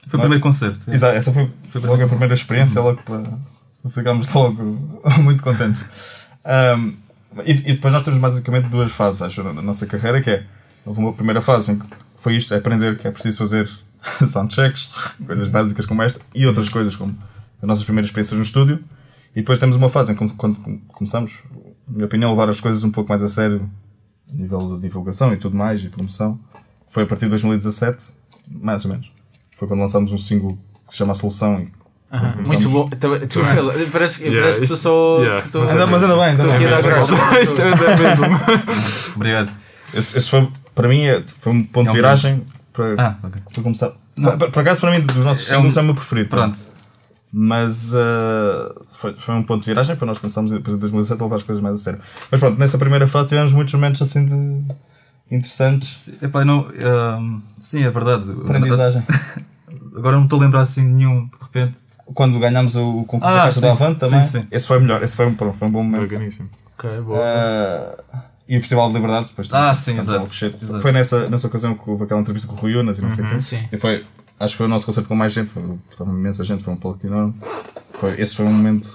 Foi 0.07 0.17
o 0.17 0.21
primeiro 0.21 0.41
concerto. 0.41 0.89
Exato, 0.89 1.15
essa 1.15 1.31
foi, 1.31 1.51
foi 1.69 1.81
logo 1.81 2.03
a 2.03 2.07
primeira 2.07 2.33
experiência, 2.33 2.81
logo 2.81 3.01
para 3.03 3.23
ficámos 3.89 4.33
logo 4.33 4.63
muito 5.21 5.43
contentes. 5.43 5.81
Um, 6.45 6.93
e, 7.45 7.51
e 7.51 7.73
depois 7.73 7.93
nós 7.93 8.01
temos 8.03 8.19
basicamente 8.19 8.69
duas 8.69 8.91
fases, 8.91 9.21
acho, 9.21 9.43
na 9.43 9.61
nossa 9.61 9.85
carreira, 9.85 10.21
que 10.21 10.29
é 10.29 10.43
houve 10.85 10.99
uma 10.99 11.13
primeira 11.13 11.41
fase 11.41 11.71
em 11.71 11.79
que 11.79 11.85
foi 12.17 12.35
isto, 12.35 12.53
é 12.53 12.57
aprender 12.57 12.97
que 12.97 13.07
é 13.07 13.11
preciso 13.11 13.37
fazer 13.39 13.69
soundchecks, 14.25 14.89
coisas 15.25 15.47
básicas 15.47 15.85
como 15.85 16.01
esta, 16.03 16.19
e 16.33 16.45
outras 16.45 16.69
coisas 16.69 16.95
como 16.95 17.17
as 17.61 17.67
nossas 17.67 17.83
primeiras 17.83 18.09
experiências 18.09 18.37
no 18.37 18.43
estúdio. 18.43 18.83
E 19.35 19.39
depois 19.41 19.59
temos 19.59 19.75
uma 19.75 19.89
fase 19.89 20.11
em 20.11 20.15
que 20.15 20.33
quando 20.35 20.55
começamos, 20.93 21.43
na 21.87 21.93
minha 21.95 22.05
opinião, 22.05 22.29
a 22.29 22.33
levar 22.33 22.49
as 22.49 22.59
coisas 22.61 22.83
um 22.83 22.89
pouco 22.91 23.09
mais 23.09 23.21
a 23.21 23.27
sério, 23.27 23.69
a 24.31 24.33
nível 24.35 24.75
de 24.75 24.81
divulgação 24.81 25.33
e 25.33 25.37
tudo 25.37 25.57
mais, 25.57 25.83
e 25.83 25.89
promoção. 25.89 26.39
Foi 26.89 27.03
a 27.03 27.05
partir 27.05 27.25
de 27.25 27.31
2017, 27.31 28.13
mais 28.49 28.85
ou 28.85 28.91
menos. 28.91 29.11
Foi 29.55 29.67
quando 29.67 29.81
lançámos 29.81 30.11
um 30.13 30.17
single 30.17 30.57
que 30.87 30.93
se 30.93 30.97
chama 30.97 31.11
A 31.11 31.15
Solução. 31.15 31.59
E 31.59 31.71
começamos- 32.17 32.47
Muito 32.47 32.69
bom. 32.69 32.89
Então, 32.93 33.11
tu- 33.27 33.41
parece 33.91 34.23
Yeah, 34.23 34.41
parece 34.41 34.59
que 34.59 34.63
estou 34.63 34.63
isto- 34.63 34.77
só. 34.77 35.17
yeah. 35.19 35.41
que 35.41 35.47
estou- 35.47 35.61
Mas 35.61 35.71
Ainda, 35.71 35.87
mas 35.87 36.03
ainda 36.03 36.15
bem, 36.15 36.33
Estou 36.33 36.45
bem. 36.47 36.55
aqui 36.55 36.65
a 36.65 36.69
dar 36.69 36.75
Mas- 36.75 37.07
graça. 37.09 37.41
Isto 37.41 37.61
é 37.61 37.65
é 37.65 37.97
mesmo. 37.97 38.25
Obrigado. 39.15 39.51
Esse, 39.93 40.17
esse 40.17 40.29
foi, 40.29 40.47
para 40.73 40.87
mim, 40.87 41.01
é- 41.03 41.23
foi 41.39 41.51
um 41.53 41.63
ponto 41.63 41.87
É 41.87 41.89
um 41.89 41.93
de 41.93 41.97
viragem 41.99 42.43
para, 42.71 42.95
Ah, 42.97 43.15
ok. 43.23 43.41
para 43.53 43.63
começar. 43.63 43.91
Por, 44.15 44.51
por 44.51 44.59
acaso, 44.61 44.79
para 44.79 44.91
mim, 44.91 45.01
dos 45.05 45.25
nossos 45.25 45.49
É 45.51 45.55
um- 45.55 45.61
singles, 45.61 45.77
é 45.77 45.81
o 45.81 45.83
meu 45.83 45.95
preferido. 45.95 46.29
Pronto. 46.29 46.57
Mas 47.37 47.93
uh, 47.93 48.85
foi, 48.91 49.13
foi 49.17 49.35
um 49.35 49.43
ponto 49.43 49.59
de 49.59 49.67
viragem 49.67 49.93
para 49.97 50.05
nós 50.07 50.19
começarmos 50.19 50.53
depois 50.53 50.73
em 50.73 50.79
2017 50.79 51.21
a 51.21 51.25
levar 51.25 51.35
as 51.35 51.43
coisas 51.43 51.61
mais 51.61 51.75
a 51.75 51.77
sério. 51.77 51.99
Mas 52.31 52.39
pronto, 52.39 52.57
nessa 52.57 52.77
primeira 52.77 53.05
fase 53.07 53.27
tivemos 53.27 53.51
muitos 53.51 53.73
momentos 53.73 54.01
assim 54.01 54.25
de 54.25 54.73
interessantes. 55.29 56.13
Epá, 56.21 56.45
não, 56.45 56.67
ahm, 56.81 57.39
sim, 57.59 57.83
é 57.83 57.91
verdade. 57.91 58.31
Aprendizagem. 58.31 59.03
Agora 59.97 60.15
não 60.15 60.23
estou 60.23 60.39
a 60.39 60.43
lembrar 60.43 60.61
assim 60.61 60.81
nenhum, 60.83 61.25
de 61.27 61.43
repente. 61.43 61.79
Quando 62.13 62.39
ganhámos 62.39 62.77
o 62.77 63.03
concurso 63.03 63.33
Ah, 63.33 63.37
da 63.37 63.43
Caixa 63.43 63.59
sim. 63.59 63.65
da 63.65 63.71
Avante 63.73 63.99
também. 63.99 64.23
Sim, 64.23 64.39
sim. 64.41 64.47
Esse 64.49 64.67
foi 64.67 64.77
o 64.77 64.81
melhor, 64.81 65.03
esse 65.03 65.15
foi 65.17 65.25
um, 65.25 65.33
pronto, 65.35 65.57
foi 65.57 65.67
um 65.67 65.71
bom 65.71 65.83
momento. 65.83 66.03
Bacaníssimo. 66.03 66.49
Ok, 66.77 67.01
boa. 67.01 67.17
Uh, 67.19 68.17
e 68.47 68.57
o 68.57 68.59
Festival 68.61 68.87
de 68.89 68.93
Liberdade, 68.93 69.25
depois 69.27 69.51
Ah, 69.51 69.73
sim, 69.75 69.97
exato, 69.97 70.29
exato. 70.61 70.79
Foi 70.81 70.91
nessa, 70.93 71.27
nessa 71.29 71.47
ocasião 71.47 71.73
que 71.73 71.89
houve 71.89 72.03
aquela 72.05 72.21
entrevista 72.21 72.47
com 72.47 72.53
o 72.53 72.57
Rui 72.57 72.75
Unas 72.77 72.99
e 72.99 73.01
não 73.01 73.09
sei 73.09 73.25
o 73.25 73.29
quê. 73.29 73.41
sim. 73.41 73.59
E 73.71 73.77
foi, 73.77 74.05
acho 74.39 74.53
que 74.53 74.57
foi 74.57 74.65
o 74.65 74.69
nosso 74.69 74.85
concerto 74.85 75.07
com 75.09 75.15
mais 75.15 75.33
gente, 75.33 75.51
foi, 75.51 75.63
imensa 76.01 76.43
gente, 76.43 76.63
foi 76.63 76.73
um 76.73 76.77
palco 76.77 77.05
enorme. 77.05 77.33
Foi, 77.93 78.19
esse 78.19 78.35
foi 78.35 78.45
um 78.45 78.53
momento 78.53 78.89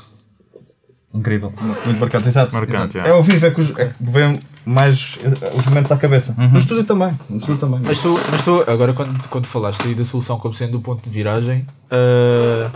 Incrível. 1.12 1.52
muito 1.84 1.98
marcante. 1.98 2.28
Exato. 2.28 2.54
Marcante, 2.54 2.96
exato. 2.98 2.98
é. 2.98 3.10
É 3.10 3.12
ao 3.12 3.22
vivo, 3.22 3.46
é 3.46 3.50
que 3.50 3.60
os, 3.60 3.70
é 3.78 3.86
que 3.86 3.94
vem 4.00 4.38
mais 4.64 5.18
eh, 5.22 5.56
os 5.56 5.66
momentos 5.66 5.90
à 5.90 5.96
cabeça. 5.96 6.34
No 6.38 6.58
estúdio 6.58 6.84
também. 6.84 7.18
No 7.28 7.38
estúdio 7.38 7.58
também. 7.58 7.80
Mas 7.84 7.98
tu, 8.00 8.14
mas 8.30 8.42
tu 8.42 8.62
agora 8.66 8.92
quando, 8.92 9.28
quando 9.28 9.46
falaste 9.46 9.86
aí 9.88 9.94
da 9.94 10.04
solução 10.04 10.38
como 10.38 10.54
sendo 10.54 10.78
o 10.78 10.80
ponto 10.80 11.02
de 11.02 11.10
viragem, 11.10 11.66
ah, 11.90 12.70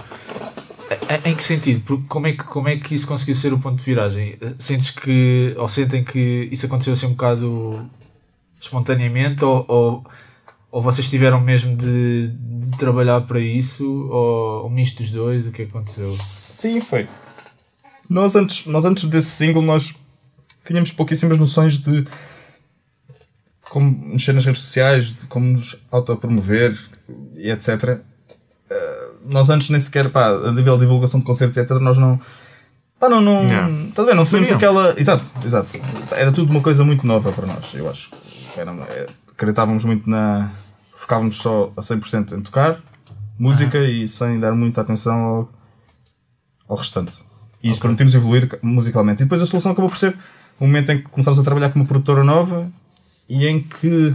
em- 1.25 1.31
em 1.31 1.35
que 1.35 1.45
sentido? 1.45 1.81
Porque 1.87 2.05
Como 2.09 2.27
é, 2.27 2.33
que, 2.33 2.43
como 2.45 2.69
é 2.69 2.77
que 2.77 2.95
isso 2.95 3.07
conseguiu 3.07 3.35
ser 3.35 3.53
o 3.53 3.59
ponto 3.59 3.77
de 3.79 3.85
viragem? 3.85 4.37
Sentes 4.59 4.91
que, 4.91 5.55
ou 5.59 5.69
sentem 5.69 6.03
que 6.03 6.49
isso 6.51 6.67
aconteceu 6.67 6.93
assim 6.95 7.07
um 7.07 7.11
bocado 7.11 7.87
espontaneamente, 8.61 9.45
ou, 9.45 9.65
ou, 9.69 10.05
ou 10.75 10.83
vocês 10.83 11.09
tiveram 11.09 11.41
mesmo 11.41 11.77
de, 11.77 12.33
de 12.37 12.71
trabalhar 12.73 13.21
para 13.21 13.39
isso? 13.39 14.09
Ou 14.11 14.67
um 14.67 14.71
misto 14.71 15.05
dos 15.05 15.13
dois? 15.13 15.47
O 15.47 15.53
que 15.53 15.63
é 15.63 15.65
que 15.67 15.71
aconteceu? 15.71 16.13
Sim, 16.13 16.81
foi. 16.81 17.07
Nós 18.11 18.35
antes, 18.35 18.67
nós 18.67 18.85
antes 18.85 19.05
desse 19.05 19.29
single, 19.29 19.63
nós 19.63 19.95
tínhamos 20.67 20.91
pouquíssimas 20.91 21.39
noções 21.39 21.79
de 21.79 22.05
como 23.71 23.89
mexer 23.89 24.33
nas 24.33 24.45
redes 24.45 24.63
sociais, 24.63 25.13
de 25.13 25.27
como 25.27 25.47
nos 25.47 25.77
autopromover 25.93 26.77
e 27.37 27.53
etc. 27.53 28.01
Eh, 28.69 29.11
nós 29.27 29.51
antes 29.51 29.71
nem 29.71 29.79
sequer, 29.79 30.11
pá, 30.11 30.27
a 30.27 30.51
nível 30.51 30.75
de 30.75 30.81
divulgação 30.81 31.21
de 31.21 31.27
concertos 31.27 31.57
e 31.57 31.61
etc, 31.61 31.79
nós 31.79 31.99
não. 31.99 32.19
Pá, 32.99 33.09
não. 33.09 33.21
não 33.21 33.45
Yeah. 33.45 33.71
Estás 33.91 34.09
a 34.09 34.11
ver? 34.11 34.17
Não 34.17 34.25
tínhamos 34.25 34.49
Sabiam. 34.49 34.57
aquela. 34.57 34.99
Exato, 34.99 35.25
exato. 35.45 35.79
Era 36.11 36.33
tudo 36.33 36.51
uma 36.51 36.61
coisa 36.61 36.85
muito 36.85 37.07
nova 37.07 37.31
para 37.31 37.47
nós, 37.47 37.73
eu 37.75 37.89
acho. 37.89 38.11
Era, 38.57 38.73
é, 38.91 39.07
acreditávamos 39.31 39.85
muito 39.85 40.11
na. 40.11 40.64
Focávamos 40.95 41.37
só 41.37 41.73
a 41.77 41.81
100% 41.81 42.39
em 42.39 42.41
tocar 42.41 42.81
música 43.39 43.79
e 43.79 44.07
sem 44.07 44.39
dar 44.39 44.53
muita 44.53 44.81
atenção 44.81 45.15
ao, 45.15 45.53
ao 46.69 46.77
restante. 46.77 47.25
E 47.63 47.71
isso 47.71 47.81
permitiu-nos 47.81 48.15
evoluir 48.15 48.59
musicalmente. 48.63 49.23
E 49.23 49.25
depois 49.25 49.43
a 49.43 49.47
solução 49.47 49.73
acabou 49.73 49.91
por 49.91 49.97
ser 49.97 50.17
o 50.61 50.67
momento 50.67 50.93
em 50.93 50.99
que 50.99 51.09
começámos 51.09 51.39
a 51.39 51.43
trabalhar 51.43 51.71
com 51.71 51.79
uma 51.79 51.87
produtora 51.87 52.23
nova 52.23 52.71
e 53.29 53.47
em 53.47 53.61
que 53.61 54.15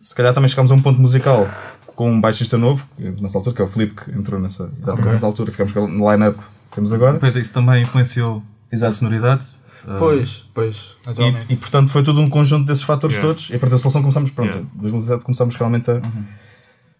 se 0.00 0.14
calhar 0.14 0.32
também 0.32 0.48
chegámos 0.48 0.72
a 0.72 0.74
um 0.74 0.82
ponto 0.82 1.00
musical 1.00 1.48
com 1.94 2.10
um 2.10 2.20
baixista 2.20 2.56
novo, 2.56 2.86
que 2.96 3.10
nessa 3.22 3.36
altura, 3.38 3.56
que 3.56 3.62
é 3.62 3.64
o 3.64 3.68
Filipe, 3.68 3.94
que 3.94 4.10
entrou 4.10 4.40
nessa, 4.40 4.70
exatamente 4.80 5.12
nessa 5.12 5.26
altura, 5.26 5.50
ficamos 5.52 5.72
com 5.72 5.86
no 5.86 6.10
line-up 6.10 6.38
que 6.38 6.74
temos 6.74 6.92
agora. 6.92 7.14
Depois 7.14 7.36
isso 7.36 7.52
também 7.52 7.82
influenciou 7.82 8.42
a 8.72 8.90
sonoridade. 8.90 9.46
Ah, 9.86 9.96
Pois, 9.98 10.44
pois, 10.54 10.94
naturalmente. 11.06 11.46
E, 11.48 11.54
e, 11.54 11.56
portanto 11.56 11.90
foi 11.90 12.02
tudo 12.02 12.20
um 12.20 12.28
conjunto 12.28 12.66
desses 12.66 12.82
fatores 12.84 13.16
Yeah. 13.16 13.34
todos. 13.34 13.50
E 13.50 13.54
a 13.56 13.58
partir 13.58 13.72
da 13.72 13.78
solução 13.78 14.02
começámos, 14.02 14.30
pronto, 14.30 14.48
Yeah. 14.50 14.68
em 14.74 14.78
2017 14.80 15.24
começámos 15.24 15.54
realmente 15.56 15.90
a. 15.90 16.00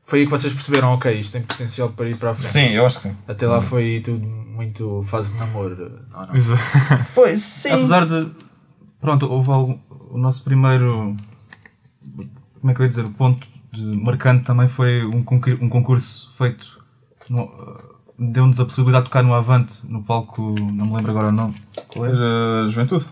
Foi 0.05 0.21
aí 0.21 0.25
que 0.25 0.31
vocês 0.31 0.53
perceberam, 0.53 0.93
ok, 0.95 1.13
isto 1.21 1.33
tem 1.33 1.43
potencial 1.43 1.91
para 1.91 2.09
ir 2.09 2.17
para 2.19 2.31
a 2.31 2.35
frente. 2.35 2.49
Sim, 2.69 2.75
eu 2.75 2.85
acho 2.87 2.97
que 2.97 3.03
sim. 3.03 3.17
Até 3.29 3.47
lá 3.47 3.61
foi 3.61 4.01
tudo 4.05 4.27
muito 4.27 5.03
fase 5.05 5.33
de 5.33 5.39
namoro. 5.39 6.01
Não, 6.11 6.27
não. 6.27 6.35
Exato. 6.35 6.61
Foi, 7.15 7.37
sim. 7.37 7.71
Apesar 7.71 8.07
de. 8.07 8.31
Pronto, 9.01 9.27
houve 9.31 9.51
algum, 9.51 9.79
o 10.11 10.19
nosso 10.19 10.43
primeiro. 10.43 11.17
Como 12.61 12.71
é 12.71 12.75
que 12.75 12.81
eu 12.81 12.85
ia 12.85 12.89
dizer? 12.89 13.05
O 13.05 13.11
ponto 13.11 13.47
de 13.73 13.83
marcante 13.83 14.45
também 14.45 14.67
foi 14.69 15.05
um, 15.07 15.23
concur- 15.23 15.59
um 15.61 15.69
concurso 15.69 16.31
feito. 16.37 16.81
no- 17.29 17.51
Deu-nos 18.23 18.61
a 18.61 18.67
possibilidade 18.67 19.05
de 19.05 19.11
tocar 19.11 19.23
no 19.23 19.33
Avante, 19.33 19.79
no 19.89 20.03
palco. 20.03 20.55
Não 20.61 20.85
me 20.87 20.97
lembro 20.97 21.11
agora 21.11 21.29
o 21.29 21.33
nome. 21.33 21.55
Qual 21.89 22.05
é? 22.05 22.11
A 22.11 22.67
juventude. 22.67 23.07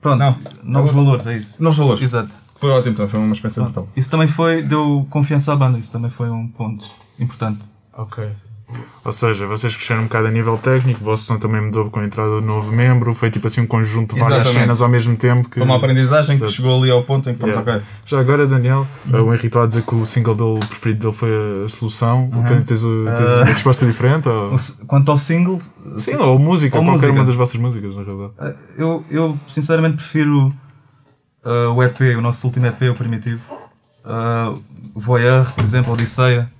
Pronto, 0.00 0.18
Não. 0.18 0.36
Novos 0.64 0.90
Valores, 0.90 1.26
é 1.28 1.38
isso. 1.38 1.62
Novos 1.62 1.78
valores. 1.78 2.02
Exato. 2.02 2.34
Foi 2.56 2.70
ótimo, 2.70 2.96
também 2.96 3.08
foi 3.08 3.20
uma 3.20 3.32
experiência 3.32 3.62
brutal. 3.62 3.88
Isso 3.96 4.10
também 4.10 4.26
foi. 4.26 4.62
Deu 4.62 5.06
confiança 5.10 5.52
à 5.52 5.56
banda, 5.56 5.78
isso 5.78 5.92
também 5.92 6.10
foi 6.10 6.28
um 6.28 6.48
ponto 6.48 6.90
importante. 7.20 7.68
Ok. 7.92 8.28
Ou 9.04 9.12
seja, 9.12 9.46
vocês 9.46 9.74
cresceram 9.74 10.02
um 10.02 10.04
bocado 10.04 10.26
a 10.26 10.30
nível 10.30 10.58
técnico, 10.58 11.00
o 11.00 11.04
vosso 11.04 11.24
som 11.24 11.38
também 11.38 11.62
mudou 11.62 11.88
com 11.90 12.00
a 12.00 12.04
entrada 12.04 12.28
do 12.28 12.42
novo 12.42 12.70
membro, 12.70 13.14
foi 13.14 13.30
tipo 13.30 13.46
assim 13.46 13.62
um 13.62 13.66
conjunto 13.66 14.14
de 14.14 14.20
várias 14.20 14.40
Exatamente. 14.40 14.60
cenas 14.64 14.82
ao 14.82 14.88
mesmo 14.88 15.16
tempo. 15.16 15.48
Que... 15.48 15.54
Foi 15.54 15.62
uma 15.64 15.76
aprendizagem 15.76 16.36
que 16.36 16.42
Exato. 16.42 16.52
chegou 16.52 16.78
ali 16.78 16.90
ao 16.90 17.02
ponto 17.02 17.30
em 17.30 17.32
que, 17.32 17.38
pronto, 17.38 17.52
Yeah. 17.54 17.76
ok. 17.76 17.86
Já 18.04 18.20
agora, 18.20 18.46
Daniel, 18.46 18.86
o 19.06 19.28
Henrique 19.32 19.46
estava 19.46 19.64
a 19.64 19.68
dizer 19.68 19.82
que 19.84 19.94
o 19.94 20.04
single 20.04 20.34
dele 20.34 20.60
preferido 20.66 21.00
dele 21.00 21.12
foi 21.14 21.30
a 21.64 21.68
solução. 21.68 22.30
Tens, 22.46 22.64
tens, 22.66 22.80
tens 22.82 22.82
uma 22.84 23.44
resposta 23.46 23.86
diferente? 23.86 24.28
Ou... 24.28 24.54
Quanto 24.86 25.10
ao 25.10 25.16
single, 25.16 25.58
Sim, 25.96 26.16
ou 26.16 26.38
música, 26.38 26.76
Ou 26.76 26.84
qualquer 26.84 27.06
música. 27.06 27.12
uma 27.12 27.24
das 27.24 27.34
vossas 27.36 27.58
músicas, 27.58 27.94
na 27.96 28.02
realidade. 28.02 28.32
Ah, 28.38 28.52
Eu, 28.76 29.02
eu 29.10 29.38
sinceramente 29.48 29.96
prefiro 29.96 30.52
ah, 31.42 31.70
o 31.74 31.82
EP, 31.82 32.00
o 32.18 32.20
nosso 32.20 32.46
último 32.46 32.66
EP, 32.66 32.82
o 32.90 32.94
Primitivo. 32.94 33.40
O 34.94 35.00
Voyeur, 35.00 35.50
por 35.54 35.64
exemplo, 35.64 35.92
Odisseia. 35.94 36.50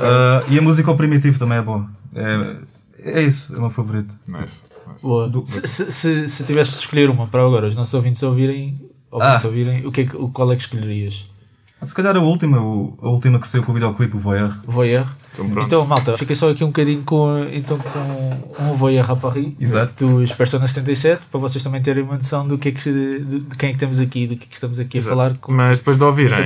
Ah, 0.00 0.42
e 0.48 0.58
a 0.58 0.62
música 0.62 0.90
ao 0.90 0.96
Primitivo 0.96 1.38
também 1.38 1.58
é 1.58 1.62
boa. 1.62 1.86
É, 2.14 2.56
é 2.98 3.22
isso, 3.22 3.54
é 3.54 3.58
o 3.58 3.60
meu 3.62 3.70
favorito. 3.70 4.14
Nice. 4.28 4.62
nice. 4.88 5.02
Boa. 5.06 5.28
Do- 5.28 5.44
Se, 5.46 5.66
se, 5.66 5.90
se, 5.92 6.28
se 6.28 6.44
tivesse 6.44 6.72
de 6.72 6.78
escolher 6.78 7.10
uma 7.10 7.26
para 7.26 7.42
agora, 7.42 7.66
os 7.66 7.74
nossos 7.74 7.92
ouvintes 7.94 8.22
ouvirem, 8.22 8.74
ouvintes 9.10 9.44
Ah. 9.44 9.48
ouvirem 9.48 9.86
o 9.86 9.92
que 9.92 10.02
é 10.02 10.06
que, 10.06 10.16
o, 10.16 10.28
qual 10.28 10.50
é 10.52 10.56
que 10.56 10.62
escolherias? 10.62 11.26
Se 11.86 11.94
calhar 11.94 12.16
a 12.16 12.20
última, 12.20 12.58
a 12.58 13.08
última 13.08 13.38
que 13.38 13.46
saiu 13.48 13.62
com 13.62 13.70
o 13.72 13.74
videoclipe, 13.74 14.16
o 14.16 14.18
Voyeur. 14.18 14.54
Voyeur? 14.66 15.06
Então, 15.32 15.50
pronto. 15.50 15.66
Então, 15.66 15.86
malta, 15.86 16.16
fiquei 16.16 16.36
só 16.36 16.50
aqui 16.50 16.62
um 16.62 16.68
bocadinho 16.68 17.02
com, 17.02 17.44
então, 17.52 17.76
com 17.78 18.64
um 18.64 18.72
Voyeur 18.72 19.10
à 19.10 19.16
Paris 19.16 19.52
Exato. 19.58 20.06
dos 20.06 20.32
Persona 20.32 20.66
77 20.66 21.26
para 21.30 21.40
vocês 21.40 21.62
também 21.62 21.82
terem 21.82 22.04
uma 22.04 22.14
noção 22.14 22.46
do 22.46 22.56
que 22.56 22.68
é 22.68 22.72
que, 22.72 22.80
de, 22.80 23.40
de 23.40 23.56
quem 23.56 23.70
é 23.70 23.72
que 23.72 23.78
temos 23.78 24.00
aqui, 24.00 24.26
do 24.26 24.36
que 24.36 24.44
é 24.44 24.48
que 24.48 24.54
estamos 24.54 24.78
aqui 24.78 24.98
a 24.98 25.00
Exato. 25.00 25.16
falar 25.16 25.36
com 25.38 25.52
Mas 25.52 25.78
depois 25.78 25.98
de 25.98 26.04
ouvirem, 26.04 26.38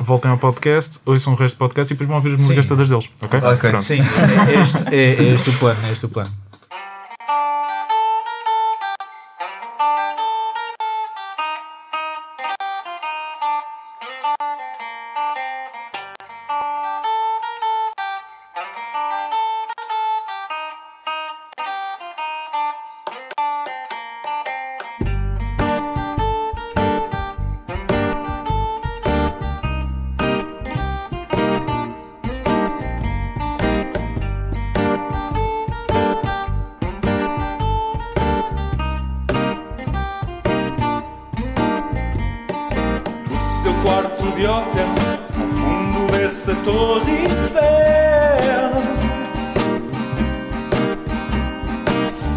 voltem 0.00 0.30
ao 0.30 0.38
podcast, 0.38 1.00
ouçam 1.04 1.34
o 1.34 1.36
resto 1.36 1.56
do 1.56 1.58
podcast 1.58 1.92
e 1.92 1.94
depois 1.94 2.08
vão 2.08 2.16
ouvir 2.16 2.34
as 2.34 2.40
músicas 2.40 2.66
todas 2.66 2.88
deles. 2.88 3.08
Ok? 3.22 3.38
Ok. 3.40 3.70
Pronto. 3.70 3.84
Sim, 3.84 4.00
é 4.00 4.60
este, 4.60 4.94
é, 4.94 5.12
é 5.14 5.34
este 5.34 5.50
o 5.50 5.58
plano, 5.58 5.80
é 5.86 5.92
este 5.92 6.06
o 6.06 6.08
plano. 6.08 6.30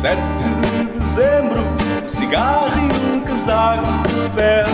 7 0.03 0.19
de 0.19 0.99
dezembro, 0.99 1.63
um 2.03 2.09
cigarro 2.09 2.67
e 2.77 2.81
um 3.15 3.21
casaco 3.21 3.87
de 4.09 4.29
pele. 4.35 4.69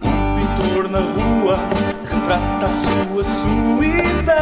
Um 0.00 0.38
pintor 0.38 0.88
na 0.88 1.00
rua 1.00 1.58
retrata 2.04 2.66
a 2.66 2.68
sua 2.68 3.24
solidão. 3.24 4.36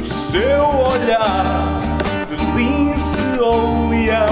O 0.00 0.06
seu 0.06 0.64
olhar 0.92 1.80
de 2.28 2.36
lince 2.56 3.40
ou 3.40 3.88
leão. 3.88 4.28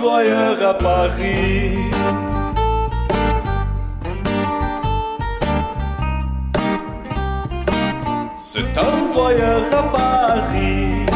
Voyeur 0.00 0.62
à 0.62 0.74
Paris. 0.74 2.23
À 9.16 9.82
Paris. 9.84 11.06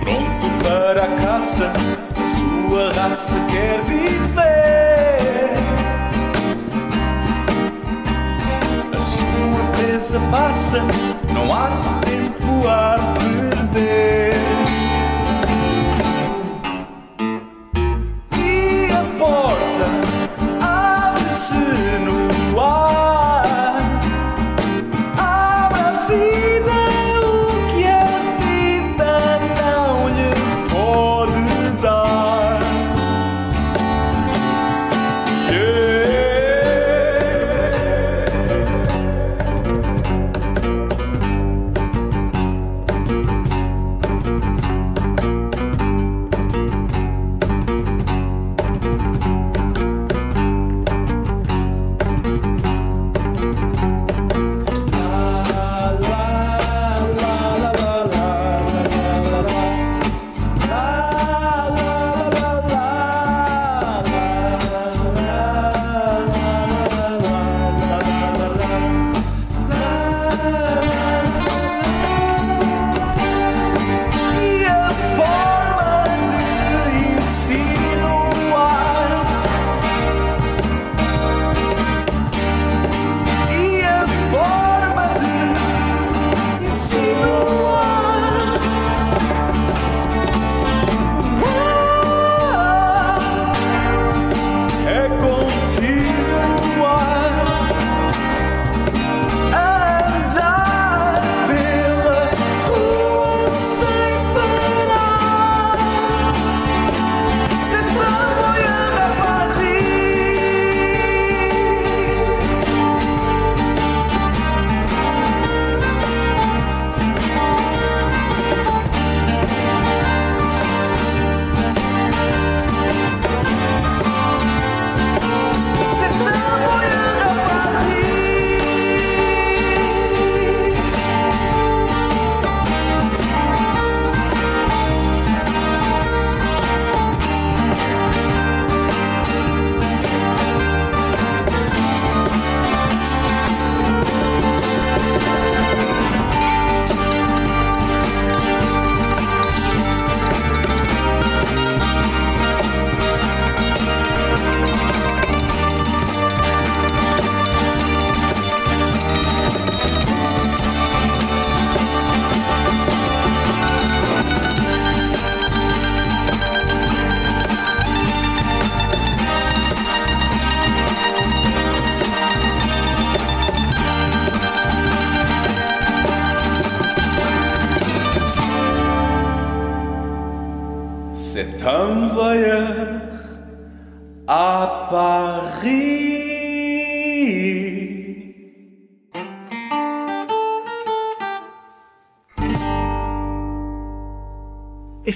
Pronto 0.00 0.46
para 0.62 1.02
a 1.02 1.08
caça, 1.20 1.72
a 1.72 2.24
sua 2.36 2.92
raça 2.92 3.34
quer 3.50 3.82
viver. 3.82 5.50
A 8.92 9.00
sua 9.00 9.64
presa 9.76 10.20
passa, 10.30 10.78
não 11.34 11.52
há 11.52 11.68
tempo 12.04 12.68
a 12.68 12.94
perder. 13.18 14.39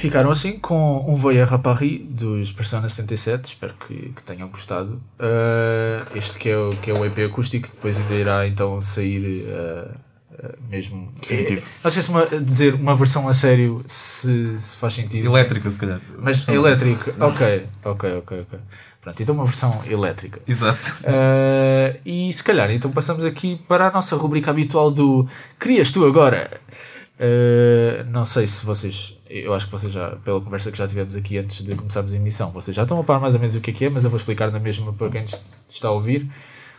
Ficaram 0.04 0.30
assim 0.30 0.58
com 0.58 1.02
um 1.08 1.14
Voyeur 1.14 1.54
à 1.54 1.58
Paris 1.58 2.02
dos 2.10 2.52
Persona 2.52 2.86
77. 2.86 3.44
Espero 3.46 3.74
que, 3.74 3.94
que 4.10 4.22
tenham 4.22 4.48
gostado. 4.48 5.00
Uh, 5.18 6.06
este 6.14 6.36
que 6.36 6.50
é, 6.50 6.58
o, 6.58 6.70
que 6.70 6.90
é 6.90 6.94
o 6.94 7.06
EP 7.06 7.20
acústico, 7.20 7.68
depois 7.68 7.98
ainda 7.98 8.14
irá 8.14 8.46
então 8.46 8.82
sair 8.82 9.46
uh, 9.48 9.88
mesmo. 10.68 11.10
Definitivo. 11.22 11.66
Não 11.82 11.90
sei 11.90 12.02
se 12.02 12.10
uma, 12.10 12.26
dizer 12.26 12.74
uma 12.74 12.94
versão 12.94 13.26
a 13.26 13.32
sério 13.32 13.82
se, 13.88 14.58
se 14.58 14.76
faz 14.76 14.92
sentido. 14.92 15.26
Elétrica, 15.26 15.70
se 15.70 15.78
calhar. 15.78 16.00
Mas 16.18 16.46
elétrico, 16.48 17.10
ok, 17.18 17.66
ok, 17.82 18.12
ok, 18.18 18.40
ok. 18.40 18.58
Pronto, 19.00 19.22
então 19.22 19.34
uma 19.34 19.44
versão 19.46 19.82
elétrica. 19.88 20.40
Exato. 20.46 20.98
Uh, 21.00 21.98
e 22.04 22.30
se 22.30 22.44
calhar, 22.44 22.70
então 22.70 22.90
passamos 22.90 23.24
aqui 23.24 23.58
para 23.66 23.88
a 23.88 23.90
nossa 23.90 24.16
rubrica 24.16 24.50
habitual 24.50 24.90
do 24.90 25.26
Crias 25.58 25.90
tu 25.90 26.04
agora? 26.04 26.50
Uh, 27.14 28.04
não 28.10 28.24
sei 28.24 28.46
se 28.46 28.66
vocês, 28.66 29.16
eu 29.42 29.52
acho 29.52 29.66
que 29.66 29.72
vocês 29.72 29.92
já, 29.92 30.14
pela 30.16 30.40
conversa 30.40 30.70
que 30.70 30.78
já 30.78 30.86
tivemos 30.86 31.16
aqui 31.16 31.38
antes 31.38 31.62
de 31.62 31.74
começarmos 31.74 32.12
a 32.12 32.16
emissão, 32.16 32.52
vocês 32.52 32.74
já 32.74 32.82
estão 32.82 33.00
a 33.00 33.04
par 33.04 33.18
mais 33.20 33.34
ou 33.34 33.40
menos 33.40 33.56
o 33.56 33.60
que 33.60 33.72
é 33.72 33.74
que 33.74 33.84
é, 33.86 33.90
mas 33.90 34.04
eu 34.04 34.10
vou 34.10 34.16
explicar 34.16 34.50
na 34.52 34.60
mesma 34.60 34.92
para 34.92 35.10
quem 35.10 35.24
está 35.68 35.88
a 35.88 35.90
ouvir. 35.90 36.22
Ou 36.22 36.28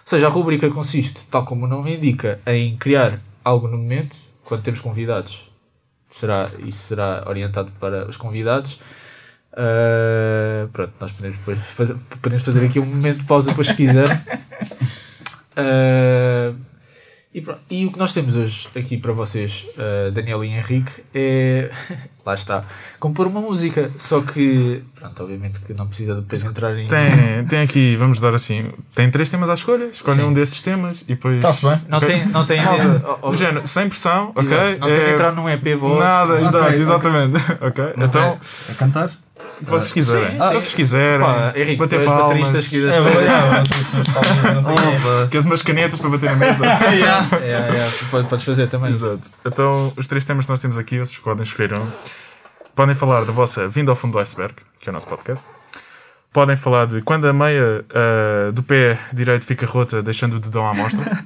seja, 0.05 0.27
a 0.27 0.29
rubrica 0.29 0.69
consiste, 0.69 1.27
tal 1.27 1.43
como 1.43 1.65
o 1.65 1.67
nome 1.67 1.95
indica, 1.97 2.39
em 2.47 2.77
criar 2.77 3.19
algo 3.43 3.67
no 3.67 3.77
momento, 3.77 4.15
quando 4.45 4.61
temos 4.61 4.79
convidados, 4.79 5.51
será, 6.07 6.49
isso 6.59 6.79
será 6.79 7.25
orientado 7.27 7.71
para 7.79 8.07
os 8.07 8.15
convidados. 8.15 8.79
Uh, 9.51 10.67
pronto, 10.71 10.93
nós 10.99 11.11
podemos, 11.11 11.37
depois 11.37 11.59
fazer, 11.59 11.95
podemos 12.21 12.43
fazer 12.43 12.65
aqui 12.65 12.79
um 12.79 12.85
momento 12.85 13.19
de 13.19 13.25
pausa 13.25 13.49
depois 13.49 13.67
se 13.67 13.75
quiser. 13.75 14.09
Uh, 15.57 16.55
e, 17.35 17.41
pronto, 17.41 17.59
e 17.69 17.85
o 17.85 17.91
que 17.91 17.99
nós 17.99 18.13
temos 18.13 18.33
hoje 18.33 18.69
aqui 18.73 18.95
para 18.97 19.11
vocês, 19.11 19.67
uh, 19.75 20.09
Daniel 20.09 20.41
e 20.41 20.47
Henrique, 20.47 21.03
é. 21.13 21.69
lá 22.25 22.33
está, 22.33 22.63
compor 22.97 23.27
uma 23.27 23.41
música. 23.41 23.91
Só 23.99 24.21
que, 24.21 24.81
pronto, 24.95 25.21
obviamente 25.21 25.59
que 25.59 25.73
não 25.73 25.85
precisa 25.85 26.15
depois 26.15 26.45
entrar 26.45 26.79
em. 26.79 26.87
Tem, 26.87 27.45
tem 27.49 27.59
aqui, 27.59 27.97
vamos 27.97 28.21
dar 28.21 28.33
assim, 28.33 28.71
tem 28.95 29.11
três 29.11 29.29
temas 29.29 29.49
à 29.49 29.53
escolha, 29.53 29.89
escolhem 29.91 30.21
Sim. 30.21 30.25
um 30.27 30.33
desses 30.33 30.61
temas 30.61 31.01
e 31.01 31.07
depois. 31.07 31.35
Está-se 31.35 31.65
bem? 31.65 31.81
Não 31.89 31.99
tem, 31.99 32.25
não 32.27 32.45
tem, 32.45 32.61
Do 33.21 33.35
género, 33.35 33.67
sem 33.67 33.89
pressão, 33.89 34.29
ok? 34.33 34.43
exato, 34.43 34.79
não 34.79 34.87
tem 34.87 34.95
de 34.95 35.01
É, 35.01 35.13
entrar 35.13 35.31
num 35.33 35.49
EP 35.49 35.75
voz. 35.77 35.99
Nada, 35.99 36.33
Ok, 36.35 36.45
exato, 36.47 36.65
ok. 36.67 36.79
exatamente. 36.79 37.35
ok? 37.59 37.93
Mas 37.97 38.15
então, 38.15 38.39
é, 38.69 38.71
a 38.71 38.75
cantar? 38.75 39.11
Vocês 39.61 39.91
quiserem. 39.91 40.31
sim, 40.31 40.39
se 40.39 40.47
sim. 40.47 40.53
vocês 40.53 40.73
quiserem, 40.73 41.25
Pá, 41.25 41.53
Henrique, 41.55 41.75
tu 41.75 41.79
bater 41.79 42.05
palmas, 42.05 42.47
se 42.47 42.69
quiseres. 42.69 42.95
É, 42.95 42.99
queres 45.29 45.45
umas 45.45 45.61
canetas 45.61 45.99
para 45.99 46.09
bater 46.09 46.29
na 46.31 46.35
mesa. 46.35 46.65
É, 47.41 47.51
é, 47.51 47.89
tu 47.99 48.05
pode- 48.09 48.27
podes 48.27 48.45
fazer 48.45 48.67
também. 48.67 48.91
Exato. 48.91 49.29
Então, 49.45 49.93
os 49.95 50.07
três 50.07 50.25
temas 50.25 50.45
que 50.45 50.51
nós 50.51 50.59
temos 50.59 50.77
aqui, 50.77 50.97
vocês 50.97 51.17
podem 51.17 51.43
escolher 51.43 51.73
um. 51.73 51.87
Podem 52.75 52.95
falar 52.95 53.23
da 53.25 53.31
vossa 53.31 53.67
vinda 53.67 53.91
ao 53.91 53.95
fundo 53.95 54.13
do 54.13 54.19
iceberg, 54.19 54.55
que 54.79 54.89
é 54.89 54.91
o 54.91 54.93
nosso 54.93 55.07
podcast. 55.07 55.45
Podem 56.35 56.57
falar 56.57 56.85
de 56.85 57.01
quando 57.01 57.25
a 57.27 57.31
meia 57.33 57.85
ah, 57.95 58.51
do 58.51 58.61
pé 58.61 58.99
direito 59.13 59.45
fica 59.45 59.65
rota, 59.65 60.03
deixando 60.03 60.35
o 60.35 60.39
dedão 60.39 60.67
à 60.67 60.73
mostra. 60.73 61.01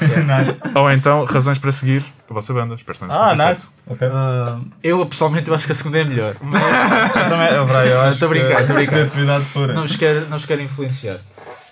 Nice. 0.00 0.60
Ou 0.74 0.90
então, 0.90 1.24
razões 1.24 1.58
para 1.58 1.72
seguir 1.72 2.04
a 2.28 2.34
vossa 2.34 2.52
banda, 2.52 2.74
os 2.74 2.82
Persona 2.82 3.10
Ah, 3.14 3.34
77. 3.34 3.48
nice. 3.50 3.68
Ok. 3.86 4.08
Ah, 4.12 4.58
Eu 4.82 5.06
pessoalmente 5.06 5.48
eu 5.48 5.54
acho 5.56 5.64
que 5.64 5.72
a 5.72 5.74
segunda 5.74 5.98
é 5.98 6.04
melhor. 6.04 6.34
Mas 6.42 6.60
Eu 7.16 7.28
também, 7.30 7.48
eu, 7.54 7.64
Brian, 7.66 7.84
eu 7.86 8.00
acho 8.02 8.12
Estou 8.12 8.26
a 8.26 8.28
brincar, 8.28 8.48
que 8.56 8.60
estou 8.60 8.76
a 8.76 8.78
brincar. 8.78 8.92
Criatividade 8.96 9.44
pura. 9.46 9.72
não 9.72 9.82
vos 9.82 9.96
quero, 9.96 10.20
não 10.28 10.36
vos 10.36 10.44
quero 10.44 10.60
influenciar. 10.60 11.18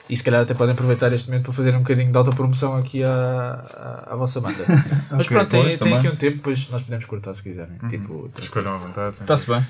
E 0.08 0.16
se 0.16 0.24
calhar 0.24 0.40
até 0.40 0.54
podem 0.54 0.72
aproveitar 0.72 1.12
este 1.12 1.28
momento 1.28 1.44
para 1.44 1.52
fazer 1.52 1.74
um 1.76 1.80
bocadinho 1.80 2.10
de 2.10 2.16
autopromoção 2.16 2.74
aqui 2.76 3.04
à, 3.04 3.10
à, 4.08 4.12
à 4.14 4.16
vossa 4.16 4.40
banda. 4.40 4.64
Mas 5.10 5.26
Ok, 5.26 5.36
pronto, 5.36 5.48
tem, 5.50 5.76
tem 5.76 5.96
aqui 5.96 6.08
um 6.08 6.16
tempo, 6.16 6.36
depois 6.38 6.66
nós 6.70 6.80
podemos 6.82 7.04
cortar 7.04 7.34
se 7.34 7.42
quiserem. 7.42 7.76
Tipo, 7.90 8.30
Escolham 8.38 8.74
à 8.74 8.78
vontade. 8.78 9.16
sim. 9.16 9.24
Está-se 9.24 9.46
bem. 9.50 9.62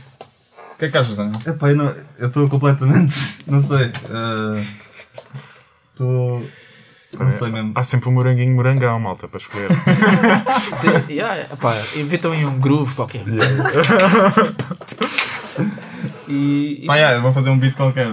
O 0.78 0.80
que 0.80 0.84
é 0.84 0.90
que 0.90 0.96
achas, 0.96 1.16
Daniel? 1.16 1.40
epá, 1.44 1.70
eu 1.70 2.28
estou 2.28 2.48
completamente. 2.48 3.40
Não 3.50 3.60
sei. 3.60 3.92
Estou. 5.90 6.40
não 7.18 7.30
sei 7.32 7.50
mesmo. 7.50 7.72
Há 7.74 7.82
sempre 7.82 8.08
um 8.08 8.12
moranguinho 8.12 8.54
morangão, 8.54 9.00
malta, 9.00 9.26
para 9.26 9.38
escolher. 9.38 9.68
yeah, 11.10 11.56
pá, 11.56 11.74
inventam 11.96 12.30
aí 12.30 12.46
um 12.46 12.60
groove 12.60 12.94
qualquer. 12.94 13.24
E, 16.28 16.82
e 16.82 16.86
Pá, 16.86 16.94
yeah, 16.94 17.16
eu 17.16 17.22
vou 17.22 17.32
fazer 17.32 17.50
um 17.50 17.58
beat 17.58 17.74
qualquer. 17.74 18.06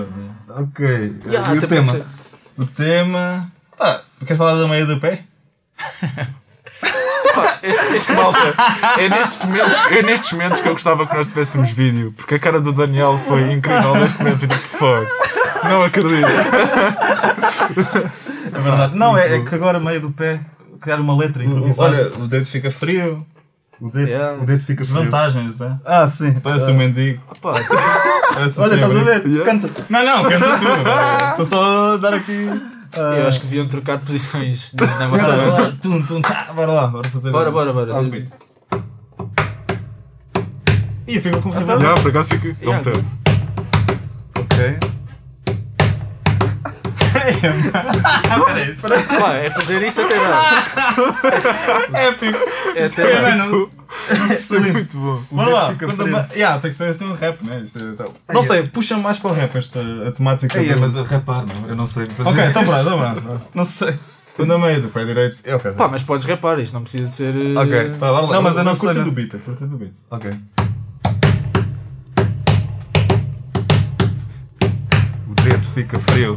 Ok. 0.49 1.21
yeah, 1.27 1.53
e 1.53 1.59
o 1.59 1.67
tema? 1.67 2.05
O 2.57 2.65
tema. 2.65 3.51
Ah, 3.79 4.01
tu 4.19 4.25
queres 4.25 4.39
falar 4.39 4.59
da 4.59 4.67
meia 4.67 4.87
do 4.87 4.99
pé? 4.99 5.23
Este, 7.63 7.95
este 7.97 8.11
Malta, 8.13 8.53
é 8.97 9.09
nestes, 9.09 9.45
momentos, 9.45 9.91
é 9.91 10.01
nestes 10.03 10.31
momentos 10.33 10.59
que 10.61 10.67
eu 10.67 10.73
gostava 10.73 11.05
que 11.07 11.15
nós 11.15 11.27
tivéssemos 11.27 11.71
vídeo, 11.71 12.13
porque 12.15 12.35
a 12.35 12.39
cara 12.39 12.59
do 12.61 12.71
Daniel 12.71 13.17
foi 13.17 13.51
incrível 13.51 13.95
neste 13.95 14.21
momento. 14.23 14.39
Tipo, 14.39 14.53
fuck, 14.53 15.07
não 15.63 15.83
acredito. 15.83 16.27
É 18.53 18.59
verdade. 18.59 18.95
Não, 18.95 19.17
é, 19.17 19.35
é 19.37 19.41
que 19.43 19.55
agora, 19.55 19.79
meio 19.79 19.99
do 20.01 20.11
pé, 20.11 20.39
criar 20.79 20.99
uma 20.99 21.15
letra 21.17 21.43
improvisada. 21.43 22.11
Olha, 22.13 22.23
o 22.23 22.27
dedo 22.27 22.45
fica 22.45 22.71
frio. 22.71 23.25
o 23.79 23.89
dedo, 23.89 24.07
Yeah. 24.07 24.41
o 24.41 24.45
dedo 24.45 24.63
fica 24.63 24.85
frio. 24.85 24.97
Desvantagens, 24.97 25.59
é? 25.61 25.71
Ah, 25.85 26.07
sim. 26.07 26.33
Parece 26.39 26.71
um 26.71 26.75
mendigo. 26.77 27.21
pá, 27.41 27.53
Parece 28.33 28.59
Olha, 28.59 28.75
estás 28.75 28.95
a 28.95 29.03
ver? 29.03 29.43
Canta. 29.43 29.69
Não, 29.89 30.03
não, 30.05 30.23
canta 30.23 30.45
tu. 30.59 30.65
Estou 31.41 31.45
só 31.45 31.93
a 31.93 31.97
dar 31.97 32.13
aqui. 32.13 32.49
Eu 32.93 33.27
acho 33.27 33.39
que 33.39 33.47
deviam 33.47 33.67
trocar 33.67 33.99
posições 33.99 34.73
na, 34.73 35.07
vossa 35.07 35.31
Bora 35.31 35.51
lá, 35.51 35.71
tum, 35.81 36.01
tum, 36.03 36.21
tá, 36.21 36.51
bora 36.53 36.71
lá, 36.71 36.87
bora 36.87 37.09
fazer. 37.09 37.31
Bora, 37.31 37.51
bora, 37.51 37.73
bora. 37.73 37.99
O 37.99 38.03
beat. 38.09 38.29
Ih, 41.07 41.21
fica 41.21 41.39
com 41.41 41.49
raiva. 41.49 41.79
Já, 41.79 41.93
por 41.95 42.09
acaso 42.09 42.29
fica. 42.29 42.47
Ele 42.47 43.15
Yeah, 44.55 44.94
meteu. 47.25 47.51
Ok. 48.41 49.19
Pá, 49.19 49.33
é 49.33 49.49
fazer 49.51 49.81
isto 49.83 50.01
até 50.01 50.15
dar. 50.19 50.65
Épico. 52.01 52.37
É 52.75 52.79
É, 52.81 52.85
até 52.85 53.21
dar. 53.21 53.37
mano. 53.37 53.71
Isso 54.31 54.55
é 54.55 54.59
muito 54.59 54.97
bom. 54.97 55.21
Bora 55.31 55.49
lá. 55.49 55.75
Quando 55.75 56.05
Yeah, 56.35 56.59
tem 56.59 56.71
que 56.71 56.75
ser 56.75 56.89
assim 56.89 57.05
um 57.05 57.13
rap, 57.13 57.43
né? 57.43 57.61
Isto 57.63 57.79
é 57.79 57.93
tal. 57.95 58.13
Não 58.33 58.43
sei, 58.43 58.63
puxa 58.63 58.97
mais 58.97 59.17
para 59.19 59.31
o 59.31 59.33
rap 59.33 59.55
esta 59.55 59.79
a 60.07 60.11
temática. 60.11 60.57
Ei, 60.59 60.73
do- 60.73 60.79
mas 60.81 60.97
a 60.97 61.03
rapar, 61.03 61.45
não. 61.45 61.69
Eu 61.69 61.75
não 61.75 61.87
sei 61.87 62.05
fazer. 62.07 62.29
Ok, 62.29 62.43
então 62.45 62.63
isso. 62.63 62.73
então. 62.73 63.41
Não 63.53 63.65
sei. 63.65 63.95
Quando 64.35 64.53
a 64.53 64.57
meia 64.59 64.81
do 64.81 64.89
pé 64.89 65.05
direito. 65.05 65.37
É 65.45 65.55
ok. 65.55 65.71
Pá, 65.71 65.87
mas 65.87 66.03
podes 66.03 66.25
rapar, 66.25 66.59
isto 66.59 66.73
não 66.73 66.81
precisa 66.81 67.07
de 67.07 67.15
ser. 67.15 67.33
eh, 67.35 67.57
Ok. 67.57 67.91
Pá, 67.99 68.09
bora 68.11 68.25
lá. 68.25 68.33
Não, 68.33 68.41
mas 68.41 68.57
eu 68.57 68.63
não 68.65 68.75
curta 68.75 68.93
sei, 68.95 69.03
do 69.03 69.11
beat, 69.11 69.33
curta 69.45 69.65
do 69.65 69.77
beat. 69.77 69.93
Ok. 70.11 70.31
O 75.29 75.33
dedo 75.41 75.63
fica 75.73 75.99
frio. 75.99 76.35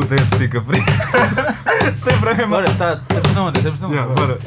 O 0.00 0.04
dedo 0.06 0.38
fica 0.38 0.62
frio. 0.62 0.82
Sempre 1.94 2.30
a 2.30 2.34
mesma. 2.34 2.56
Bora, 2.56 2.74
tá, 2.74 2.98
estamos 3.02 3.34
na 3.34 3.42
onda, 3.44 3.58
estamos 3.58 3.80
na 3.80 3.86
onda. 3.86 3.96
Yeah, 3.96 4.14
bora. 4.14 4.38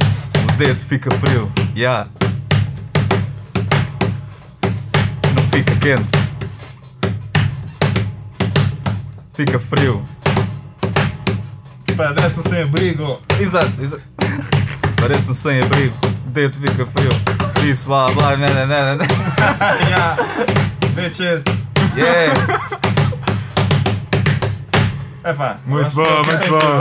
O 0.49 0.58
dedo 0.58 0.82
fica 0.82 1.12
frio. 1.12 1.51
Ya. 1.76 2.08
Não 5.36 5.43
fica 5.51 5.76
quente. 5.76 6.10
Fica 9.36 9.60
frio. 9.60 10.04
Parece 11.95 12.39
um 12.39 12.43
sem-abrigo. 12.43 13.22
Exato, 13.39 13.80
exato. 13.80 14.01
Parece 14.99 15.30
um 15.30 15.36
sem-abrigo. 15.36 15.95
O 16.26 16.30
dedo 16.32 16.58
fica 16.58 16.88
frio. 16.88 17.12
Isso, 17.64 17.88
blá 17.88 18.10
blá, 18.12 18.36
né, 18.36 18.47
né, 18.49 18.66
né, 18.66 18.95
né. 18.95 19.06
Yeah. 19.88 20.16
Bitches. 20.95 21.43
Yeah. 21.95 22.82
Epá. 25.26 25.57
Muito 25.65 25.95
bom, 25.95 26.01
acho 26.03 26.21
que 26.21 26.36
muito 26.36 26.43
é 26.43 26.49
bom. 26.49 26.78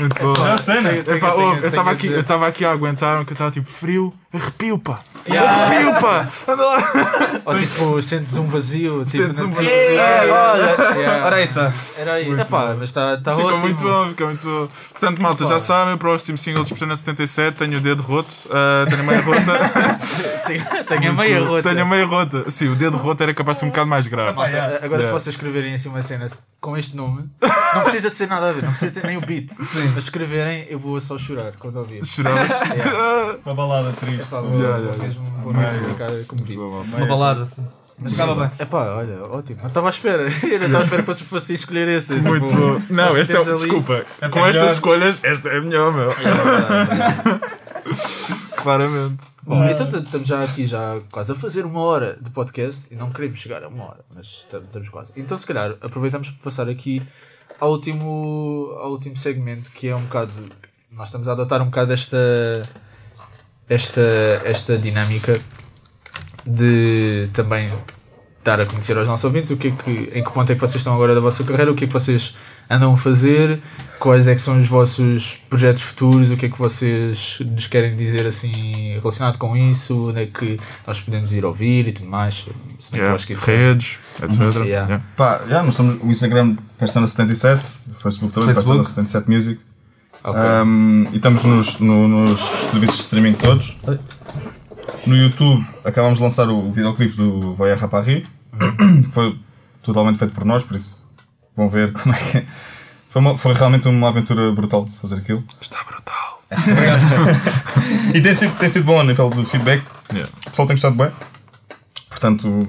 Muito 0.00 0.22
bom. 0.22 0.44
Não 0.44 0.58
sei, 0.58 0.80
né? 0.80 0.98
Epá, 0.98 1.28
eu 1.28 1.66
estava 1.66 1.90
aqui, 1.90 2.06
eu 2.06 2.20
estava 2.20 2.46
aqui 2.46 2.64
a 2.64 2.72
aguentar, 2.72 3.24
que 3.24 3.32
eu 3.32 3.34
estava 3.34 3.50
tipo 3.50 3.68
frio, 3.68 4.12
arrepio, 4.36 4.78
pá. 4.78 5.00
Yeah. 5.26 5.50
Arrepio, 5.64 6.00
pá. 6.00 6.28
Anda 6.46 6.62
lá. 6.66 7.40
Ou 7.46 7.56
tipo, 7.58 8.02
sentes 8.02 8.36
um 8.36 8.46
vazio. 8.46 9.04
Tipo, 9.06 9.24
Sentes 9.24 9.40
um 9.40 9.50
vazio. 9.50 9.70
É, 9.70 10.30
olha. 10.30 10.94
yeah. 10.98 11.24
Ora 11.26 11.36
aí, 11.36 11.48
tá. 11.48 11.72
Era 11.96 12.12
aí. 12.14 12.30
Epá, 12.40 12.74
mas 12.78 12.90
está 12.90 13.16
tá 13.16 13.32
Ficou 13.34 13.46
ótimo. 13.50 13.62
muito 13.62 13.82
bom, 13.84 14.08
ficou 14.08 14.26
muito 14.26 14.44
bom. 14.46 14.68
Portanto, 14.90 15.22
malta, 15.22 15.44
já 15.46 15.54
Pá. 15.54 15.60
sabem, 15.60 15.94
o 15.94 15.98
próximo 15.98 16.36
single 16.36 16.62
de 16.62 16.68
Persona 16.70 16.94
77, 16.94 17.56
tenho 17.56 17.78
o 17.78 17.80
dedo 17.80 18.02
roto, 18.02 18.34
ah, 18.50 18.84
tenho 18.88 19.00
a 19.00 19.04
meia 19.04 19.20
rota. 19.22 19.52
Tenho- 20.46 20.64
Tenho 20.84 21.10
a 21.10 21.12
meia 21.14 21.40
rota. 21.42 21.62
Tenho 21.70 21.82
a 21.82 21.84
meia 21.86 22.04
rota. 22.04 22.50
Sim, 22.50 22.68
o 22.68 22.74
dedo 22.74 22.96
roto 22.98 23.22
era 23.22 23.32
capaz 23.32 23.56
de 23.56 23.60
ser 23.60 23.66
um 23.66 23.68
bocado 23.70 23.88
mais 23.88 24.06
grave. 24.06 24.38
Yeah. 24.38 24.76
Agora, 24.76 25.00
se 25.00 25.06
Yeah. 25.06 25.12
vocês 25.12 25.34
escreverem 25.34 25.74
assim 25.74 25.88
uma 25.88 26.02
cena 26.02 26.26
com 26.60 26.76
este 26.76 26.94
nome, 26.96 27.28
não 27.74 27.82
precisa 27.82 28.10
de 28.10 28.16
ser 28.16 28.28
nada 28.28 28.50
a 28.50 28.52
ver, 28.52 28.62
não 28.62 28.70
precisa 28.70 28.90
ter 28.92 29.06
nem 29.06 29.16
o 29.16 29.20
beat. 29.22 29.50
Mas 29.58 30.04
escreverem, 30.04 30.66
eu 30.68 30.78
vou 30.78 31.00
só 31.00 31.16
chorar 31.16 31.52
quando 31.58 31.76
ouvir. 31.76 32.04
Choravas? 32.04 32.48
Uma 33.44 33.54
balada 33.54 33.92
triste. 33.92 34.23
Estava 34.24 34.46
Yeah, 34.56 34.78
yeah, 34.78 35.02
mesmo 35.02 35.24
vou 35.40 35.52
noite 35.52 35.78
ficar 35.78 36.10
comovido. 36.26 36.66
Uma 36.68 37.06
balada 37.06 37.42
assim. 37.42 37.66
Mas 37.96 38.10
ficava 38.12 38.34
bem. 38.34 38.50
É 38.58 38.64
pá, 38.64 38.96
olha, 38.96 39.22
ótimo. 39.30 39.60
Não 39.60 39.68
estava 39.68 39.86
à 39.86 39.90
espera. 39.90 40.22
Eu 40.42 40.58
não 40.58 40.66
estava 40.66 40.78
à 40.78 40.82
espera 40.82 41.02
que 41.02 41.06
vocês 41.08 41.28
fossem 41.28 41.54
escolher 41.54 41.86
esse. 41.88 42.12
Muito 42.14 42.46
tipo, 42.46 42.58
bom. 42.60 42.82
Não, 42.90 43.16
este 43.16 43.36
é 43.36 43.40
o. 43.40 43.44
Desculpa, 43.44 44.04
Essa 44.20 44.32
com 44.32 44.40
é 44.44 44.48
estas 44.48 44.62
melhor. 44.62 44.72
escolhas, 44.74 45.20
esta 45.22 45.48
é 45.48 45.58
a 45.58 45.60
melhor, 45.62 45.92
meu. 45.92 46.10
Claramente. 48.56 49.24
Bom, 49.44 49.64
então 49.64 49.86
t- 49.88 49.98
estamos 49.98 50.26
já 50.26 50.42
aqui 50.42 50.66
já 50.66 51.00
quase 51.12 51.32
a 51.32 51.34
fazer 51.34 51.66
uma 51.66 51.80
hora 51.80 52.16
de 52.20 52.30
podcast 52.30 52.92
e 52.92 52.96
não 52.96 53.10
queremos 53.12 53.38
chegar 53.38 53.62
a 53.62 53.68
uma 53.68 53.84
hora, 53.84 54.00
mas 54.14 54.46
tam- 54.50 54.62
estamos 54.62 54.88
quase. 54.88 55.12
Então 55.16 55.36
se 55.36 55.46
calhar 55.46 55.76
aproveitamos 55.82 56.30
para 56.30 56.42
passar 56.44 56.68
aqui 56.68 57.02
ao 57.60 57.70
último, 57.70 58.74
ao 58.80 58.90
último 58.90 59.16
segmento 59.16 59.70
que 59.70 59.88
é 59.88 59.94
um 59.94 60.02
bocado. 60.02 60.32
Nós 60.92 61.08
estamos 61.08 61.28
a 61.28 61.32
adotar 61.32 61.60
um 61.60 61.66
bocado 61.66 61.92
esta, 61.92 62.16
esta, 63.68 64.00
esta 64.44 64.76
dinâmica 64.78 65.32
de 66.46 67.28
também 67.32 67.70
dar 68.44 68.60
a 68.60 68.66
conhecer 68.66 68.96
aos 68.98 69.08
nossos 69.08 69.24
ouvintes 69.24 69.50
o 69.52 69.56
que 69.56 69.68
é 69.68 69.70
que, 69.70 69.90
em 70.18 70.22
que 70.22 70.30
ponto 70.30 70.52
é 70.52 70.54
que 70.54 70.60
vocês 70.60 70.76
estão 70.76 70.94
agora 70.94 71.14
da 71.14 71.20
vossa 71.20 71.42
carreira, 71.44 71.72
o 71.72 71.74
que 71.74 71.84
é 71.84 71.86
que 71.86 71.92
vocês 71.92 72.34
andam 72.68 72.92
a 72.92 72.96
fazer, 72.96 73.58
quais 73.98 74.28
é 74.28 74.34
que 74.34 74.40
são 74.42 74.58
os 74.58 74.68
vossos 74.68 75.38
projetos 75.48 75.82
futuros, 75.82 76.30
o 76.30 76.36
que 76.36 76.44
é 76.44 76.48
que 76.50 76.58
vocês 76.58 77.38
nos 77.40 77.66
querem 77.66 77.96
dizer 77.96 78.26
assim 78.26 78.98
relacionado 79.00 79.38
com 79.38 79.56
isso, 79.56 80.10
onde 80.10 80.22
é 80.22 80.26
que 80.26 80.58
nós 80.86 81.00
podemos 81.00 81.32
ir 81.32 81.42
ouvir 81.42 81.88
e 81.88 81.92
tudo 81.92 82.08
mais. 82.08 82.44
Se 82.78 82.90
bem 82.90 82.92
que 82.92 82.98
eu 82.98 83.02
Yeah, 83.04 83.14
acho 83.14 83.26
que 83.26 83.32
é- 83.32 83.36
redes, 83.36 83.98
etc. 84.22 84.38
Yeah. 84.40 84.64
Yeah. 84.66 85.04
Pá, 85.16 85.40
já, 85.48 85.62
nós 85.62 85.70
estamos. 85.72 86.02
O 86.02 86.10
Instagram 86.10 86.56
Persona 86.76 87.06
77, 87.06 87.64
o 87.90 87.94
Facebook 87.94 88.34
também, 88.34 88.54
Facebook. 88.54 88.76
Persona 88.76 88.84
77 89.06 89.30
Music. 89.30 89.60
Um, 90.24 91.06
e 91.12 91.16
estamos 91.16 91.44
nos, 91.44 91.78
no- 91.80 92.08
nos 92.08 92.40
serviços 92.40 92.96
de 92.96 93.02
streaming 93.02 93.34
todos. 93.34 93.76
No 95.06 95.14
YouTube 95.16 95.64
acabamos 95.84 96.18
de 96.18 96.24
lançar 96.24 96.48
o 96.48 96.72
videoclipe 96.72 97.14
do 97.14 97.54
Vai 97.54 97.72
a 97.72 97.76
Raparri, 97.76 98.26
que 99.04 99.10
foi 99.12 99.38
totalmente 99.82 100.18
feito 100.18 100.32
por 100.34 100.44
nós, 100.46 100.62
por 100.62 100.76
isso 100.76 101.04
vão 101.54 101.68
ver 101.68 101.92
como 101.92 102.14
é 102.14 102.18
que 102.18 102.38
é. 102.38 102.44
Foi, 103.10 103.20
uma- 103.20 103.36
foi 103.36 103.52
realmente 103.52 103.86
uma 103.86 104.08
aventura 104.08 104.50
brutal 104.52 104.88
fazer 105.00 105.16
aquilo. 105.16 105.44
Está 105.60 105.84
brutal. 105.84 106.42
E 108.14 108.20
tem 108.20 108.32
sido, 108.32 108.56
tem 108.58 108.68
sido 108.68 108.84
bom 108.84 109.00
a 109.00 109.04
nível 109.04 109.28
de 109.30 109.44
feedback, 109.44 109.82
Yeah. 110.12 110.30
o 110.46 110.50
pessoal 110.50 110.66
tem 110.68 110.76
gostado 110.76 110.94
bem. 110.94 111.10
Portanto. 112.08 112.66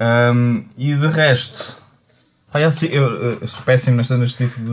um, 0.00 0.64
e 0.76 0.94
de 0.94 1.06
resto. 1.08 1.79
Ah, 2.52 2.60
eu, 2.60 2.70
sei- 2.72 2.88
eu, 2.92 3.04
eu 3.40 3.46
sou 3.46 3.62
péssimo 3.62 3.96
neste, 3.98 4.12
neste 4.14 4.44
tipo 4.44 4.60
de. 4.60 4.70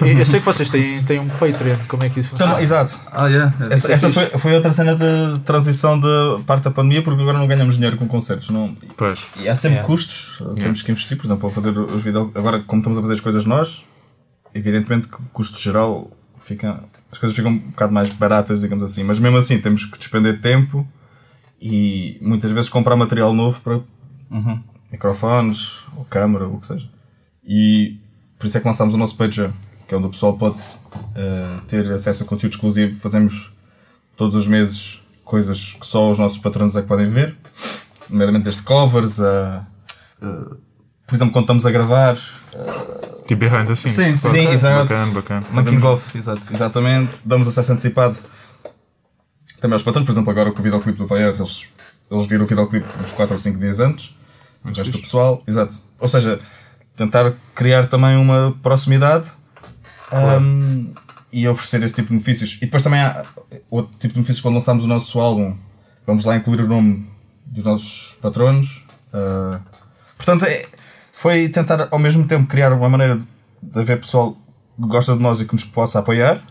Eu, 0.00 0.18
eu 0.18 0.24
sei 0.24 0.40
que 0.40 0.46
vocês 0.46 0.68
têm, 0.70 1.02
têm 1.04 1.18
um 1.18 1.28
Patreon, 1.28 1.76
como 1.86 2.02
é 2.04 2.08
que 2.08 2.20
isso 2.20 2.30
funciona? 2.30 2.52
Então, 2.52 2.62
exato. 2.62 2.98
Ah, 3.12 3.26
yeah. 3.26 3.54
Essa, 3.70 3.90
é 3.90 3.94
essa 3.94 4.10
foi, 4.10 4.26
foi 4.30 4.54
outra 4.54 4.72
cena 4.72 4.96
de 4.96 5.38
transição 5.40 6.00
da 6.00 6.40
parte 6.46 6.64
da 6.64 6.70
pandemia, 6.70 7.02
porque 7.02 7.20
agora 7.20 7.36
não 7.38 7.46
ganhamos 7.46 7.74
dinheiro 7.74 7.98
com 7.98 8.08
concertos. 8.08 8.48
Não, 8.48 8.74
Pois. 8.96 9.20
e 9.38 9.46
há 9.48 9.54
sempre 9.54 9.76
Yeah. 9.76 9.86
custos. 9.86 10.42
Temos 10.56 10.80
que 10.80 10.90
investir, 10.90 11.18
por 11.18 11.26
exemplo, 11.26 11.48
a 11.50 11.52
fazer 11.52 11.78
os 11.78 12.02
vídeos. 12.02 12.30
Agora, 12.34 12.60
como 12.60 12.80
estamos 12.80 12.96
a 12.96 13.02
fazer 13.02 13.12
as 13.14 13.20
coisas 13.20 13.44
nós, 13.44 13.84
evidentemente 14.54 15.06
que 15.06 15.16
o 15.16 15.24
custo 15.34 15.60
geral 15.60 16.10
fica. 16.38 16.82
As 17.12 17.18
coisas 17.18 17.36
ficam 17.36 17.50
um 17.52 17.58
bocado 17.58 17.92
mais 17.92 18.08
baratas, 18.08 18.60
digamos 18.62 18.82
assim. 18.84 19.02
Mas 19.04 19.18
mesmo 19.18 19.36
assim, 19.36 19.58
temos 19.60 19.84
que 19.84 19.98
despender 19.98 20.40
tempo 20.40 20.88
e 21.60 22.16
muitas 22.22 22.50
vezes 22.52 22.70
comprar 22.70 22.96
material 22.96 23.34
novo 23.34 23.60
para 23.60 23.80
microfones, 24.90 25.84
ou 25.96 26.04
câmara, 26.04 26.46
ou 26.46 26.54
o 26.54 26.60
que 26.60 26.66
seja. 26.66 26.88
E 27.44 27.98
por 28.38 28.46
isso 28.46 28.56
é 28.56 28.60
que 28.60 28.66
lançámos 28.66 28.94
o 28.94 28.98
nosso 28.98 29.16
Patreon, 29.16 29.50
que 29.86 29.94
é 29.94 29.96
onde 29.96 30.06
o 30.06 30.10
pessoal 30.10 30.36
pode 30.36 30.56
eh, 31.14 31.58
ter 31.68 31.90
acesso 31.92 32.22
a 32.22 32.26
conteúdo 32.26 32.52
exclusivo. 32.52 32.98
Fazemos 32.98 33.52
todos 34.16 34.34
os 34.34 34.46
meses 34.46 35.00
coisas 35.24 35.74
que 35.74 35.86
só 35.86 36.10
os 36.10 36.18
nossos 36.18 36.38
patronos 36.38 36.74
é 36.76 36.82
que 36.82 36.88
podem 36.88 37.08
ver, 37.08 37.36
nomeadamente 38.08 38.44
desde 38.44 38.62
covers 38.62 39.20
a. 39.20 39.66
eh, 40.22 40.54
por 41.06 41.14
exemplo, 41.16 41.32
quando 41.32 41.44
estamos 41.44 41.66
a 41.66 41.70
gravar, 41.70 42.16
Tipo 43.26 43.48
behind 43.48 43.66
the 43.66 43.76
scenes. 43.76 44.20
Sim, 44.20 44.28
sim, 44.28 44.48
exato. 44.50 44.88
Bacana, 44.88 45.12
bacana. 45.12 45.46
Making 45.52 45.82
off, 45.84 46.18
exato. 46.18 46.52
exatamente, 46.52 47.20
damos 47.24 47.46
acesso 47.46 47.72
antecipado 47.72 48.18
também 49.60 49.74
aos 49.74 49.82
patrões. 49.82 50.04
Por 50.04 50.12
exemplo, 50.12 50.30
agora 50.30 50.50
com 50.50 50.58
o 50.58 50.62
videoclipe 50.62 50.98
do 50.98 51.06
VR, 51.06 51.34
eles, 51.36 51.68
eles 52.10 52.26
viram 52.26 52.44
o 52.44 52.46
videoclipe 52.48 52.86
uns 53.00 53.12
4 53.12 53.34
ou 53.34 53.38
5 53.38 53.58
dias 53.58 53.78
antes, 53.78 54.14
o 54.64 54.68
resto 54.68 54.90
do 54.92 54.98
pessoal, 55.00 55.42
exato. 55.46 55.74
Ou 55.98 56.08
seja, 56.08 56.38
tentar 56.96 57.32
criar 57.54 57.86
também 57.86 58.16
uma 58.16 58.56
proximidade 58.62 59.30
um, 60.12 60.92
e 61.32 61.46
oferecer 61.48 61.82
esse 61.82 61.94
tipo 61.94 62.08
de 62.08 62.14
benefícios. 62.14 62.56
E 62.56 62.60
depois 62.66 62.82
também 62.82 63.00
há 63.00 63.24
outro 63.70 63.92
tipo 63.92 64.08
de 64.08 64.14
benefícios 64.14 64.40
quando 64.40 64.54
lançamos 64.54 64.84
o 64.84 64.88
nosso 64.88 65.18
álbum. 65.20 65.56
Vamos 66.06 66.24
lá 66.24 66.36
incluir 66.36 66.60
o 66.62 66.66
nome 66.68 67.08
dos 67.46 67.64
nossos 67.64 68.16
patronos. 68.20 68.84
Uh, 69.12 69.60
portanto, 70.16 70.44
é- 70.44 70.66
foi 71.12 71.48
tentar 71.48 71.88
ao 71.90 71.98
mesmo 71.98 72.24
tempo 72.26 72.46
criar 72.46 72.72
uma 72.72 72.88
maneira 72.88 73.16
de, 73.18 73.26
de 73.62 73.78
haver 73.78 74.00
pessoal 74.00 74.32
que 74.80 74.86
gosta 74.88 75.14
de 75.14 75.22
nós 75.22 75.40
e 75.40 75.44
que 75.44 75.52
nos 75.52 75.64
possa 75.64 75.98
apoiar. 75.98 76.42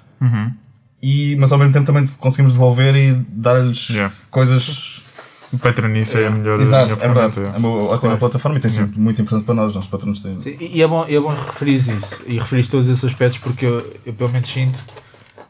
E, 1.01 1.35
mas 1.37 1.51
ao 1.51 1.57
mesmo 1.57 1.73
tempo 1.73 1.85
também 1.85 2.05
conseguimos 2.19 2.53
devolver 2.53 2.93
e 2.95 3.13
dar-lhes 3.29 3.89
Yeah. 3.89 4.13
coisas. 4.29 5.01
O 5.51 5.57
Patreon 5.57 5.95
isso 5.95 6.17
é 6.17 6.27
a 6.27 6.31
melhor 6.31 6.59
Exato, 6.59 6.95
melhor 6.95 7.03
é 7.03 7.07
verdade. 7.07 7.55
É 7.55 7.57
uma 7.57 7.69
ótima 7.69 7.97
Claro. 7.99 8.17
plataforma 8.17 8.57
e 8.57 8.61
tem 8.61 8.69
sido 8.69 8.99
muito 8.99 9.21
importante 9.21 9.45
para 9.45 9.55
nós, 9.55 9.69
os 9.69 9.75
nossos 9.75 9.89
patronos 9.89 10.21
têm. 10.21 10.39
Sim, 10.39 10.57
e 10.59 10.81
é 10.81 10.87
bom, 10.87 11.05
e 11.07 11.15
é 11.15 11.19
bom 11.19 11.33
referir 11.33 11.75
isso 11.75 12.21
e 12.27 12.37
referir 12.37 12.67
todos 12.67 12.87
esses 12.87 13.03
aspectos 13.03 13.39
porque 13.39 13.65
eu, 13.65 13.93
eu 14.05 14.13
pelo 14.13 14.31
menos 14.31 14.47
sinto 14.47 14.83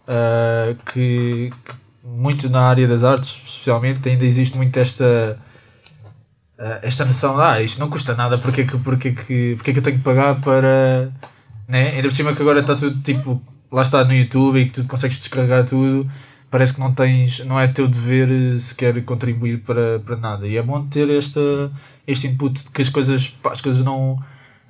ah, 0.08 0.74
que, 0.91 1.50
que 1.66 1.76
muito 2.04 2.50
na 2.50 2.62
área 2.62 2.88
das 2.88 3.04
artes, 3.04 3.41
especialmente, 3.45 4.08
ainda 4.08 4.26
existe 4.26 4.56
muito 4.56 4.78
esta 4.78 5.38
ah, 6.58 6.80
esta 6.82 7.06
noção 7.06 7.36
de 7.36 7.41
ah, 7.41 7.62
isto 7.62 7.80
não 7.80 7.89
custa 7.89 8.16
nada, 8.16 8.38
porque 8.38 8.62
é 8.62 8.64
que, 8.66 8.78
porque 8.78 9.08
é 9.10 9.12
que, 9.14 9.54
porque 9.56 9.72
é 9.72 9.74
que 9.74 9.80
eu 9.80 9.84
tenho 9.84 9.97
que 9.97 10.04
pagar 10.04 10.39
para. 10.41 11.10
Né? 11.68 11.89
Ainda 11.91 12.04
por 12.04 12.12
cima 12.12 12.34
que 12.34 12.41
agora 12.41 12.60
está 12.62 12.76
tudo 12.76 13.00
tipo, 13.02 13.41
lá 13.72 13.82
está 13.82 14.04
no 14.04 14.14
YouTube 14.14 14.60
e 14.60 14.66
que 14.66 14.82
tu 14.82 14.88
consegues 14.88 15.20
descarregar 15.20 15.66
tudo. 15.66 16.10
Parece 16.52 16.74
que 16.74 16.80
não 16.80 16.91
tens, 16.91 17.39
não 17.45 17.60
é 17.60 17.68
teu 17.68 17.88
dever 17.88 18.30
eh, 18.32 18.60
sequer 18.60 19.04
contribuir 19.04 19.60
para, 19.60 20.00
para 20.00 20.16
nada. 20.16 20.47
E 20.47 20.58
é 20.58 20.62
bom 20.64 20.84
ter 20.86 21.10
esta, 21.12 21.39
este 22.08 22.28
input 22.28 22.64
de 22.64 22.72
que 22.72 22.82
as 22.82 22.89
coisas, 22.89 23.28
pá, 23.28 23.52
as 23.52 23.62
coisas 23.62 23.84
não, 23.84 24.18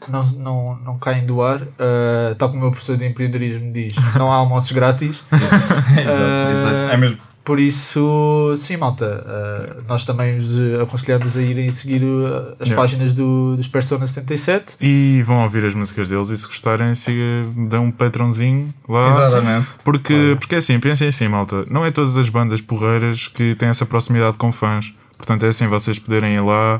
não, 0.09 0.21
não, 0.33 0.75
não 0.75 0.99
caem 0.99 1.25
do 1.25 1.41
ar. 1.41 1.61
Ah, 1.79 2.35
tal 2.37 2.49
como 2.49 2.59
o 2.59 2.63
meu 2.63 2.71
professor 2.71 2.97
de 2.97 3.05
empreendedorismo 3.05 3.71
diz, 3.71 3.95
não 4.17 4.31
há 4.31 4.35
almoços 4.35 4.71
grátis. 4.71 5.23
exato, 5.31 6.51
exato. 6.51 6.91
É 6.91 6.97
mesmo. 6.97 7.28
Por 7.49 7.59
isso, 7.59 8.53
sim, 8.57 8.77
malta, 8.77 9.23
ah, 9.25 9.77
nós 9.87 10.05
também 10.05 10.37
vos 10.37 10.59
eh, 10.59 10.83
aconselhamos 10.83 11.35
a 11.35 11.41
irem 11.41 11.71
seguir 11.71 12.03
uh, 12.03 12.55
as 12.59 12.67
Yeah. 12.67 12.75
páginas 12.75 13.11
do, 13.11 13.55
dos 13.57 13.67
Persona 13.67 14.05
77. 14.05 14.77
E 14.79 15.23
vão 15.25 15.41
ouvir 15.41 15.65
as 15.65 15.73
músicas 15.73 16.09
deles 16.09 16.29
e 16.29 16.37
se 16.37 16.45
gostarem, 16.45 16.93
siga, 16.93 17.47
dão 17.67 17.85
um 17.85 17.91
patronzinho 17.91 18.71
lá. 18.87 19.09
Exatamente. 19.09 19.67
Porque, 19.83 20.37
porque 20.39 20.53
é 20.53 20.57
assim, 20.59 20.79
pensem 20.79 21.07
assim, 21.07 21.27
malta, 21.27 21.65
não 21.71 21.83
é 21.83 21.89
todas 21.89 22.19
as 22.19 22.29
bandas 22.29 22.61
porreiras 22.61 23.27
que 23.27 23.55
têm 23.55 23.69
essa 23.69 23.83
proximidade 23.83 24.37
com 24.37 24.51
fãs. 24.51 24.93
Portanto, 25.17 25.43
é 25.43 25.47
assim, 25.47 25.65
vocês 25.65 25.97
poderem 25.97 26.35
ir 26.35 26.41
lá, 26.41 26.79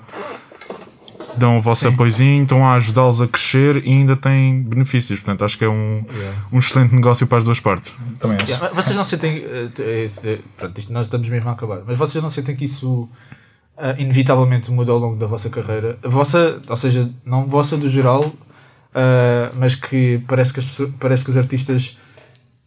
dão 1.37 1.57
o 1.57 1.61
vosso 1.61 1.81
Sim. 1.81 1.93
apoiozinho, 1.93 2.43
estão 2.43 2.67
a 2.67 2.75
ajudá-los 2.75 3.21
a 3.21 3.27
crescer 3.27 3.85
e 3.85 3.89
ainda 3.89 4.15
têm 4.15 4.61
benefícios. 4.63 5.19
Portanto, 5.19 5.45
acho 5.45 5.57
que 5.57 5.63
é 5.63 5.69
um, 5.69 6.03
um 6.51 6.59
excelente 6.59 6.93
negócio 6.93 7.27
para 7.27 7.37
as 7.37 7.43
duas 7.43 7.59
partes. 7.59 7.93
Também 8.19 8.37
acho. 8.37 8.47
Yeah, 8.47 8.73
vocês 8.73 8.95
não 8.95 9.03
sentem. 9.03 9.43
eh, 9.45 9.69
eh, 9.79 10.07
eh, 10.23 10.39
pronto, 10.57 10.77
isto 10.77 10.91
nós 10.93 11.05
estamos 11.07 11.27
mesmo 11.29 11.49
a 11.49 11.53
acabar. 11.53 11.81
Mas 11.85 11.97
vocês 11.97 12.21
não 12.21 12.29
sentem 12.29 12.55
que 12.55 12.65
isso 12.65 13.07
ah, 13.77 13.95
inevitavelmente 13.97 14.69
muda 14.71 14.91
ao 14.91 14.97
longo 14.97 15.15
da 15.15 15.25
vossa 15.25 15.49
carreira? 15.49 15.97
A 16.03 16.09
vossa, 16.09 16.61
ou 16.67 16.77
seja, 16.77 17.09
não 17.25 17.45
vossa 17.45 17.77
do 17.77 17.87
geral, 17.89 18.31
ah, 18.93 19.51
mas 19.55 19.75
que 19.75 20.21
parece 20.27 20.53
que, 20.53 20.61
pessoas, 20.61 20.91
parece 20.99 21.23
que 21.23 21.29
os 21.29 21.37
artistas 21.37 21.97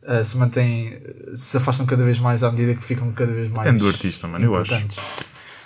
ah, 0.06 0.24
se 0.24 0.36
mantêm. 0.36 0.98
se 1.34 1.56
afastam 1.56 1.84
cada 1.86 2.02
vez 2.02 2.18
mais 2.18 2.42
à 2.42 2.50
medida 2.50 2.74
que 2.74 2.82
ficam 2.82 3.12
cada 3.12 3.32
vez 3.32 3.48
mais. 3.48 3.64
Depende 3.64 3.84
do 3.84 3.88
artista, 3.88 4.26
mano, 4.26 4.44
eu 4.44 4.54
acho. 4.56 4.74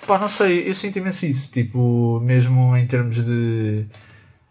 Pá, 0.07 0.19
não 0.19 0.29
sei, 0.29 0.69
eu 0.69 0.75
sinto 0.75 0.97
imenso 0.99 1.27
isso. 1.27 1.51
Tipo, 1.51 2.21
mesmo 2.21 2.77
em 2.77 2.87
termos 2.87 3.25
de. 3.25 3.85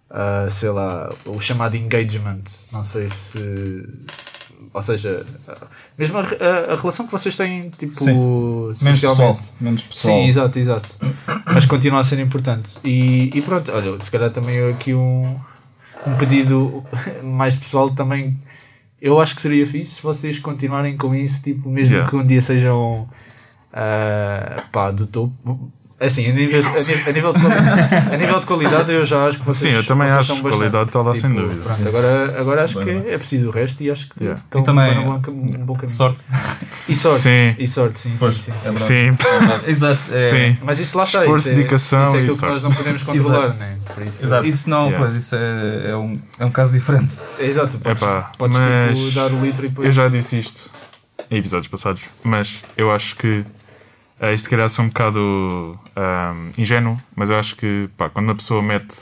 ah, 0.10 0.48
sei 0.50 0.70
lá, 0.70 1.14
o 1.26 1.40
chamado 1.40 1.76
engagement. 1.78 2.44
Não 2.72 2.84
sei 2.84 3.08
se. 3.10 3.88
Ou 4.74 4.82
seja, 4.82 5.26
mesmo 5.98 6.18
a, 6.18 6.22
a- 6.22 6.74
a 6.74 6.76
relação 6.76 7.06
que 7.06 7.12
vocês 7.14 7.36
têm, 7.36 7.70
tipo, 7.78 7.94
Menos 8.06 9.00
pessoal. 9.00 9.40
Menos 9.62 9.84
pessoal. 9.84 10.18
Sim, 10.22 10.28
exato, 10.28 10.60
exato. 10.60 10.98
Mas 11.46 11.66
continua 11.66 12.02
a 12.02 12.04
ser 12.04 12.20
importante. 12.20 12.72
E, 12.84 13.32
e 13.34 13.42
pronto, 13.42 13.72
olha, 13.72 13.98
se 14.02 14.12
calhar 14.12 14.30
também 14.32 14.70
aqui 14.70 14.94
um, 14.94 15.40
um 16.06 16.16
pedido 16.18 16.84
mais 17.24 17.56
pessoal 17.56 17.90
também. 17.92 18.38
Eu 19.02 19.20
acho 19.22 19.34
que 19.36 19.42
seria 19.42 19.66
fixe 19.66 19.96
se 19.96 20.04
vocês 20.04 20.40
continuarem 20.40 20.98
com 20.98 21.14
isso, 21.16 21.42
tipo, 21.42 21.70
mesmo 21.70 21.94
Yeah. 21.94 22.10
que 22.10 22.16
um 22.18 22.26
dia 22.26 22.42
sejam 22.42 23.08
ah, 23.76 24.64
pá, 24.72 24.90
do 24.92 25.06
topo. 25.06 25.72
Assim, 25.98 26.30
a 26.30 26.34
nível, 26.34 26.60
a 26.60 26.72
nível, 26.74 27.04
a 27.08 27.12
nível 27.14 27.34
de 27.34 27.40
qualidade, 27.40 27.96
a 28.14 28.18
nível 28.18 28.40
de 28.42 28.46
qualidade 28.46 28.92
eu 28.92 29.06
já 29.06 29.28
acho 29.28 29.40
que 29.40 29.46
vocês 29.46 29.72
Sim, 29.74 29.80
eu 29.80 29.86
também 29.86 30.10
acho 30.10 30.36
que 30.36 30.42
qualidade 30.42 30.90
está 30.90 31.02
lá 31.02 31.16
sem 31.16 31.34
dúvida. 31.34 31.62
Pronto, 31.64 31.88
agora, 31.88 32.36
agora 32.42 32.64
acho 32.66 32.76
Bem, 32.80 32.86
que 32.86 33.00
bem. 33.06 33.14
é 33.14 33.18
preciso 33.18 33.48
o 33.48 33.50
resto 33.52 33.82
e 33.82 33.90
acho 33.90 34.10
que 34.10 34.22
Yeah. 34.22 34.42
estão 34.44 34.62
E 34.62 34.66
também- 34.66 34.94
num 34.94 35.06
bom, 35.06 35.22
cam- 35.22 35.32
um 35.32 35.66
bom 35.66 35.74
caminho. 35.76 35.90
Sorte. 35.90 36.26
E 36.90 36.94
sorte. 36.96 37.20
Sim. 37.22 37.56
E 37.58 37.66
sorte, 37.66 37.98
sim, 38.02 38.10
sim, 38.10 38.16
Pois, 38.20 38.36
sim, 38.36 38.52
é 38.52 38.60
sim. 38.60 38.78
Sim, 38.78 39.18
Exato. 39.72 40.02
É, 40.14 40.18
sim. 40.30 40.58
Mas 40.62 40.80
isso 40.82 40.98
lá 40.98 41.06
está. 41.06 41.20
Esforço, 41.22 41.40
isso 41.44 41.50
é, 41.52 41.56
dedicação 41.56 42.04
Isso 42.04 42.12
é 42.12 42.16
e 42.16 42.20
aquilo 42.20 42.34
que 42.34 42.40
sorte. 42.42 42.54
nós 42.56 42.64
não 42.64 42.72
podemos 42.74 43.04
controlar, 43.04 43.48
né? 43.54 43.78
Por 43.96 44.04
isso, 44.06 44.26
Exato. 44.26 44.48
Isso 44.50 44.70
não, 44.70 44.88
Yeah. 44.88 44.98
pois, 45.00 45.14
isso 45.16 45.34
é, 45.38 45.92
é, 45.92 45.96
um, 45.96 46.20
é 46.40 46.46
um 46.46 46.52
caso 46.52 46.74
diferente. 46.74 47.20
É, 47.40 47.46
Exato, 47.46 47.78
podes, 47.80 48.02
Epá, 48.04 48.32
podes 48.38 48.58
mas 48.60 49.00
tipo, 49.00 49.12
dar 49.12 49.32
o 49.32 49.40
litro 49.42 49.66
e 49.66 49.70
depois. 49.70 49.86
Eu 49.86 49.92
já 49.94 50.10
disse 50.10 50.38
isto 50.38 50.70
em 51.32 51.38
episódios 51.38 51.70
passados, 51.70 52.04
mas 52.22 52.62
eu 52.76 52.92
acho 52.92 53.16
que 53.16 53.46
eh, 54.20 54.34
isto 54.34 54.46
se 54.46 54.50
calhar 54.50 54.68
sou 54.70 54.86
um 54.86 54.88
bocado 54.88 55.80
ahm, 55.96 56.50
ingênuo, 56.58 56.98
mas 57.16 57.30
eu 57.30 57.38
acho 57.38 57.56
que 57.56 57.90
pá, 57.98 58.10
quando 58.10 58.26
uma 58.28 58.36
pessoa 58.36 58.62
mete 58.62 58.96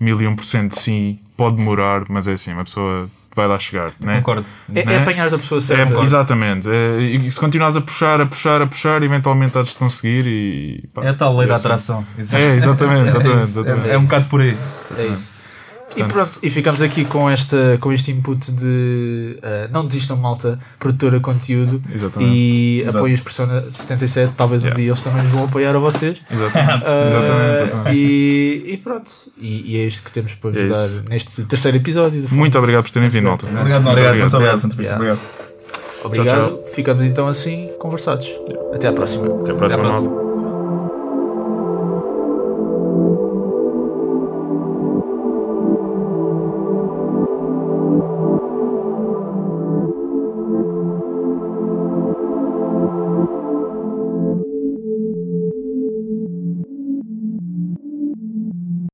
mil 0.00 0.20
e 0.20 0.26
um 0.26 0.36
por 0.36 0.44
cento 0.44 0.72
de 0.74 0.78
si, 0.80 1.18
pode 1.36 1.56
demorar, 1.56 2.02
mas 2.08 2.28
é 2.28 2.32
assim, 2.32 2.52
uma 2.52 2.64
pessoa 2.64 3.10
vai 3.34 3.46
lá 3.46 3.58
chegar, 3.58 3.92
né? 4.00 4.16
Concordo. 4.16 4.46
É, 4.74 4.80
é 4.80 4.84
né? 4.84 4.96
apanhares 4.98 5.32
a 5.32 5.38
pessoa 5.38 5.58
É, 5.58 5.62
certa. 5.62 5.94
exatamente. 6.00 6.68
É, 6.68 7.00
e 7.00 7.30
se 7.30 7.38
continuares 7.38 7.76
a 7.76 7.80
puxar, 7.80 8.20
a 8.20 8.26
puxar, 8.26 8.60
a 8.62 8.66
puxar, 8.66 9.00
eventualmente 9.02 9.56
hás 9.56 9.68
de 9.68 9.76
conseguir 9.76 10.26
e. 10.26 10.88
pá, 10.92 11.04
É 11.04 11.10
a 11.10 11.14
tal 11.14 11.36
lei 11.36 11.46
da 11.46 11.54
assim. 11.54 11.66
atração. 11.66 12.06
É, 12.18 12.54
exatamente, 12.56 13.06
exatamente, 13.08 13.38
É, 13.38 13.42
exatamente. 13.42 13.88
É, 13.88 13.92
é 13.94 13.98
um 13.98 14.04
bocado 14.04 14.24
por 14.26 14.40
aí. 14.40 14.56
É 14.96 15.06
isso. 15.06 15.32
E 15.96 16.00
Portanto- 16.02 16.12
pronto, 16.12 16.38
e 16.42 16.50
ficamos 16.50 16.82
aqui 16.82 17.04
com, 17.04 17.28
esta, 17.30 17.78
com 17.80 17.90
este 17.92 18.12
input 18.12 18.52
de 18.52 19.38
uh, 19.38 19.72
não 19.72 19.84
desistam 19.86 20.16
malta, 20.16 20.58
produtora 20.78 21.16
de 21.16 21.24
conteúdo 21.24 21.82
Exatamente. 21.92 22.30
e 22.32 22.80
Exato. 22.82 22.98
apoiem 22.98 23.14
os 23.14 23.20
Persona 23.20 23.64
77, 23.70 24.32
talvez 24.36 24.62
um 24.62 24.66
Yeah. 24.66 24.76
dia 24.82 24.90
eles 24.90 25.02
também 25.02 25.22
nos 25.22 25.32
vão 25.32 25.44
apoiar 25.44 25.74
a 25.74 25.78
vocês. 25.78 26.20
Exatamente, 26.30 26.84
Uh, 26.84 26.88
exatamente, 27.08 27.62
exatamente. 27.62 27.96
E, 27.96 28.64
e 28.72 28.76
pronto, 28.76 29.10
e, 29.38 29.72
e 29.72 29.78
é 29.78 29.84
isto 29.86 30.02
que 30.04 30.12
temos 30.12 30.34
para 30.34 30.50
vos 30.50 30.58
É 30.60 30.66
dar 30.66 30.84
isso. 30.84 31.04
neste 31.08 31.44
terceiro 31.44 31.76
episódio. 31.78 32.22
do 32.22 32.34
Muito 32.34 32.58
obrigado 32.58 32.84
por 32.84 32.90
terem 32.90 33.08
vindo, 33.08 33.24
malta. 33.28 33.46
Obrigado, 33.46 33.82
nós. 33.82 33.92
Obrigado, 33.92 34.18
Muito 34.18 34.36
obrigado. 34.36 34.54
obrigado. 34.56 34.62
Muito 34.62 34.82
Yeah. 34.82 34.96
obrigado. 34.96 35.20
Obrigado, 36.04 36.48
Tchau, 36.50 36.64
ficamos 36.74 37.02
então 37.04 37.26
assim 37.26 37.70
conversados. 37.80 38.28
Até 38.74 38.86
à 38.88 38.92
próxima. 38.92 39.26
Até 39.34 39.50
a 39.50 39.54
próxima, 39.54 39.66
Até 39.66 39.74
à 39.74 40.00
próxima. 40.00 40.27